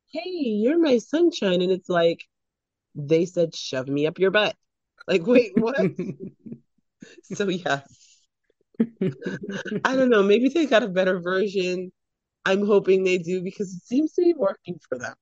Hey, 0.08 0.30
you're 0.30 0.78
my 0.78 0.98
sunshine. 0.98 1.62
And 1.62 1.72
it's 1.72 1.88
like, 1.88 2.22
they 2.94 3.24
said, 3.24 3.54
shove 3.54 3.88
me 3.88 4.06
up 4.06 4.18
your 4.18 4.30
butt. 4.30 4.54
Like, 5.08 5.26
wait, 5.26 5.52
what? 5.56 5.76
so, 7.22 7.48
yes. 7.48 8.18
I 9.84 9.96
don't 9.96 10.10
know. 10.10 10.22
Maybe 10.22 10.48
they 10.48 10.66
got 10.66 10.82
a 10.82 10.88
better 10.88 11.20
version. 11.20 11.92
I'm 12.44 12.66
hoping 12.66 13.04
they 13.04 13.18
do 13.18 13.42
because 13.42 13.72
it 13.72 13.82
seems 13.84 14.12
to 14.12 14.22
be 14.22 14.34
working 14.36 14.78
for 14.88 14.98
them. 14.98 15.14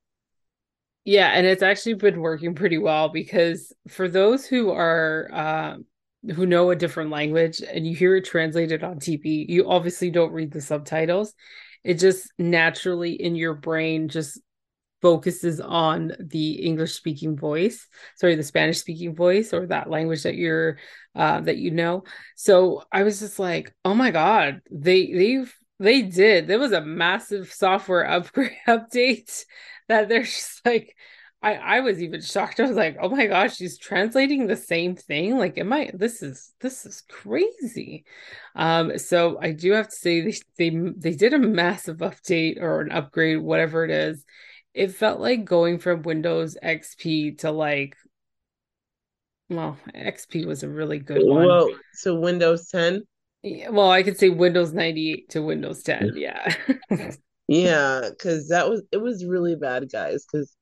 Yeah, 1.04 1.28
and 1.28 1.46
it's 1.46 1.62
actually 1.62 1.94
been 1.94 2.20
working 2.20 2.54
pretty 2.54 2.78
well 2.78 3.08
because 3.08 3.72
for 3.88 4.08
those 4.08 4.46
who 4.46 4.70
are 4.70 5.28
uh, 5.32 5.76
who 6.34 6.46
know 6.46 6.70
a 6.70 6.76
different 6.76 7.10
language 7.10 7.62
and 7.62 7.86
you 7.86 7.94
hear 7.96 8.16
it 8.16 8.24
translated 8.26 8.84
on 8.84 8.98
TV, 8.98 9.46
you 9.48 9.68
obviously 9.68 10.10
don't 10.10 10.32
read 10.32 10.52
the 10.52 10.60
subtitles. 10.60 11.34
It 11.84 11.94
just 11.94 12.30
naturally 12.38 13.12
in 13.12 13.34
your 13.34 13.54
brain 13.54 14.08
just 14.08 14.40
focuses 15.02 15.60
on 15.60 16.12
the 16.20 16.52
English 16.64 16.94
speaking 16.94 17.36
voice, 17.36 17.86
sorry, 18.16 18.36
the 18.36 18.42
Spanish 18.42 18.78
speaking 18.78 19.14
voice 19.14 19.54
or 19.54 19.66
that 19.68 19.90
language 19.90 20.24
that 20.24 20.36
you're 20.36 20.78
uh, 21.16 21.40
that 21.42 21.58
you 21.58 21.70
know. 21.70 22.04
So 22.36 22.84
I 22.92 23.04
was 23.04 23.20
just 23.20 23.38
like, 23.38 23.74
oh 23.84 23.94
my 23.94 24.10
god, 24.10 24.60
they 24.70 25.12
they've 25.12 25.54
they 25.80 26.02
did. 26.02 26.46
There 26.48 26.58
was 26.58 26.72
a 26.72 26.82
massive 26.82 27.52
software 27.52 28.06
upgrade 28.10 28.52
update 28.68 29.44
that 29.90 30.08
they're 30.08 30.22
just 30.22 30.64
like 30.64 30.96
I 31.42 31.54
I 31.54 31.80
was 31.80 32.02
even 32.02 32.20
shocked. 32.20 32.60
I 32.60 32.64
was 32.64 32.76
like, 32.76 32.96
"Oh 33.00 33.08
my 33.08 33.26
gosh, 33.26 33.56
she's 33.56 33.78
translating 33.78 34.46
the 34.46 34.56
same 34.56 34.94
thing." 34.96 35.38
Like, 35.38 35.58
am 35.58 35.72
I 35.72 35.90
this 35.94 36.22
is 36.22 36.52
this 36.60 36.86
is 36.86 37.02
crazy. 37.08 38.04
Um 38.54 38.98
so 38.98 39.38
I 39.40 39.52
do 39.52 39.72
have 39.72 39.88
to 39.88 39.96
say 39.96 40.20
they 40.20 40.34
they 40.58 40.70
they 40.96 41.14
did 41.14 41.34
a 41.34 41.38
massive 41.38 41.98
update 41.98 42.60
or 42.60 42.80
an 42.80 42.92
upgrade 42.92 43.40
whatever 43.40 43.84
it 43.84 43.90
is. 43.90 44.24
It 44.74 44.92
felt 44.92 45.20
like 45.20 45.44
going 45.44 45.78
from 45.78 46.02
Windows 46.02 46.56
XP 46.62 47.38
to 47.38 47.50
like 47.50 47.96
well, 49.48 49.76
XP 49.94 50.46
was 50.46 50.62
a 50.62 50.68
really 50.68 51.00
good 51.00 51.26
one. 51.26 51.44
Well, 51.44 51.68
so 51.92 52.14
Windows 52.14 52.68
10? 52.68 53.02
Yeah, 53.42 53.70
well, 53.70 53.90
I 53.90 54.04
could 54.04 54.16
say 54.16 54.28
Windows 54.28 54.72
98 54.72 55.30
to 55.30 55.42
Windows 55.42 55.82
10. 55.82 56.12
Yeah. 56.14 56.54
yeah, 57.50 58.08
because 58.10 58.48
that 58.48 58.68
was 58.68 58.82
it 58.92 58.98
was 58.98 59.24
really 59.24 59.56
bad, 59.56 59.90
guys. 59.90 60.24
Because 60.30 60.56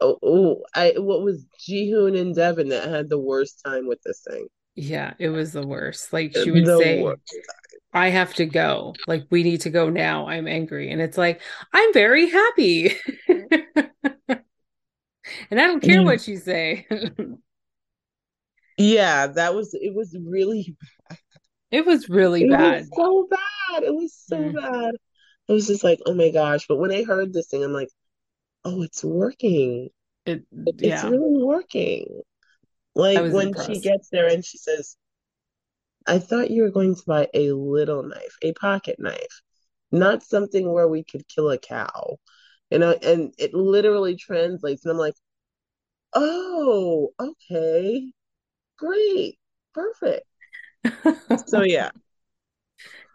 oh, 0.00 0.18
oh, 0.22 0.62
I 0.74 0.94
what 0.96 1.22
was 1.22 1.44
Jihoon 1.68 2.18
and 2.18 2.34
Deavan 2.34 2.70
that 2.70 2.88
had 2.88 3.08
the 3.08 3.18
worst 3.18 3.62
time 3.64 3.86
with 3.86 4.02
this 4.02 4.22
thing. 4.28 4.46
Yeah, 4.74 5.14
it 5.18 5.28
was 5.28 5.52
the 5.52 5.66
worst. 5.66 6.12
Like 6.12 6.36
she 6.36 6.50
would 6.50 6.66
the 6.66 6.78
say, 6.78 7.04
I 7.94 8.10
have 8.10 8.34
to 8.34 8.44
go. 8.44 8.94
Like, 9.06 9.24
we 9.30 9.44
need 9.44 9.60
to 9.62 9.70
go 9.70 9.88
now. 9.88 10.26
I'm 10.26 10.48
angry. 10.48 10.90
And 10.90 11.00
it's 11.00 11.16
like, 11.16 11.40
I'm 11.72 11.92
very 11.92 12.28
happy. 12.28 12.96
and 13.28 14.40
I 15.52 15.66
don't 15.66 15.80
care 15.80 16.00
mm. 16.00 16.04
what 16.04 16.26
you 16.26 16.36
say. 16.38 16.88
yeah, 18.78 19.28
that 19.28 19.54
was, 19.54 19.74
it 19.74 19.94
was 19.94 20.16
really 20.20 20.76
bad. 21.08 21.18
It 21.70 21.86
was 21.86 22.08
really 22.08 22.44
it 22.44 22.50
bad. 22.50 22.80
Was 22.80 22.90
so 22.96 23.28
bad. 23.30 23.84
It 23.84 23.94
was 23.94 24.12
so 24.12 24.38
mm. 24.38 24.54
bad. 24.54 24.94
I 25.48 25.52
was 25.52 25.66
just 25.66 25.84
like, 25.84 26.00
oh 26.06 26.14
my 26.14 26.30
gosh. 26.30 26.66
But 26.66 26.76
when 26.76 26.92
I 26.92 27.04
heard 27.04 27.32
this 27.32 27.48
thing, 27.48 27.62
I'm 27.62 27.72
like, 27.72 27.90
oh, 28.64 28.82
it's 28.82 29.04
working. 29.04 29.90
It, 30.26 30.44
yeah. 30.52 30.94
It's 30.94 31.04
really 31.04 31.42
working. 31.42 32.22
Like 32.94 33.32
when 33.32 33.48
impressed. 33.48 33.70
she 33.70 33.80
gets 33.80 34.08
there 34.10 34.28
and 34.28 34.44
she 34.44 34.58
says, 34.58 34.96
I 36.06 36.18
thought 36.18 36.50
you 36.50 36.62
were 36.62 36.70
going 36.70 36.94
to 36.94 37.02
buy 37.06 37.28
a 37.34 37.52
little 37.52 38.02
knife, 38.02 38.36
a 38.42 38.52
pocket 38.52 38.96
knife, 38.98 39.40
not 39.90 40.22
something 40.22 40.70
where 40.70 40.88
we 40.88 41.02
could 41.04 41.26
kill 41.28 41.50
a 41.50 41.58
cow. 41.58 42.16
You 42.70 42.78
know, 42.78 42.92
and 42.92 43.34
it 43.38 43.54
literally 43.54 44.16
translates. 44.16 44.84
And 44.84 44.92
I'm 44.92 44.98
like, 44.98 45.14
oh, 46.12 47.10
okay, 47.20 48.10
great, 48.78 49.38
perfect. 49.72 50.26
so 51.46 51.62
yeah, 51.62 51.90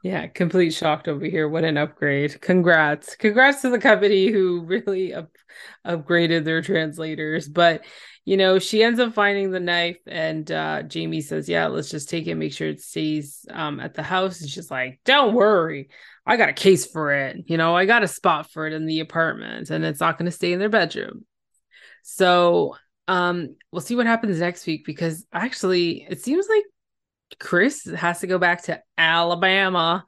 yeah, 0.02 0.28
complete 0.28 0.72
shocked 0.72 1.08
over 1.08 1.26
here. 1.26 1.50
What 1.50 1.66
an 1.66 1.78
upgrade. 1.78 2.39
Congrats. 2.39 3.16
Congrats 3.16 3.62
to 3.62 3.70
the 3.70 3.80
company 3.80 4.28
who 4.28 4.62
really 4.62 5.14
up- 5.14 5.36
upgraded 5.86 6.45
their 6.45 6.62
translators. 6.62 7.50
But, 7.50 7.84
you 8.24 8.38
know, 8.38 8.60
she 8.60 8.82
ends 8.82 9.00
up 9.00 9.14
finding 9.14 9.52
the 9.52 9.60
knife 9.60 10.00
and 10.08 10.50
uh, 10.50 10.84
Jeymi 10.84 11.22
says, 11.22 11.50
Yeah, 11.50 11.68
let's 11.68 11.89
just 11.89 12.10
take 12.10 12.28
it, 12.28 12.36
make 12.36 12.54
sure 12.54 12.70
it 12.70 12.82
stays 12.82 13.45
um, 13.52 13.82
at 13.82 13.93
the 13.93 14.04
house. 14.04 14.39
And 14.39 14.50
she's 14.50 14.72
like, 14.72 15.02
Don't 15.04 15.34
worry. 15.34 15.89
I 16.26 16.38
got 16.38 16.50
a 16.50 16.54
case 16.54 16.86
for 16.86 17.12
it. 17.12 17.38
You 17.47 17.58
know, 17.58 17.76
I 17.76 17.86
got 17.86 18.04
a 18.04 18.08
spot 18.08 18.52
for 18.52 18.68
it 18.68 18.74
in 18.74 18.86
the 18.86 19.02
apartment 19.02 19.70
and 19.70 19.84
it's 19.84 20.00
not 20.00 20.18
going 20.18 20.28
to 20.28 20.32
stay 20.32 20.54
in 20.54 20.60
their 20.60 20.70
bedroom. 20.70 21.26
So, 22.04 22.76
um, 23.10 23.56
we'll 23.72 23.82
see 23.82 23.95
what 23.95 24.06
happens 24.06 24.39
next 24.39 24.66
week 24.68 24.86
because 24.86 25.26
actually 25.34 26.06
it 26.08 26.22
seems 26.22 26.47
like 26.47 26.64
Kris 27.39 27.86
has 27.86 28.19
to 28.19 28.27
go 28.27 28.38
back 28.38 28.63
to 28.63 28.82
Alabama 28.97 30.05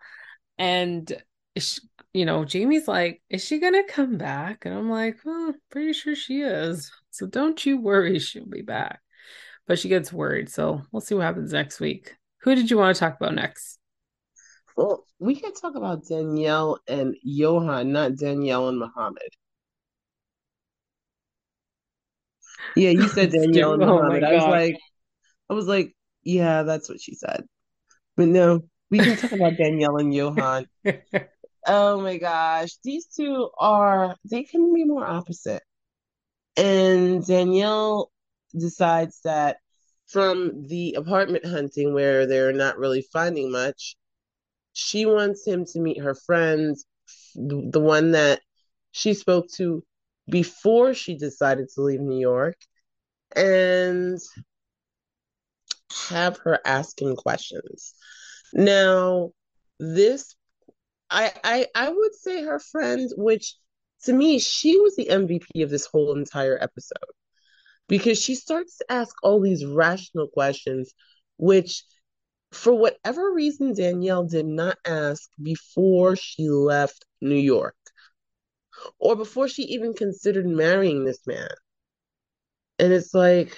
and 0.58 1.12
she, 1.58 1.82
you 2.14 2.26
know 2.26 2.44
Jeymi's 2.44 2.88
like 2.88 3.22
is 3.30 3.44
she 3.44 3.60
going 3.60 3.74
to 3.74 3.92
come 3.92 4.18
back? 4.18 4.66
And 4.66 4.74
I'm 4.74 4.90
like 4.90 5.18
well 5.26 5.54
pretty 5.70 5.94
sure 5.94 6.16
she 6.16 6.42
is. 6.42 6.92
So 7.12 7.28
don't 7.28 7.64
you 7.66 7.80
worry 7.80 8.20
she'll 8.20 8.46
be 8.46 8.62
back. 8.62 9.02
But 9.68 9.80
she 9.80 9.90
gets 9.90 10.12
worried 10.12 10.50
so 10.50 10.82
we'll 10.92 11.02
see 11.02 11.16
what 11.16 11.24
happens 11.24 11.54
next 11.54 11.80
week. 11.80 12.16
Who 12.42 12.56
did 12.56 12.72
you 12.72 12.78
want 12.78 12.96
to 12.96 13.00
talk 13.00 13.18
about 13.18 13.36
next? 13.36 13.80
Well 14.76 15.06
we 15.20 15.36
can 15.36 15.54
talk 15.54 15.76
about 15.76 16.06
Daniele 16.08 16.80
and 16.88 17.16
Yohan 17.28 17.88
not 17.88 18.16
Daniele 18.16 18.70
and 18.70 18.80
Muhammad 18.80 19.30
yeah 22.76 22.90
you 22.90 23.08
said 23.08 23.32
Daniele 23.32 23.74
and 23.74 23.84
oh 23.84 23.98
Muhammad 23.98 24.24
I 24.24 24.34
was 24.34 24.44
like 24.44 24.78
I 25.50 25.54
was 25.54 25.68
like 25.68 25.96
yeah, 26.24 26.64
that's 26.64 26.90
what 26.90 27.02
she 27.02 27.16
said. 27.16 27.44
But 28.16 28.28
no, 28.28 28.62
we 28.90 29.00
can 29.00 29.18
talk 29.18 29.32
about 29.32 29.58
Daniele 29.58 29.98
and 29.98 30.14
Yohan. 30.14 30.68
oh 31.68 32.02
my 32.02 32.18
gosh, 32.18 32.72
these 32.84 33.08
two 33.08 33.50
are 33.58 34.16
they 34.30 34.44
couldn't 34.44 34.74
be 34.74 34.86
more 34.86 35.06
opposite. 35.06 35.64
And 36.58 37.26
Daniele 37.26 38.12
decides 38.58 39.22
that 39.24 39.58
from 40.08 40.68
the 40.68 40.96
apartment 40.98 41.46
hunting 41.46 41.94
where 41.94 42.26
they're 42.26 42.52
not 42.52 42.78
really 42.78 43.06
finding 43.14 43.52
much. 43.52 43.96
She 44.74 45.06
wants 45.06 45.46
him 45.46 45.66
to 45.68 45.80
meet 45.80 46.02
her 46.02 46.16
friends, 46.16 46.86
the 47.36 47.80
one 47.80 48.12
that 48.12 48.42
she 48.92 49.14
spoke 49.14 49.48
to 49.56 49.84
before 50.30 50.94
she 50.94 51.18
decided 51.18 51.70
to 51.74 51.82
leave 51.82 52.02
New 52.02 52.20
York, 52.20 52.58
and 53.36 54.20
have 56.12 56.38
her 56.40 56.60
ask 56.66 57.02
him 57.02 57.16
questions. 57.16 57.94
Now, 58.54 59.32
this 59.80 60.36
I 61.10 61.32
I 61.44 61.68
I 61.76 61.90
would 61.90 62.16
say 62.16 62.44
her 62.44 62.60
friend, 62.60 63.10
which 63.18 63.56
to 64.04 64.14
me, 64.14 64.40
she 64.40 64.80
was 64.80 64.96
the 64.96 65.10
MVP 65.10 65.64
of 65.64 65.70
this 65.70 65.86
whole 65.86 66.18
entire 66.18 66.58
episode 66.62 66.98
because 67.88 68.22
she 68.22 68.36
starts 68.36 68.78
to 68.78 68.92
ask 68.92 69.16
all 69.24 69.42
these 69.42 69.66
rational 69.66 70.28
questions, 70.28 70.94
which, 71.38 71.84
for 72.52 72.74
whatever 72.74 73.32
reason, 73.32 73.74
Daniele 73.74 74.24
did 74.24 74.46
not 74.46 74.78
ask 74.86 75.30
before 75.42 76.16
she 76.16 76.50
left 76.50 77.06
New 77.22 77.36
York 77.36 77.76
or 79.00 79.16
before 79.16 79.48
she 79.48 79.64
even 79.64 79.94
considered 79.94 80.48
marrying 80.48 81.04
this 81.04 81.26
man. 81.28 81.50
And 82.80 82.92
it's 82.92 83.14
like, 83.14 83.56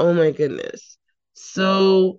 oh 0.00 0.14
my 0.14 0.32
goodness. 0.32 0.98
So, 1.34 2.18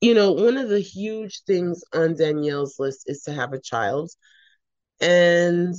you 0.00 0.14
know, 0.14 0.32
one 0.32 0.56
of 0.56 0.68
the 0.70 0.80
huge 0.80 1.42
things 1.46 1.84
on 1.94 2.14
Daniele's 2.14 2.76
list 2.78 3.04
is 3.06 3.22
to 3.24 3.32
have 3.32 3.52
a 3.52 3.60
child. 3.60 4.10
And, 5.00 5.74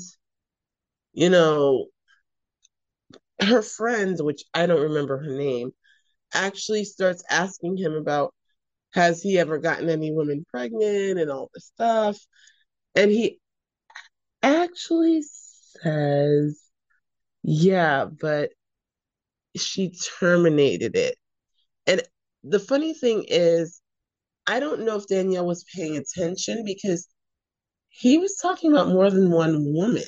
you 1.13 1.29
know, 1.29 1.87
her 3.41 3.61
friend, 3.61 4.17
which 4.19 4.43
I 4.53 4.65
don't 4.67 4.81
remember 4.81 5.17
her 5.23 5.35
name, 5.37 5.71
actually 6.33 6.85
starts 6.85 7.23
asking 7.29 7.77
him 7.77 7.93
about 7.93 8.33
has 8.93 9.21
he 9.21 9.39
ever 9.39 9.57
gotten 9.59 9.89
any 9.89 10.11
women 10.11 10.45
pregnant 10.49 11.19
and 11.19 11.31
all 11.31 11.49
this 11.53 11.65
stuff. 11.65 12.17
And 12.95 13.11
he 13.11 13.39
actually 14.43 15.23
says, 15.23 16.61
yeah, 17.43 18.05
but 18.05 18.51
she 19.55 19.93
terminated 20.19 20.95
it. 20.95 21.17
And 21.87 22.03
the 22.43 22.59
funny 22.59 22.93
thing 22.93 23.25
is, 23.27 23.81
I 24.47 24.59
don't 24.59 24.85
know 24.85 24.97
if 24.97 25.07
Daniele 25.07 25.45
was 25.47 25.65
paying 25.75 25.97
attention 25.97 26.63
because 26.65 27.07
he 27.89 28.17
was 28.19 28.37
talking 28.37 28.71
about 28.73 28.89
more 28.89 29.09
than 29.11 29.31
one 29.31 29.73
woman. 29.73 30.03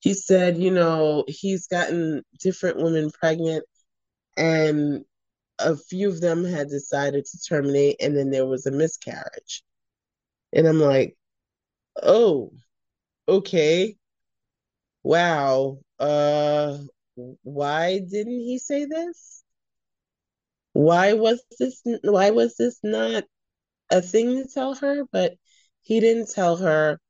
He 0.00 0.14
said, 0.14 0.58
you 0.58 0.70
know, 0.70 1.24
he's 1.28 1.66
gotten 1.66 2.22
different 2.40 2.78
women 2.78 3.10
pregnant 3.10 3.64
and 4.36 5.04
a 5.60 5.76
few 5.76 6.08
of 6.08 6.20
them 6.20 6.44
had 6.44 6.68
decided 6.68 7.26
to 7.26 7.38
terminate 7.48 7.96
and 8.00 8.16
then 8.16 8.30
there 8.30 8.46
was 8.46 8.66
a 8.66 8.72
miscarriage. 8.72 9.64
And 10.52 10.66
I'm 10.68 10.80
like, 10.80 11.16
"Oh, 12.02 12.52
okay. 13.28 13.98
Wow. 15.02 15.80
Uh 15.98 16.78
why 17.42 17.98
didn't 17.98 18.40
he 18.40 18.58
say 18.58 18.86
this? 18.86 19.44
Why 20.72 21.14
was 21.14 21.42
this 21.58 21.82
why 22.02 22.30
was 22.30 22.56
this 22.56 22.78
not 22.82 23.24
a 23.90 24.02
thing 24.02 24.42
to 24.42 24.48
tell 24.48 24.74
her? 24.76 25.04
But 25.12 25.34
he 25.82 26.00
didn't 26.00 26.30
tell 26.32 26.56
her 26.58 27.00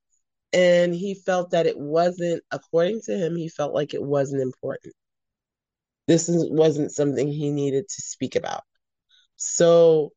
and 0.52 0.94
he 0.94 1.14
felt 1.14 1.50
that 1.52 1.66
it 1.66 1.78
wasn't 1.78 2.42
according 2.50 3.02
to 3.02 3.16
him 3.16 3.36
he 3.36 3.48
felt 3.48 3.74
like 3.74 3.94
it 3.94 4.02
wasn't 4.02 4.42
important. 4.42 4.94
This 6.08 6.28
is, 6.28 6.50
wasn't 6.50 6.92
something 6.92 7.28
he 7.28 7.50
needed 7.52 7.88
to 7.88 8.02
speak 8.02 8.36
about. 8.36 8.62
So 9.36 10.12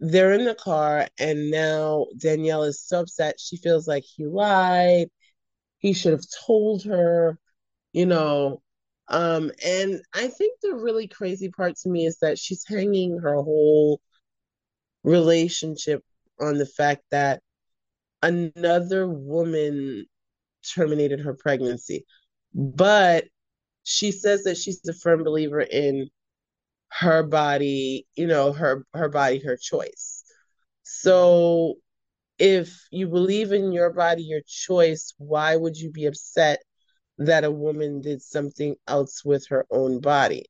they're 0.00 0.34
in 0.34 0.44
the 0.46 0.54
car 0.54 1.08
and 1.18 1.50
now 1.50 2.06
daniele 2.18 2.64
is 2.64 2.82
so 2.82 3.00
upset. 3.02 3.40
She 3.40 3.56
feels 3.58 3.88
like 3.88 4.04
he 4.04 4.26
lied. 4.26 5.08
He 5.78 5.92
should 5.94 6.12
have 6.12 6.26
told 6.46 6.84
her 6.84 7.38
you 7.92 8.06
know 8.06 8.62
um 9.08 9.50
and 9.64 10.00
i 10.14 10.28
think 10.28 10.58
the 10.62 10.74
really 10.74 11.06
crazy 11.06 11.50
part 11.50 11.76
to 11.76 11.88
me 11.88 12.06
is 12.06 12.18
that 12.18 12.38
she's 12.38 12.64
hanging 12.66 13.18
her 13.18 13.34
whole 13.34 14.00
relationship 15.04 16.02
on 16.40 16.58
the 16.58 16.66
fact 16.66 17.02
that 17.10 17.40
another 18.22 19.06
woman 19.06 20.06
terminated 20.74 21.20
her 21.20 21.34
pregnancy. 21.34 22.04
But 22.54 23.26
she 23.84 24.12
says 24.12 24.44
that 24.44 24.56
she's 24.56 24.80
a 24.88 24.94
firm 24.94 25.22
believer 25.22 25.60
in 25.60 26.08
her 26.88 27.22
body, 27.22 28.06
you 28.14 28.26
know, 28.26 28.52
her 28.52 28.84
her 28.94 29.08
body, 29.08 29.40
her 29.40 29.56
choice. 29.56 30.24
So 30.82 31.76
if 32.38 32.86
you 32.90 33.08
believe 33.08 33.52
in 33.52 33.72
your 33.72 33.92
body, 33.92 34.22
your 34.22 34.42
choice, 34.46 35.14
why 35.18 35.56
would 35.56 35.76
you 35.76 35.90
be 35.90 36.06
upset 36.06 36.62
that 37.18 37.44
a 37.44 37.50
woman 37.50 38.00
did 38.00 38.22
something 38.22 38.76
else 38.86 39.24
with 39.24 39.46
her 39.48 39.66
own 39.70 40.00
body? 40.00 40.46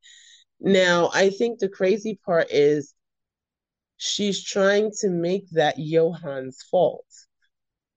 Now, 0.61 1.11
I 1.13 1.31
think 1.31 1.59
the 1.59 1.69
crazy 1.69 2.19
part 2.25 2.49
is 2.51 2.95
she's 3.97 4.43
trying 4.43 4.93
to 5.01 5.11
make 5.11 5.51
that 5.51 5.77
Yohan's 5.79 6.63
fault. 6.71 7.07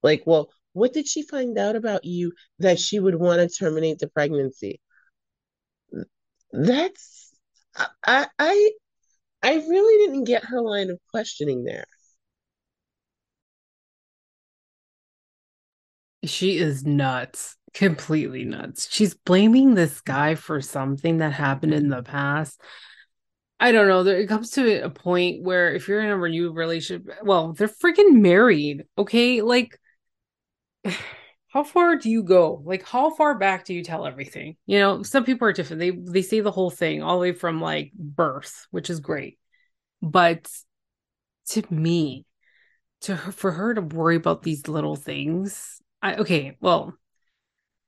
Like, 0.02 0.22
well, 0.26 0.50
what 0.72 0.92
did 0.92 1.08
she 1.08 1.22
find 1.22 1.58
out 1.58 1.76
about 1.76 2.04
you 2.04 2.32
that 2.58 2.78
she 2.78 3.00
would 3.00 3.16
want 3.16 3.40
to 3.40 3.48
terminate 3.48 3.98
the 3.98 4.08
pregnancy? 4.08 4.80
That's 6.52 7.32
I 8.06 8.26
I 8.38 8.70
I 9.42 9.54
really 9.54 10.06
didn't 10.06 10.24
get 10.24 10.44
her 10.44 10.60
line 10.60 10.90
of 10.90 10.98
questioning 11.10 11.64
there. 11.64 11.84
She 16.24 16.58
is 16.58 16.84
nuts. 16.84 17.57
Completely 17.74 18.44
nuts. 18.44 18.88
She's 18.90 19.14
blaming 19.14 19.74
this 19.74 19.94
mm-hmm. 19.96 20.12
guy 20.12 20.34
for 20.34 20.60
something 20.60 21.18
that 21.18 21.32
happened 21.32 21.74
in 21.74 21.84
mm-hmm. 21.84 21.90
the 21.90 22.02
past. 22.02 22.60
I 23.60 23.72
don't 23.72 23.88
know. 23.88 24.04
There 24.04 24.20
it 24.20 24.28
comes 24.28 24.50
to 24.50 24.84
a 24.84 24.90
point 24.90 25.42
where 25.42 25.74
if 25.74 25.88
you're 25.88 26.00
in 26.00 26.10
a 26.10 26.16
renewed 26.16 26.54
relationship, 26.54 27.08
well, 27.22 27.52
they're 27.52 27.68
freaking 27.68 28.20
married. 28.20 28.84
Okay. 28.96 29.42
Like 29.42 29.78
how 31.48 31.64
far 31.64 31.96
do 31.96 32.08
you 32.10 32.22
go? 32.22 32.62
Like 32.64 32.86
how 32.86 33.10
far 33.10 33.36
back 33.36 33.64
do 33.64 33.74
you 33.74 33.82
tell 33.82 34.06
everything? 34.06 34.56
You 34.66 34.78
know, 34.78 35.02
some 35.02 35.24
people 35.24 35.48
are 35.48 35.52
different. 35.52 35.80
They 35.80 35.90
they 35.90 36.22
say 36.22 36.40
the 36.40 36.52
whole 36.52 36.70
thing 36.70 37.02
all 37.02 37.16
the 37.18 37.22
way 37.22 37.32
from 37.32 37.60
like 37.60 37.92
birth, 37.94 38.66
which 38.70 38.90
is 38.90 39.00
great. 39.00 39.38
But 40.00 40.48
to 41.50 41.62
me, 41.70 42.26
to 43.02 43.16
her, 43.16 43.32
for 43.32 43.50
her 43.50 43.74
to 43.74 43.80
worry 43.80 44.16
about 44.16 44.42
these 44.42 44.68
little 44.68 44.96
things, 44.96 45.80
I 46.00 46.16
okay, 46.16 46.56
well, 46.60 46.94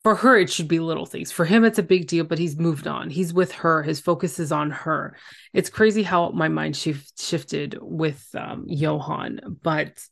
for 0.02 0.14
her 0.16 0.38
it 0.38 0.50
should 0.50 0.68
be 0.68 0.80
little 0.80 1.06
things. 1.06 1.30
For 1.30 1.44
him 1.44 1.64
it's 1.64 1.78
a 1.78 1.82
big 1.82 2.06
deal, 2.06 2.24
but 2.24 2.38
he's 2.38 2.58
moved 2.58 2.86
on. 2.86 3.10
He's 3.10 3.34
with 3.34 3.52
her. 3.52 3.82
His 3.82 4.00
focus 4.00 4.38
is 4.38 4.52
on 4.52 4.70
her. 4.70 5.16
It's 5.52 5.70
crazy 5.70 6.02
how 6.02 6.30
my 6.30 6.48
mind 6.48 6.76
shift, 6.76 7.20
shifted 7.20 7.76
with 7.80 8.26
um 8.34 8.66
Yohan, 8.66 9.40
but 9.62 10.02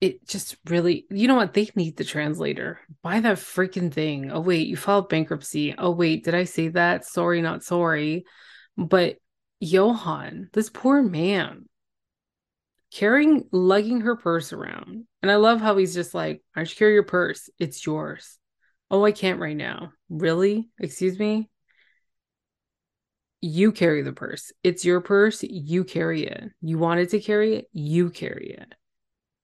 it 0.00 0.26
just 0.26 0.56
really 0.66 1.06
you 1.10 1.28
know 1.28 1.34
what? 1.34 1.52
They 1.52 1.68
need 1.74 1.96
the 1.96 2.04
translator. 2.04 2.80
Buy 3.02 3.20
that 3.20 3.38
freaking 3.38 3.92
thing. 3.92 4.30
Oh 4.32 4.40
wait 4.40 4.68
you 4.68 4.76
filed 4.76 5.08
bankruptcy. 5.08 5.74
Oh 5.76 5.90
wait 5.90 6.24
did 6.24 6.34
i 6.34 6.44
say 6.44 6.68
that? 6.68 7.04
Sorry 7.04 7.42
not 7.42 7.64
sorry. 7.64 8.24
But 8.76 9.16
yohan 9.62 10.52
this 10.52 10.70
poor 10.70 11.02
man 11.02 11.68
carrying 12.94 13.44
lugging 13.52 14.00
her 14.02 14.16
purse 14.16 14.54
around. 14.54 15.04
And 15.20 15.30
i 15.30 15.36
love 15.36 15.60
how 15.60 15.76
he's 15.76 15.92
just 15.92 16.14
like 16.14 16.42
i 16.56 16.64
should 16.64 16.78
carry 16.78 16.94
your 16.94 17.02
purse. 17.02 17.50
It's 17.58 17.84
yours 17.84 18.37
oh 18.90 19.04
i 19.04 19.12
can't 19.12 19.40
right 19.40 19.56
now. 19.56 19.92
Really? 20.08 20.68
Excuse 20.78 21.18
me? 21.18 21.48
You 23.40 23.72
carry 23.72 24.02
the 24.02 24.12
purse. 24.12 24.52
It's 24.64 24.84
your 24.84 25.00
purse. 25.00 25.42
You 25.42 25.84
carry 25.84 26.26
it. 26.26 26.50
You 26.60 26.78
wanted 26.78 27.10
to 27.10 27.20
carry 27.20 27.56
it. 27.56 27.68
You 27.72 28.10
carry 28.10 28.56
it. 28.58 28.74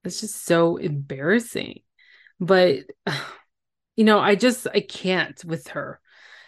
It's 0.05 0.21
just 0.21 0.45
so 0.45 0.77
embarrassing. 0.77 1.81
But 2.41 2.81
you 3.97 4.05
know, 4.05 4.19
I 4.19 4.35
just 4.35 4.67
I 4.73 4.81
can't 4.81 5.43
with 5.45 5.69
her. 5.69 6.01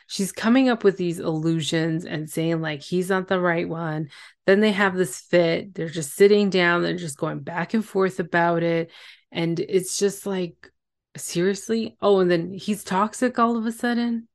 She's 0.09 0.31
coming 0.31 0.69
up 0.69 0.85
with 0.85 0.97
these 0.97 1.19
illusions 1.19 2.05
and 2.05 2.31
saying 2.31 2.61
like 2.61 2.81
he's 2.81 3.11
not 3.11 3.29
the 3.29 3.41
right 3.41 3.69
one. 3.69 4.09
Then 4.47 4.61
they 4.61 4.73
have 4.73 4.95
this 4.97 5.19
fit. 5.19 5.75
They're 5.75 5.89
just 5.89 6.15
sitting 6.15 6.49
down, 6.51 6.83
they're 6.83 6.97
just 6.97 7.19
going 7.19 7.41
back 7.41 7.75
and 7.75 7.85
forth 7.85 8.21
about 8.21 8.63
it. 8.63 8.91
And 9.33 9.59
it's 9.59 9.99
just 9.99 10.25
like 10.27 10.71
seriously? 11.17 11.97
Oh, 12.01 12.21
and 12.21 12.31
then 12.31 12.53
he's 12.53 12.85
toxic 12.85 13.39
all 13.39 13.57
of 13.57 13.67
a 13.67 13.73
sudden? 13.73 14.29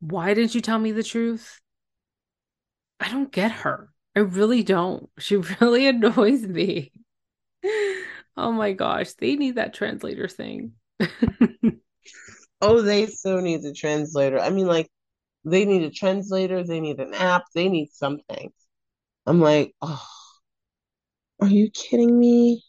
Why 0.00 0.34
didn't 0.34 0.54
you 0.54 0.60
tell 0.60 0.78
me 0.78 0.92
the 0.92 1.02
truth? 1.02 1.60
I 3.00 3.10
don't 3.10 3.32
get 3.32 3.52
her. 3.52 3.90
I 4.16 4.20
really 4.20 4.62
don't. 4.62 5.08
She 5.18 5.36
really 5.60 5.86
annoys 5.86 6.42
me. 6.42 6.92
Oh 8.36 8.52
my 8.52 8.72
gosh, 8.72 9.14
they 9.14 9.36
need 9.36 9.56
that 9.56 9.74
translator 9.74 10.28
thing. 10.28 10.72
oh, 12.60 12.82
they 12.82 13.06
so 13.06 13.40
need 13.40 13.62
the 13.62 13.72
translator. 13.72 14.38
I 14.38 14.50
mean, 14.50 14.66
like 14.66 14.88
they 15.44 15.64
need 15.64 15.82
a 15.82 15.90
translator, 15.90 16.62
they 16.64 16.80
need 16.80 17.00
an 17.00 17.14
app, 17.14 17.44
they 17.54 17.68
need 17.68 17.90
something. 17.92 18.52
I'm 19.26 19.40
like, 19.40 19.74
oh, 19.82 20.06
are 21.40 21.48
you 21.48 21.70
kidding 21.70 22.18
me? 22.18 22.62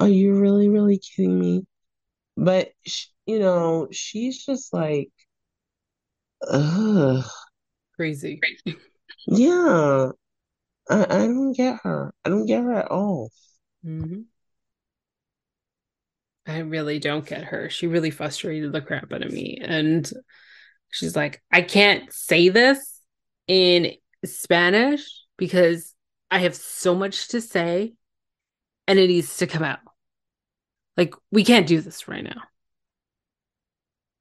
Are 0.00 0.08
you 0.08 0.34
really, 0.34 0.68
really 0.68 0.98
kidding 0.98 1.38
me? 1.38 1.66
But, 2.36 2.72
sh- 2.86 3.06
you 3.26 3.38
know, 3.38 3.88
she's 3.92 4.44
just 4.44 4.72
like, 4.72 5.10
ugh. 6.48 7.24
Crazy. 7.96 8.40
Yeah. 9.26 10.10
I, 10.90 11.02
I 11.04 11.26
don't 11.26 11.52
get 11.52 11.80
her. 11.82 12.12
I 12.24 12.28
don't 12.28 12.46
get 12.46 12.62
her 12.62 12.74
at 12.74 12.90
all. 12.90 13.30
hmm 13.82 14.22
I 16.46 16.58
really 16.58 16.98
don't 16.98 17.24
get 17.24 17.44
her. 17.44 17.70
She 17.70 17.86
really 17.86 18.10
frustrated 18.10 18.72
the 18.72 18.82
crap 18.82 19.12
out 19.12 19.24
of 19.24 19.32
me. 19.32 19.58
And 19.62 20.10
she's 20.90 21.16
like, 21.16 21.42
I 21.50 21.62
can't 21.62 22.12
say 22.12 22.50
this 22.50 23.00
in 23.46 23.92
Spanish 24.26 25.06
because 25.38 25.94
I 26.30 26.40
have 26.40 26.54
so 26.54 26.94
much 26.94 27.28
to 27.28 27.40
say 27.40 27.94
and 28.86 28.98
it 28.98 29.06
needs 29.06 29.38
to 29.38 29.46
come 29.46 29.62
out. 29.62 29.78
Like, 30.96 31.14
we 31.30 31.44
can't 31.44 31.66
do 31.66 31.80
this 31.80 32.08
right 32.08 32.24
now. 32.24 32.42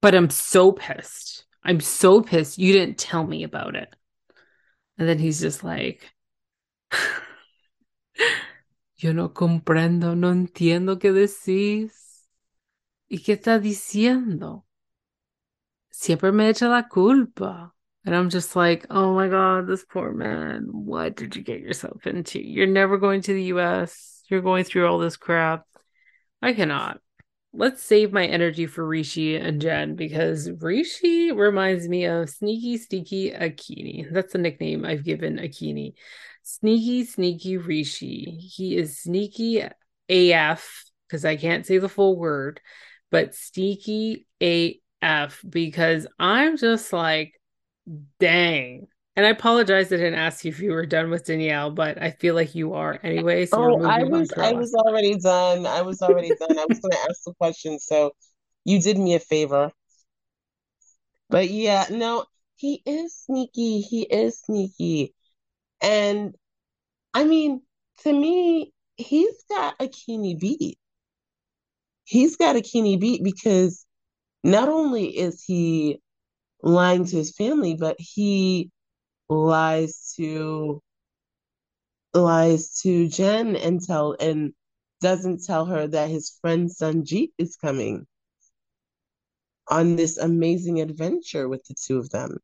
But 0.02 0.16
I'm 0.16 0.30
so 0.30 0.72
pissed. 0.72 1.46
I'm 1.64 1.80
so 1.80 2.22
pissed. 2.22 2.58
You 2.58 2.74
didn't 2.74 2.98
tell 2.98 3.26
me 3.26 3.44
about 3.44 3.76
it. 3.76 3.96
And 4.98 5.08
then 5.08 5.20
he's 5.20 5.40
just 5.40 5.64
like, 5.64 6.12
Yo 8.98 9.12
no 9.12 9.30
comprendo, 9.30 10.16
no 10.16 10.32
entiendo 10.32 11.00
qué 11.00 11.12
decís. 11.12 12.26
¿Y 13.10 13.20
qué 13.20 13.34
está 13.34 13.60
diciendo? 13.60 14.64
Siempre 15.92 16.32
me 16.32 16.50
echa 16.50 16.70
la 16.70 16.84
culpa. 16.84 17.74
And 18.06 18.16
I'm 18.16 18.30
just 18.30 18.56
like, 18.56 18.86
oh 18.90 19.14
my 19.14 19.28
God, 19.28 19.68
this 19.68 19.86
poor 19.86 20.14
man. 20.14 20.68
What 20.72 21.16
did 21.16 21.36
you 21.36 21.44
get 21.44 21.62
yourself 21.62 22.08
into? 22.08 22.42
You're 22.42 22.68
never 22.68 22.98
going 22.98 23.22
to 23.22 23.34
the 23.34 23.44
US. 23.56 24.24
You're 24.30 24.42
going 24.42 24.64
through 24.64 24.88
all 24.88 25.00
this 25.00 25.18
crap. 25.18 25.66
I 26.44 26.52
cannot. 26.52 27.00
Let's 27.54 27.82
save 27.82 28.12
my 28.12 28.26
energy 28.26 28.66
for 28.66 28.86
Rishi 28.86 29.38
and 29.38 29.62
Jen 29.62 29.96
because 29.96 30.52
Rishi 30.60 31.32
reminds 31.32 31.88
me 31.88 32.04
of 32.04 32.30
Sneaky 32.30 32.78
Sneaky 32.78 33.32
Akinyi. 33.32 34.12
That's 34.12 34.34
the 34.34 34.40
nickname 34.40 34.84
I've 34.84 35.06
given 35.06 35.38
Akinyi. 35.38 35.94
Sneaky 36.44 37.06
Sneaky 37.06 37.56
Rishi. 37.56 38.38
He 38.42 38.76
is 38.76 39.00
sneaky 39.00 39.64
AF 40.10 40.84
because 41.08 41.24
I 41.24 41.38
can't 41.38 41.66
say 41.66 41.78
the 41.78 41.88
full 41.88 42.18
word, 42.18 42.60
but 43.10 43.36
sneaky 43.36 44.28
AF 44.42 45.42
because 45.48 46.08
I'm 46.20 46.58
just 46.58 46.92
like, 46.92 47.40
dang. 48.20 48.88
And 49.16 49.26
I 49.26 49.30
apologize 49.30 49.94
I 49.94 49.98
didn't 49.98 50.16
ask 50.16 50.44
you 50.44 50.50
if 50.50 50.60
you 50.60 50.72
were 50.72 50.88
done 50.88 51.12
with 51.12 51.26
Daniele, 51.26 51.70
but 51.70 52.02
I 52.02 52.12
feel 52.12 52.34
like 52.34 52.56
you 52.56 52.74
are 52.74 53.00
anyway. 53.04 53.46
So 53.46 53.58
Oh, 53.60 53.86
I 53.86 54.04
was 54.04 54.34
I 54.34 54.54
was 54.54 54.74
already 54.74 55.18
done. 55.18 55.68
I 55.68 55.82
was 55.82 56.02
already 56.02 56.34
done. 56.40 56.58
I 56.58 56.66
was 56.66 56.80
gonna 56.80 56.96
ask 57.08 57.24
the 57.24 57.34
question, 57.36 57.78
so 57.80 58.14
you 58.66 58.82
did 58.82 58.98
me 58.98 59.14
a 59.14 59.20
favor. 59.20 59.72
But 61.30 61.50
yeah, 61.50 61.86
no, 61.92 62.26
he 62.56 62.82
is 62.86 63.16
sneaky. 63.16 63.82
He 63.82 64.02
is 64.02 64.40
sneaky. 64.40 65.14
And 65.80 66.34
I 67.14 67.26
mean, 67.26 67.62
to 68.04 68.12
me, 68.12 68.74
he's 68.96 69.44
got 69.48 69.78
Akinyi 69.78 70.40
beat. 70.40 70.80
He's 72.06 72.36
got 72.36 72.56
Akinyi 72.56 73.00
beat 73.00 73.24
because 73.24 73.86
not 74.44 74.70
only 74.70 75.06
is 75.06 75.44
he 75.44 76.02
lying 76.64 77.06
to 77.06 77.16
his 77.16 77.36
family, 77.36 77.76
but 77.76 77.96
he 78.00 78.72
lies 79.30 80.14
to 80.18 80.82
lies 82.16 82.80
to 82.82 83.08
Jen 83.08 83.56
and 83.56 83.82
tell 83.82 84.16
and 84.20 84.54
doesn't 85.02 85.44
tell 85.46 85.66
her 85.66 85.88
that 85.88 86.10
his 86.10 86.32
friend 86.42 86.70
Sanjeet 86.70 87.32
is 87.38 87.56
coming 87.56 88.08
on 89.68 89.96
this 89.96 90.18
amazing 90.18 90.82
adventure 90.82 91.48
with 91.48 91.64
the 91.66 91.76
two 91.76 91.98
of 91.98 92.10
them. 92.10 92.38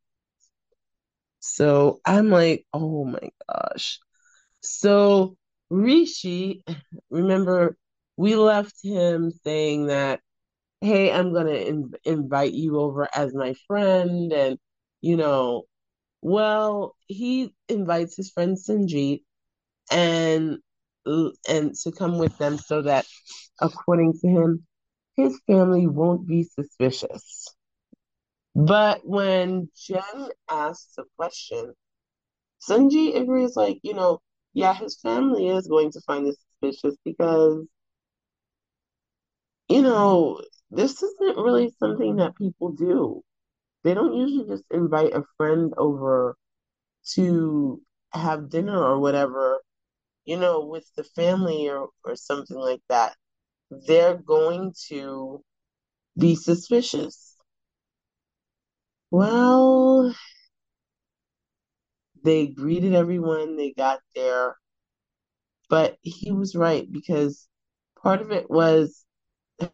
So 1.40 2.02
I'm 2.06 2.30
like, 2.30 2.66
oh 2.74 3.06
my 3.06 3.30
gosh. 3.50 4.00
So 4.62 5.38
Rishi, 5.70 6.64
remember, 7.10 7.78
we 8.18 8.36
left 8.36 8.76
him 8.84 9.32
saying 9.32 9.88
that, 9.88 10.22
hey, 10.82 11.12
I'm 11.12 11.34
gonna 11.34 11.52
in 11.52 11.92
invite 12.06 12.54
you 12.54 12.80
over 12.80 13.08
as 13.14 13.34
my 13.34 13.54
friend, 13.68 14.32
and 14.34 14.60
you 15.02 15.18
know, 15.18 15.66
well, 16.22 16.95
he 17.07 17.53
invites 17.67 18.15
his 18.15 18.32
friend 18.32 18.57
Sanjeet 18.57 19.24
and 19.91 20.59
and 21.47 21.74
to 21.76 21.91
come 21.91 22.17
with 22.17 22.38
them 22.38 22.57
so 22.57 22.82
that, 22.84 23.05
according 23.61 24.13
to 24.22 24.28
him, 24.28 24.67
his 25.15 25.39
family 25.47 25.88
won't 25.88 26.28
be 26.28 26.43
suspicious. 26.43 27.47
But 28.55 29.01
when 29.07 29.70
Jen 29.76 30.30
asks 30.49 30.97
a 30.97 31.03
question, 31.17 31.74
Sunji 32.61 33.15
agrees, 33.15 33.55
like, 33.55 33.80
you 33.84 33.93
know, 33.93 34.20
yeah, 34.53 34.74
his 34.74 34.97
family 34.99 35.47
is 35.47 35.67
going 35.67 35.91
to 35.91 36.01
find 36.01 36.26
this 36.28 36.38
suspicious 36.61 36.97
because, 37.05 37.65
you 39.70 39.82
know, 39.82 40.41
this 40.72 41.01
isn't 41.01 41.38
really 41.38 41.74
something 41.80 42.17
that 42.17 42.36
people 42.36 42.72
do. 42.72 43.24
They 43.84 43.94
don't 43.94 44.14
usually 44.16 44.48
just 44.48 44.64
invite 44.72 45.14
a 45.14 45.26
friend 45.38 45.74
over 45.78 46.38
to 47.16 47.82
have 48.14 48.50
dinner 48.50 48.78
or 48.82 49.00
whatever, 49.00 49.62
you 50.26 50.38
know, 50.40 50.66
with 50.66 50.86
the 50.96 51.04
family 51.06 51.70
or, 51.70 51.90
or 52.06 52.16
something 52.16 52.58
like 52.58 52.82
that. 52.90 53.16
They're 53.72 54.18
going 54.18 54.74
to 54.90 55.44
be 56.18 56.36
suspicious. 56.36 57.38
Well, 59.12 60.14
they 62.24 62.46
greeted 62.48 62.94
everyone, 62.94 63.56
they 63.58 63.72
got 63.74 64.00
there, 64.16 64.58
but 65.70 65.98
he 66.02 66.32
was 66.32 66.56
right 66.56 66.92
because 66.92 67.48
part 68.02 68.22
of 68.22 68.32
it 68.32 68.50
was 68.50 69.06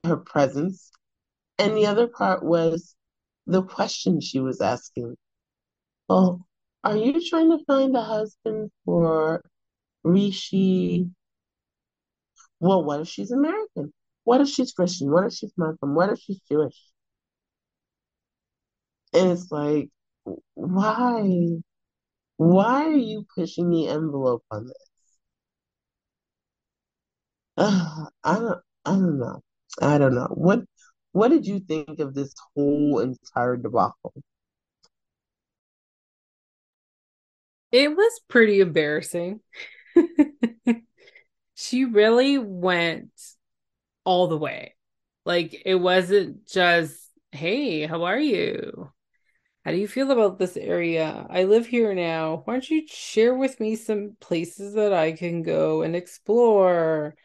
her 0.05 0.17
presence, 0.17 0.91
and 1.59 1.77
the 1.77 1.87
other 1.87 2.07
part 2.07 2.43
was 2.43 2.95
the 3.47 3.63
question 3.63 4.21
she 4.21 4.39
was 4.39 4.61
asking. 4.61 5.15
Oh, 6.09 6.43
are 6.83 6.97
you 6.97 7.27
trying 7.27 7.49
to 7.51 7.63
find 7.65 7.95
a 7.95 8.01
husband 8.01 8.71
for 8.85 9.43
Rishi? 10.03 11.09
Well, 12.59 12.83
what 12.83 12.99
if 13.01 13.07
she's 13.07 13.31
American? 13.31 13.93
What 14.25 14.41
if 14.41 14.49
she's 14.49 14.73
Christian? 14.73 15.11
What 15.11 15.25
if 15.25 15.33
she's 15.33 15.53
Muslim? 15.57 15.95
What 15.95 16.09
if 16.11 16.19
she's 16.19 16.39
Jewish? 16.49 16.75
And 19.13 19.31
it's 19.31 19.51
like, 19.51 19.89
why? 20.53 21.59
Why 22.37 22.85
are 22.85 22.91
you 22.93 23.25
pushing 23.35 23.69
the 23.69 23.87
envelope 23.89 24.45
on 24.51 24.67
this? 24.67 24.75
Ugh, 27.57 28.09
I 28.23 28.35
don't, 28.39 28.61
I 28.85 28.91
don't 28.91 29.19
know. 29.19 29.41
I 29.81 29.97
don't 29.97 30.15
know. 30.15 30.27
What, 30.31 30.61
what 31.15 31.29
did 31.29 31.47
you 31.47 31.61
think 31.61 31.99
of 31.99 32.13
this 32.13 32.33
whole 32.53 32.99
entire 32.99 33.55
debacle? 33.55 34.13
It 37.71 37.95
was 37.95 38.19
pretty 38.27 38.59
embarrassing. 38.59 39.39
She 41.57 41.85
really 41.85 42.37
went 42.37 43.11
all 44.03 44.27
the 44.27 44.37
way. 44.37 44.75
Like 45.25 45.61
it 45.65 45.75
wasn't 45.75 46.47
just, 46.47 46.99
hey, 47.31 47.85
how 47.85 48.03
are 48.03 48.19
you? 48.19 48.91
How 49.65 49.71
do 49.71 49.77
you 49.77 49.87
feel 49.87 50.11
about 50.11 50.39
this 50.39 50.57
area? 50.57 51.25
I 51.29 51.45
live 51.45 51.67
here 51.67 51.93
now. 51.95 52.43
Why 52.45 52.55
don't 52.55 52.69
you 52.69 52.87
share 52.87 53.35
with 53.35 53.59
me 53.59 53.75
some 53.77 54.17
places 54.19 54.75
that 54.75 54.93
I 54.93 55.13
can 55.13 55.43
go 55.43 55.81
and 55.81 55.95
explore? 55.95 57.15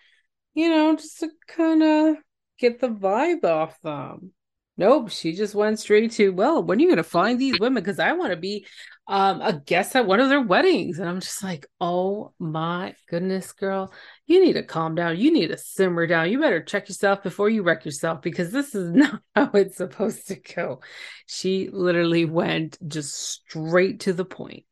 You 0.55 0.71
know, 0.71 0.97
just 0.97 1.21
to 1.21 1.31
kind 1.49 1.83
of 1.83 2.17
get 2.61 2.81
the 2.81 2.89
vibe 2.89 3.45
off 3.45 3.81
them. 3.83 4.33
Nope, 4.77 5.11
she 5.11 5.35
just 5.35 5.55
went 5.55 5.79
straight 5.79 6.13
to, 6.13 6.31
well, 6.31 6.63
when 6.63 6.79
are 6.79 6.81
you 6.81 6.87
going 6.87 6.97
to 6.97 7.03
find 7.03 7.39
these 7.39 7.61
women? 7.61 7.83
Because 7.83 7.99
I 7.99 8.13
want 8.13 8.31
to 8.31 8.37
be 8.37 8.67
um, 9.07 9.43
a 9.43 9.53
guest 9.53 9.95
at 9.95 10.07
one 10.07 10.21
of 10.21 10.31
their 10.31 10.41
weddings. 10.41 10.99
And 10.99 11.07
I'm 11.07 11.21
just 11.21 11.43
like, 11.43 11.67
oh 11.81 12.33
my 12.39 12.95
goodness, 13.09 13.53
girl, 13.53 13.93
you 14.25 14.43
need 14.43 14.55
to 14.55 14.63
calm 14.63 14.95
down. 14.95 15.19
You 15.19 15.33
need 15.33 15.49
to 15.49 15.59
simmer 15.59 16.07
down. 16.07 16.31
You 16.31 16.41
better 16.41 16.63
check 16.63 16.89
yourself 16.89 17.23
before 17.23 17.51
you 17.51 17.63
wreck 17.63 17.85
yourself 17.85 18.23
because 18.23 18.53
this 18.53 18.75
is 18.75 18.91
not 18.95 19.21
how 19.35 19.51
it's 19.53 19.77
supposed 19.77 20.29
to 20.29 20.37
go. 20.37 20.81
She 21.27 21.69
literally 21.71 22.25
went 22.25 22.79
just 22.89 23.15
straight 23.15 24.01
to 24.01 24.15
the 24.15 24.25
point. 24.25 24.65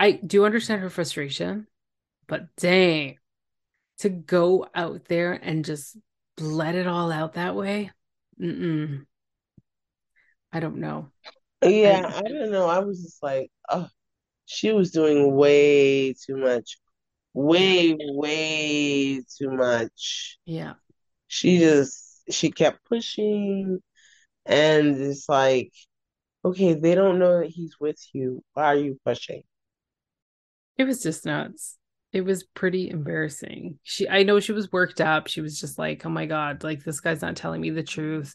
I 0.00 0.12
do 0.12 0.44
understand 0.44 0.80
her 0.80 0.90
frustration, 0.90 1.68
but 2.26 2.56
dang, 2.56 3.18
to 3.98 4.08
go 4.08 4.66
out 4.74 5.04
there 5.06 5.32
and 5.32 5.64
just 5.64 5.96
let 6.40 6.74
it 6.74 6.86
all 6.86 7.10
out 7.10 7.34
that 7.34 7.54
way. 7.54 7.90
Mm-mm. 8.40 9.06
I 10.52 10.60
don't 10.60 10.78
know. 10.78 11.10
Yeah, 11.62 12.10
I 12.14 12.22
don't 12.22 12.50
know. 12.50 12.68
I 12.68 12.80
was 12.80 13.02
just 13.02 13.22
like, 13.22 13.50
oh, 13.68 13.88
she 14.44 14.72
was 14.72 14.90
doing 14.90 15.34
way 15.34 16.12
too 16.12 16.36
much. 16.36 16.78
Way, 17.34 17.96
way 17.98 19.22
too 19.36 19.50
much. 19.50 20.38
Yeah. 20.46 20.74
She 21.28 21.58
just 21.58 22.22
she 22.30 22.50
kept 22.50 22.84
pushing 22.84 23.80
and 24.46 24.96
it's 24.96 25.28
like, 25.28 25.72
okay, 26.44 26.74
they 26.74 26.94
don't 26.94 27.18
know 27.18 27.40
that 27.40 27.50
he's 27.50 27.78
with 27.80 27.98
you. 28.12 28.42
Why 28.54 28.66
are 28.66 28.76
you 28.76 28.98
pushing? 29.04 29.42
It 30.78 30.84
was 30.84 31.02
just 31.02 31.26
nuts. 31.26 31.76
It 32.16 32.24
was 32.24 32.44
pretty 32.44 32.88
embarrassing. 32.88 33.78
She 33.82 34.08
I 34.08 34.22
know 34.22 34.40
she 34.40 34.52
was 34.52 34.72
worked 34.72 35.02
up. 35.02 35.26
She 35.26 35.42
was 35.42 35.60
just 35.60 35.78
like, 35.78 36.06
"Oh 36.06 36.08
my 36.08 36.24
god, 36.24 36.64
like 36.64 36.82
this 36.82 37.00
guy's 37.00 37.20
not 37.20 37.36
telling 37.36 37.60
me 37.60 37.68
the 37.68 37.82
truth. 37.82 38.34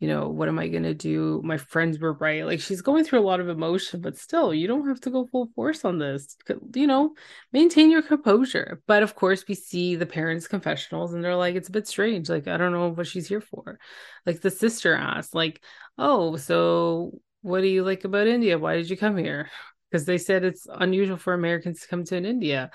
You 0.00 0.08
know, 0.08 0.30
what 0.30 0.48
am 0.48 0.58
I 0.58 0.68
going 0.68 0.84
to 0.84 0.94
do? 0.94 1.42
My 1.44 1.58
friends 1.58 1.98
were 1.98 2.14
right." 2.14 2.46
Like 2.46 2.60
she's 2.60 2.80
going 2.80 3.04
through 3.04 3.20
a 3.20 3.28
lot 3.28 3.40
of 3.40 3.50
emotion, 3.50 4.00
but 4.00 4.16
still, 4.16 4.54
you 4.54 4.66
don't 4.66 4.88
have 4.88 5.00
to 5.02 5.10
go 5.10 5.26
full 5.26 5.50
force 5.54 5.84
on 5.84 5.98
this. 5.98 6.38
You 6.74 6.86
know, 6.86 7.14
maintain 7.52 7.90
your 7.90 8.00
composure. 8.00 8.80
But 8.86 9.02
of 9.02 9.14
course, 9.14 9.44
we 9.46 9.54
see 9.54 9.94
the 9.94 10.06
parents' 10.06 10.48
confessionals 10.48 11.12
and 11.12 11.22
they're 11.22 11.36
like, 11.36 11.54
"It's 11.54 11.68
a 11.68 11.72
bit 11.72 11.86
strange. 11.86 12.30
Like 12.30 12.48
I 12.48 12.56
don't 12.56 12.72
know 12.72 12.88
what 12.88 13.08
she's 13.08 13.28
here 13.28 13.42
for." 13.42 13.78
Like 14.24 14.40
the 14.40 14.50
sister 14.50 14.94
asked, 14.94 15.34
like, 15.34 15.62
"Oh, 15.98 16.36
so 16.36 17.12
what 17.42 17.60
do 17.60 17.66
you 17.66 17.84
like 17.84 18.04
about 18.04 18.26
India? 18.26 18.58
Why 18.58 18.76
did 18.76 18.88
you 18.88 18.96
come 18.96 19.18
here?" 19.18 19.50
because 19.90 20.06
they 20.06 20.18
said 20.18 20.44
it's 20.44 20.66
unusual 20.70 21.16
for 21.16 21.34
Americans 21.34 21.80
to 21.80 21.88
come 21.88 22.04
to 22.04 22.16
an 22.16 22.26
India. 22.26 22.70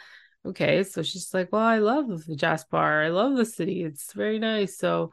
Okay, 0.45 0.83
so 0.83 1.03
she's 1.03 1.33
like, 1.33 1.51
Well, 1.51 1.61
I 1.61 1.79
love 1.79 2.23
Jaipur. 2.35 3.03
I 3.03 3.09
love 3.09 3.35
the 3.35 3.45
city. 3.45 3.83
It's 3.83 4.13
very 4.13 4.39
nice. 4.39 4.77
So 4.77 5.11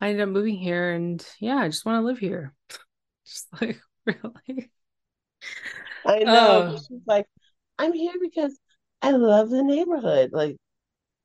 I 0.00 0.08
ended 0.08 0.22
up 0.22 0.28
moving 0.30 0.56
here 0.56 0.92
and 0.92 1.24
yeah, 1.38 1.56
I 1.56 1.68
just 1.68 1.86
want 1.86 2.02
to 2.02 2.06
live 2.06 2.18
here. 2.18 2.54
just 3.26 3.46
like, 3.60 3.80
really? 4.06 4.70
I 6.04 6.18
know. 6.20 6.74
Oh. 6.74 6.78
She's 6.78 7.06
like, 7.06 7.26
I'm 7.78 7.92
here 7.92 8.14
because 8.20 8.58
I 9.00 9.12
love 9.12 9.50
the 9.50 9.62
neighborhood. 9.62 10.30
Like, 10.32 10.56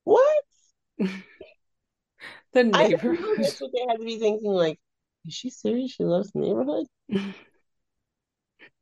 what? 0.04 0.44
the 0.98 2.64
neighborhood. 2.64 3.18
I, 3.38 3.42
that's 3.42 3.60
what 3.60 3.72
they 3.74 3.84
had 3.88 3.98
to 3.98 4.04
be 4.04 4.18
thinking. 4.18 4.50
Like, 4.50 4.78
is 5.26 5.34
she 5.34 5.50
serious? 5.50 5.92
She 5.92 6.04
loves 6.04 6.30
the 6.30 6.40
neighborhood? 6.40 6.86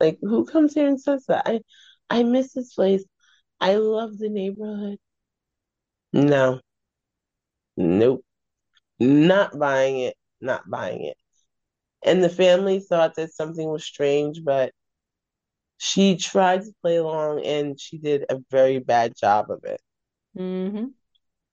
Like 0.01 0.19
who 0.21 0.45
comes 0.45 0.75
here 0.75 0.89
and 0.89 1.01
says 1.01 1.25
that? 1.27 1.43
I 1.47 1.61
I 2.11 2.23
miss 2.23 2.53
this 2.53 2.75
place. 2.75 3.05
I 3.61 3.77
love 3.77 4.19
the 4.19 4.29
neighborhood. 4.29 4.99
No. 6.13 6.61
Nope. 7.77 8.25
Not 8.99 9.59
buying 9.59 10.01
it. 10.01 10.17
Not 10.41 10.69
buying 10.69 11.05
it. 11.05 11.17
And 12.05 12.23
the 12.23 12.29
family 12.29 12.81
thought 12.81 13.15
that 13.17 13.33
something 13.33 13.69
was 13.69 13.85
strange, 13.85 14.45
but 14.45 14.73
she 15.79 16.17
tried 16.17 16.63
to 16.63 16.73
play 16.83 16.97
along 16.97 17.45
and 17.45 17.79
she 17.81 17.99
did 17.99 18.25
a 18.29 18.39
very 18.51 18.79
bad 18.79 19.15
job 19.17 19.51
of 19.51 19.65
it. 19.65 19.81
Mm-hmm. 20.37 20.87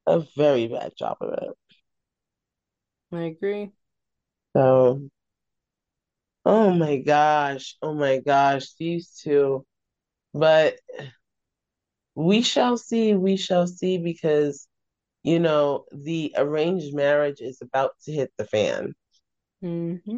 A 0.05 0.19
very 0.35 0.67
bad 0.67 0.93
job 0.97 1.17
of 1.21 1.33
it. 1.33 1.57
I 3.11 3.21
agree. 3.23 3.71
So 4.55 5.09
Oh 6.45 6.71
my 6.71 6.97
gosh. 6.97 7.77
Oh 7.81 7.93
my 7.93 8.19
gosh. 8.19 8.73
These 8.75 9.19
two. 9.23 9.65
But 10.33 10.75
we 12.15 12.41
shall 12.41 12.77
see. 12.77 13.13
We 13.13 13.37
shall 13.37 13.67
see 13.67 13.97
because, 13.97 14.67
you 15.23 15.39
know, 15.39 15.85
the 15.91 16.33
arranged 16.37 16.93
marriage 16.93 17.41
is 17.41 17.59
about 17.61 17.91
to 18.05 18.11
hit 18.11 18.31
the 18.37 18.45
fan. 18.45 18.93
Mm-hmm. 19.63 20.17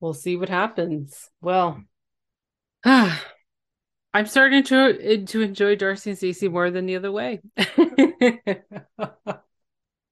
We'll 0.00 0.14
see 0.14 0.36
what 0.36 0.48
happens. 0.48 1.28
Well, 1.40 1.82
I'm 2.84 4.26
starting 4.26 4.62
to 4.64 5.24
to 5.24 5.40
enjoy 5.40 5.76
Darcey 5.76 6.08
and 6.08 6.18
Stacey 6.18 6.48
more 6.48 6.70
than 6.70 6.86
the 6.86 6.96
other 6.96 7.12
way. 7.12 7.40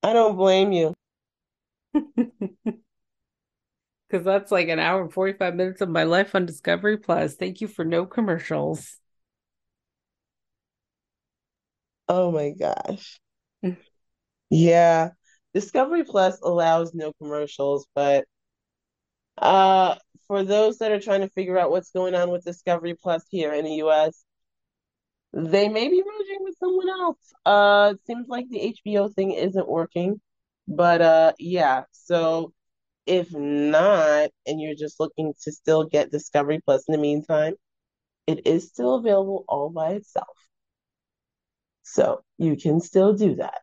I 0.03 0.13
don't 0.13 0.37
blame 0.37 0.73
you. 0.73 0.95
because 4.11 4.25
that's 4.25 4.51
like 4.51 4.69
an 4.69 4.79
hour 4.79 5.03
and 5.03 5.13
45 5.13 5.55
minutes 5.55 5.81
of 5.81 5.89
my 5.89 6.05
life 6.05 6.35
on 6.35 6.47
Discovery 6.47 6.97
Plus. 6.97 7.35
Thank 7.35 7.61
you 7.61 7.69
for 7.69 7.85
no 7.85 8.07
commercials. 8.07 8.99
Oh 12.11 12.31
my 12.31 12.51
gosh. 12.51 13.21
yeah. 14.51 15.11
Discovery 15.55 16.05
Plus 16.05 16.41
allows 16.43 16.95
no 16.95 17.13
commercials, 17.15 17.87
but 17.95 18.25
uh 19.39 19.97
for 20.27 20.45
those 20.45 20.79
that 20.79 20.93
are 20.93 21.01
trying 21.01 21.21
to 21.23 21.29
figure 21.31 21.59
out 21.59 21.71
what's 21.71 21.91
going 21.91 22.15
on 22.15 22.31
with 22.31 22.45
Discovery 22.45 22.95
Plus 22.95 23.25
here 23.31 23.53
in 23.53 23.65
the 23.65 23.75
US, 23.75 24.25
they 25.33 25.69
may 25.69 25.89
be 25.89 26.03
merging 26.05 26.39
with 26.45 26.57
someone 26.59 26.89
else. 26.89 27.33
Uh 27.47 27.95
it 27.95 28.01
seems 28.07 28.29
like 28.29 28.49
the 28.49 28.61
HBO 28.61 29.09
thing 29.09 29.33
isn't 29.33 29.69
working. 29.69 30.21
But 30.69 31.03
uh 31.03 31.33
yeah, 31.39 31.85
so 31.93 32.53
if 33.07 33.33
not, 33.35 34.31
and 34.47 34.61
you're 34.61 34.77
just 34.77 35.01
looking 35.01 35.35
to 35.45 35.53
still 35.53 35.85
get 35.87 36.13
Discovery 36.13 36.61
Plus 36.65 36.85
in 36.89 36.93
the 36.95 36.99
meantime, 37.03 37.55
it 38.29 38.47
is 38.47 38.69
still 38.69 38.97
available 38.97 39.45
all 39.49 39.71
by 39.71 39.93
itself. 39.95 40.37
So 41.93 42.23
you 42.39 42.57
can 42.57 42.81
still 42.81 43.15
do 43.15 43.37
that. 43.37 43.61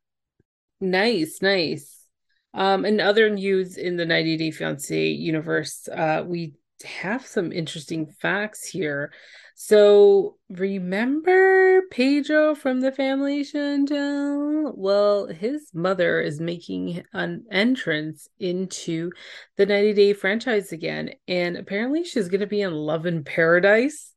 Nice, 0.81 1.41
nice. 1.41 2.05
Um, 2.53 2.85
and 2.85 2.99
other 2.99 3.29
news 3.29 3.77
in 3.77 3.95
the 3.95 4.05
90 4.05 4.37
Day 4.37 4.51
Fiance 4.51 5.09
universe, 5.11 5.87
uh, 5.87 6.23
we 6.25 6.53
have 6.83 7.25
some 7.25 7.51
interesting 7.51 8.05
facts 8.05 8.67
here. 8.67 9.13
So 9.55 10.37
remember 10.49 11.83
Pedro 11.89 12.53
from 12.53 12.81
the 12.81 12.91
family 12.91 13.43
Chantel? 13.43 14.73
Well, 14.75 15.27
his 15.27 15.71
mother 15.73 16.19
is 16.19 16.39
making 16.39 17.03
an 17.13 17.45
entrance 17.49 18.27
into 18.39 19.11
the 19.55 19.65
90 19.65 19.93
Day 19.93 20.13
franchise 20.13 20.71
again, 20.71 21.11
and 21.27 21.55
apparently 21.55 22.03
she's 22.03 22.27
going 22.27 22.41
to 22.41 22.47
be 22.47 22.61
in 22.61 22.73
Love 22.73 23.05
in 23.05 23.23
Paradise. 23.23 24.13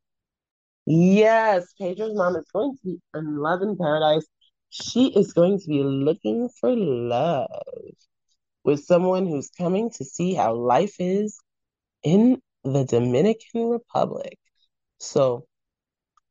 Yes, 0.87 1.72
Pedro's 1.78 2.14
mom 2.14 2.37
is 2.37 2.47
going 2.53 2.76
to 2.76 2.81
be 2.85 3.01
in 3.14 3.39
Love 3.39 3.62
in 3.62 3.76
Paradise. 3.76 4.26
She 4.70 5.07
is 5.14 5.33
going 5.33 5.59
to 5.59 5.66
be 5.66 5.83
looking 5.83 6.49
for 6.61 6.74
love 6.76 7.49
with 8.64 8.85
someone 8.85 9.26
who's 9.26 9.51
coming 9.51 9.91
to 9.91 10.05
see 10.05 10.35
how 10.35 10.55
life 10.55 10.97
is 10.99 11.41
in 12.05 12.41
the 12.64 12.85
Dominican 12.85 13.68
Republic. 13.68 14.39
So 14.99 15.47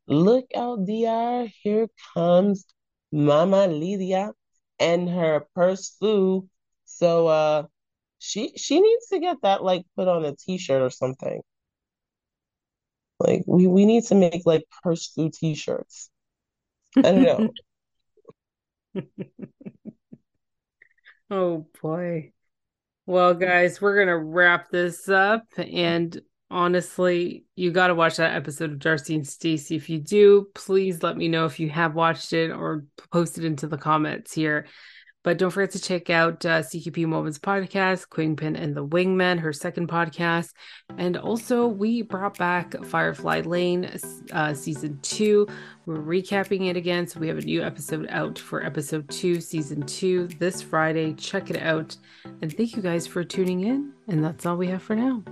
look 0.08 0.48
out, 0.56 0.86
DR. 0.86 1.48
Here 1.64 1.88
comes 2.14 2.66
Mama 3.12 3.68
Lidia 3.68 4.34
and 4.80 5.10
her 5.10 5.48
purse 5.56 5.92
pursuit. 6.00 6.50
So 6.86 7.28
uh 7.28 7.64
she 8.20 8.54
she 8.58 8.82
needs 8.82 9.08
to 9.10 9.20
get 9.20 9.38
that 9.44 9.64
like 9.64 9.86
put 9.96 10.08
on 10.08 10.26
a 10.26 10.36
t-shirt 10.36 10.82
or 10.82 10.90
something. 10.92 11.42
Like 13.20 13.44
we, 13.46 13.68
we 13.68 13.86
need 13.86 14.06
to 14.06 14.16
make 14.16 14.44
like 14.46 14.64
pursuit 14.84 15.34
t-shirts. 15.34 16.10
I 16.98 17.02
don't 17.02 17.54
know. 18.96 19.02
oh 21.30 21.68
boy. 21.82 22.32
Well, 23.06 23.34
guys, 23.34 23.82
we're 23.82 23.98
gonna 23.98 24.18
wrap 24.18 24.70
this 24.70 25.10
up 25.10 25.46
and 25.58 26.20
honestly, 26.52 27.46
you 27.56 27.72
got 27.72 27.88
to 27.88 27.96
watch 27.96 28.18
that 28.18 28.36
episode 28.36 28.72
of 28.72 28.80
Darcey 28.80 29.16
and 29.16 29.28
Stacey. 29.28 29.76
If 29.76 29.90
you 29.90 30.00
do, 30.00 30.48
please 30.56 31.04
let 31.04 31.18
me 31.18 31.28
know 31.28 31.46
if 31.46 31.60
you 31.60 31.70
have 31.70 31.96
watched 31.96 32.34
it 32.34 32.52
or 32.52 32.86
post 33.12 33.38
it 33.38 33.46
into 33.46 33.68
the 33.68 33.78
comments 33.78 34.34
here. 34.34 34.68
But 35.24 35.38
don't 35.38 35.52
forget 35.52 35.72
to 35.72 35.82
check 35.82 36.10
out 36.10 36.46
uh, 36.46 36.62
CQP 36.62 37.06
Moments 37.06 37.40
podcast, 37.40 38.08
Queenpin 38.08 38.60
and 38.60 38.76
the 38.76 38.86
Wingman, 38.86 39.40
her 39.40 39.52
second 39.52 39.90
podcast. 39.90 40.52
And 40.98 41.18
also, 41.18 41.68
we 41.68 42.02
brought 42.02 42.38
back 42.38 42.86
Firefly 42.86 43.42
Lane 43.42 43.90
uh, 44.32 44.54
season 44.54 45.00
two. 45.02 45.48
We're 45.86 45.98
recapping 45.98 46.70
it 46.70 46.78
again. 46.78 47.06
So 47.08 47.20
we 47.20 47.28
have 47.28 47.38
a 47.38 47.42
new 47.42 47.62
episode 47.62 48.08
out 48.10 48.40
for 48.40 48.64
episode 48.64 49.10
two, 49.10 49.42
season 49.42 49.86
two, 49.86 50.28
this 50.40 50.62
Friday. 50.62 51.14
Check 51.14 51.50
it 51.50 51.62
out. 51.62 51.98
And 52.42 52.56
thank 52.56 52.76
you 52.76 52.82
guys 52.82 53.06
for 53.06 53.24
tuning 53.24 53.62
in. 53.62 53.92
And 54.08 54.24
that's 54.24 54.46
all 54.46 54.56
we 54.56 54.68
have 54.68 54.82
for 54.82 54.96
now. 54.96 55.24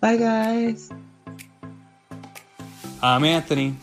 Bye, 0.00 0.18
guys. 0.18 0.90
I'm 3.02 3.24
Anthony. 3.24 3.76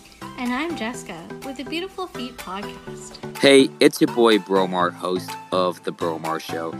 And 0.44 0.52
I'm 0.52 0.76
Jessica 0.76 1.18
with 1.46 1.56
the 1.56 1.64
Beautiful 1.64 2.06
Feet 2.06 2.36
podcast. 2.36 3.38
Hey, 3.38 3.70
it's 3.80 4.02
your 4.02 4.14
boy 4.14 4.40
Bromar, 4.40 4.92
host 4.92 5.32
of 5.54 5.82
The 5.86 5.94
Bromar 5.94 6.42
Show. 6.42 6.72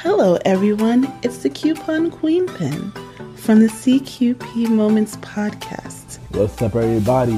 Hello, 0.00 0.38
everyone. 0.46 1.12
It's 1.22 1.42
the 1.42 1.50
Coupon 1.50 2.10
Queen 2.10 2.46
Pin 2.46 2.90
from 3.36 3.60
the 3.60 3.66
CQP 3.66 4.70
Moments 4.70 5.16
podcast. 5.16 6.18
What's 6.30 6.62
up, 6.62 6.76
everybody? 6.76 7.36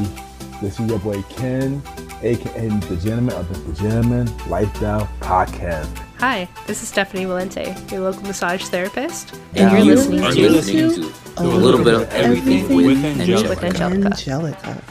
This 0.62 0.78
is 0.78 0.88
your 0.88 1.00
boy 1.00 1.20
Ken, 1.30 1.82
aka 2.22 2.68
the 2.68 2.96
Gentleman 3.02 3.34
of 3.34 3.66
the 3.66 3.72
Gentleman 3.82 4.28
Lifestyle 4.48 5.08
Podcast 5.18 5.98
Hi, 6.18 6.48
this 6.68 6.80
is 6.82 6.88
Stephanie 6.88 7.24
Valente, 7.24 7.90
your 7.90 8.00
local 8.00 8.22
massage 8.22 8.62
therapist, 8.66 9.32
And 9.54 9.68
and 9.68 9.70
you're 9.72 9.84
you 9.84 9.94
listening 9.96 10.24
are 10.24 10.32
to, 10.32 10.48
listening 10.48 10.90
to 10.92 11.12
a 11.38 11.44
little 11.44 11.84
bit 11.84 11.94
of 11.94 12.08
everything 12.12 12.74
with 12.74 13.04
Angelica. 13.04 13.48
with 13.48 13.64
Angelica. 13.64 14.06
Angelica. 14.06 14.82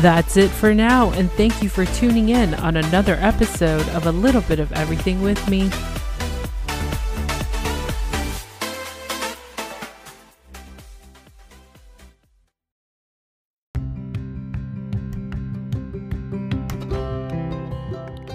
That's 0.00 0.38
it 0.38 0.48
for 0.48 0.72
now, 0.72 1.10
and 1.10 1.30
thank 1.32 1.62
you 1.62 1.68
for 1.68 1.84
tuning 1.84 2.30
in 2.30 2.54
on 2.54 2.78
another 2.78 3.16
episode 3.20 3.86
of 3.90 4.06
A 4.06 4.10
Little 4.10 4.40
Bit 4.40 4.58
of 4.58 4.72
Everything 4.72 5.20
with 5.20 5.46
me. 5.46 5.68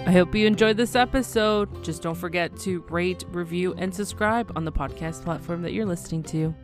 I 0.06 0.12
hope 0.12 0.36
you 0.36 0.46
enjoyed 0.46 0.76
this 0.76 0.94
episode. 0.94 1.82
Just 1.82 2.00
don't 2.00 2.14
forget 2.14 2.56
to 2.60 2.84
rate, 2.88 3.24
review, 3.30 3.74
and 3.76 3.92
subscribe 3.92 4.52
on 4.54 4.64
the 4.64 4.70
podcast 4.70 5.24
platform 5.24 5.62
that 5.62 5.72
you're 5.72 5.84
listening 5.84 6.22
to. 6.24 6.54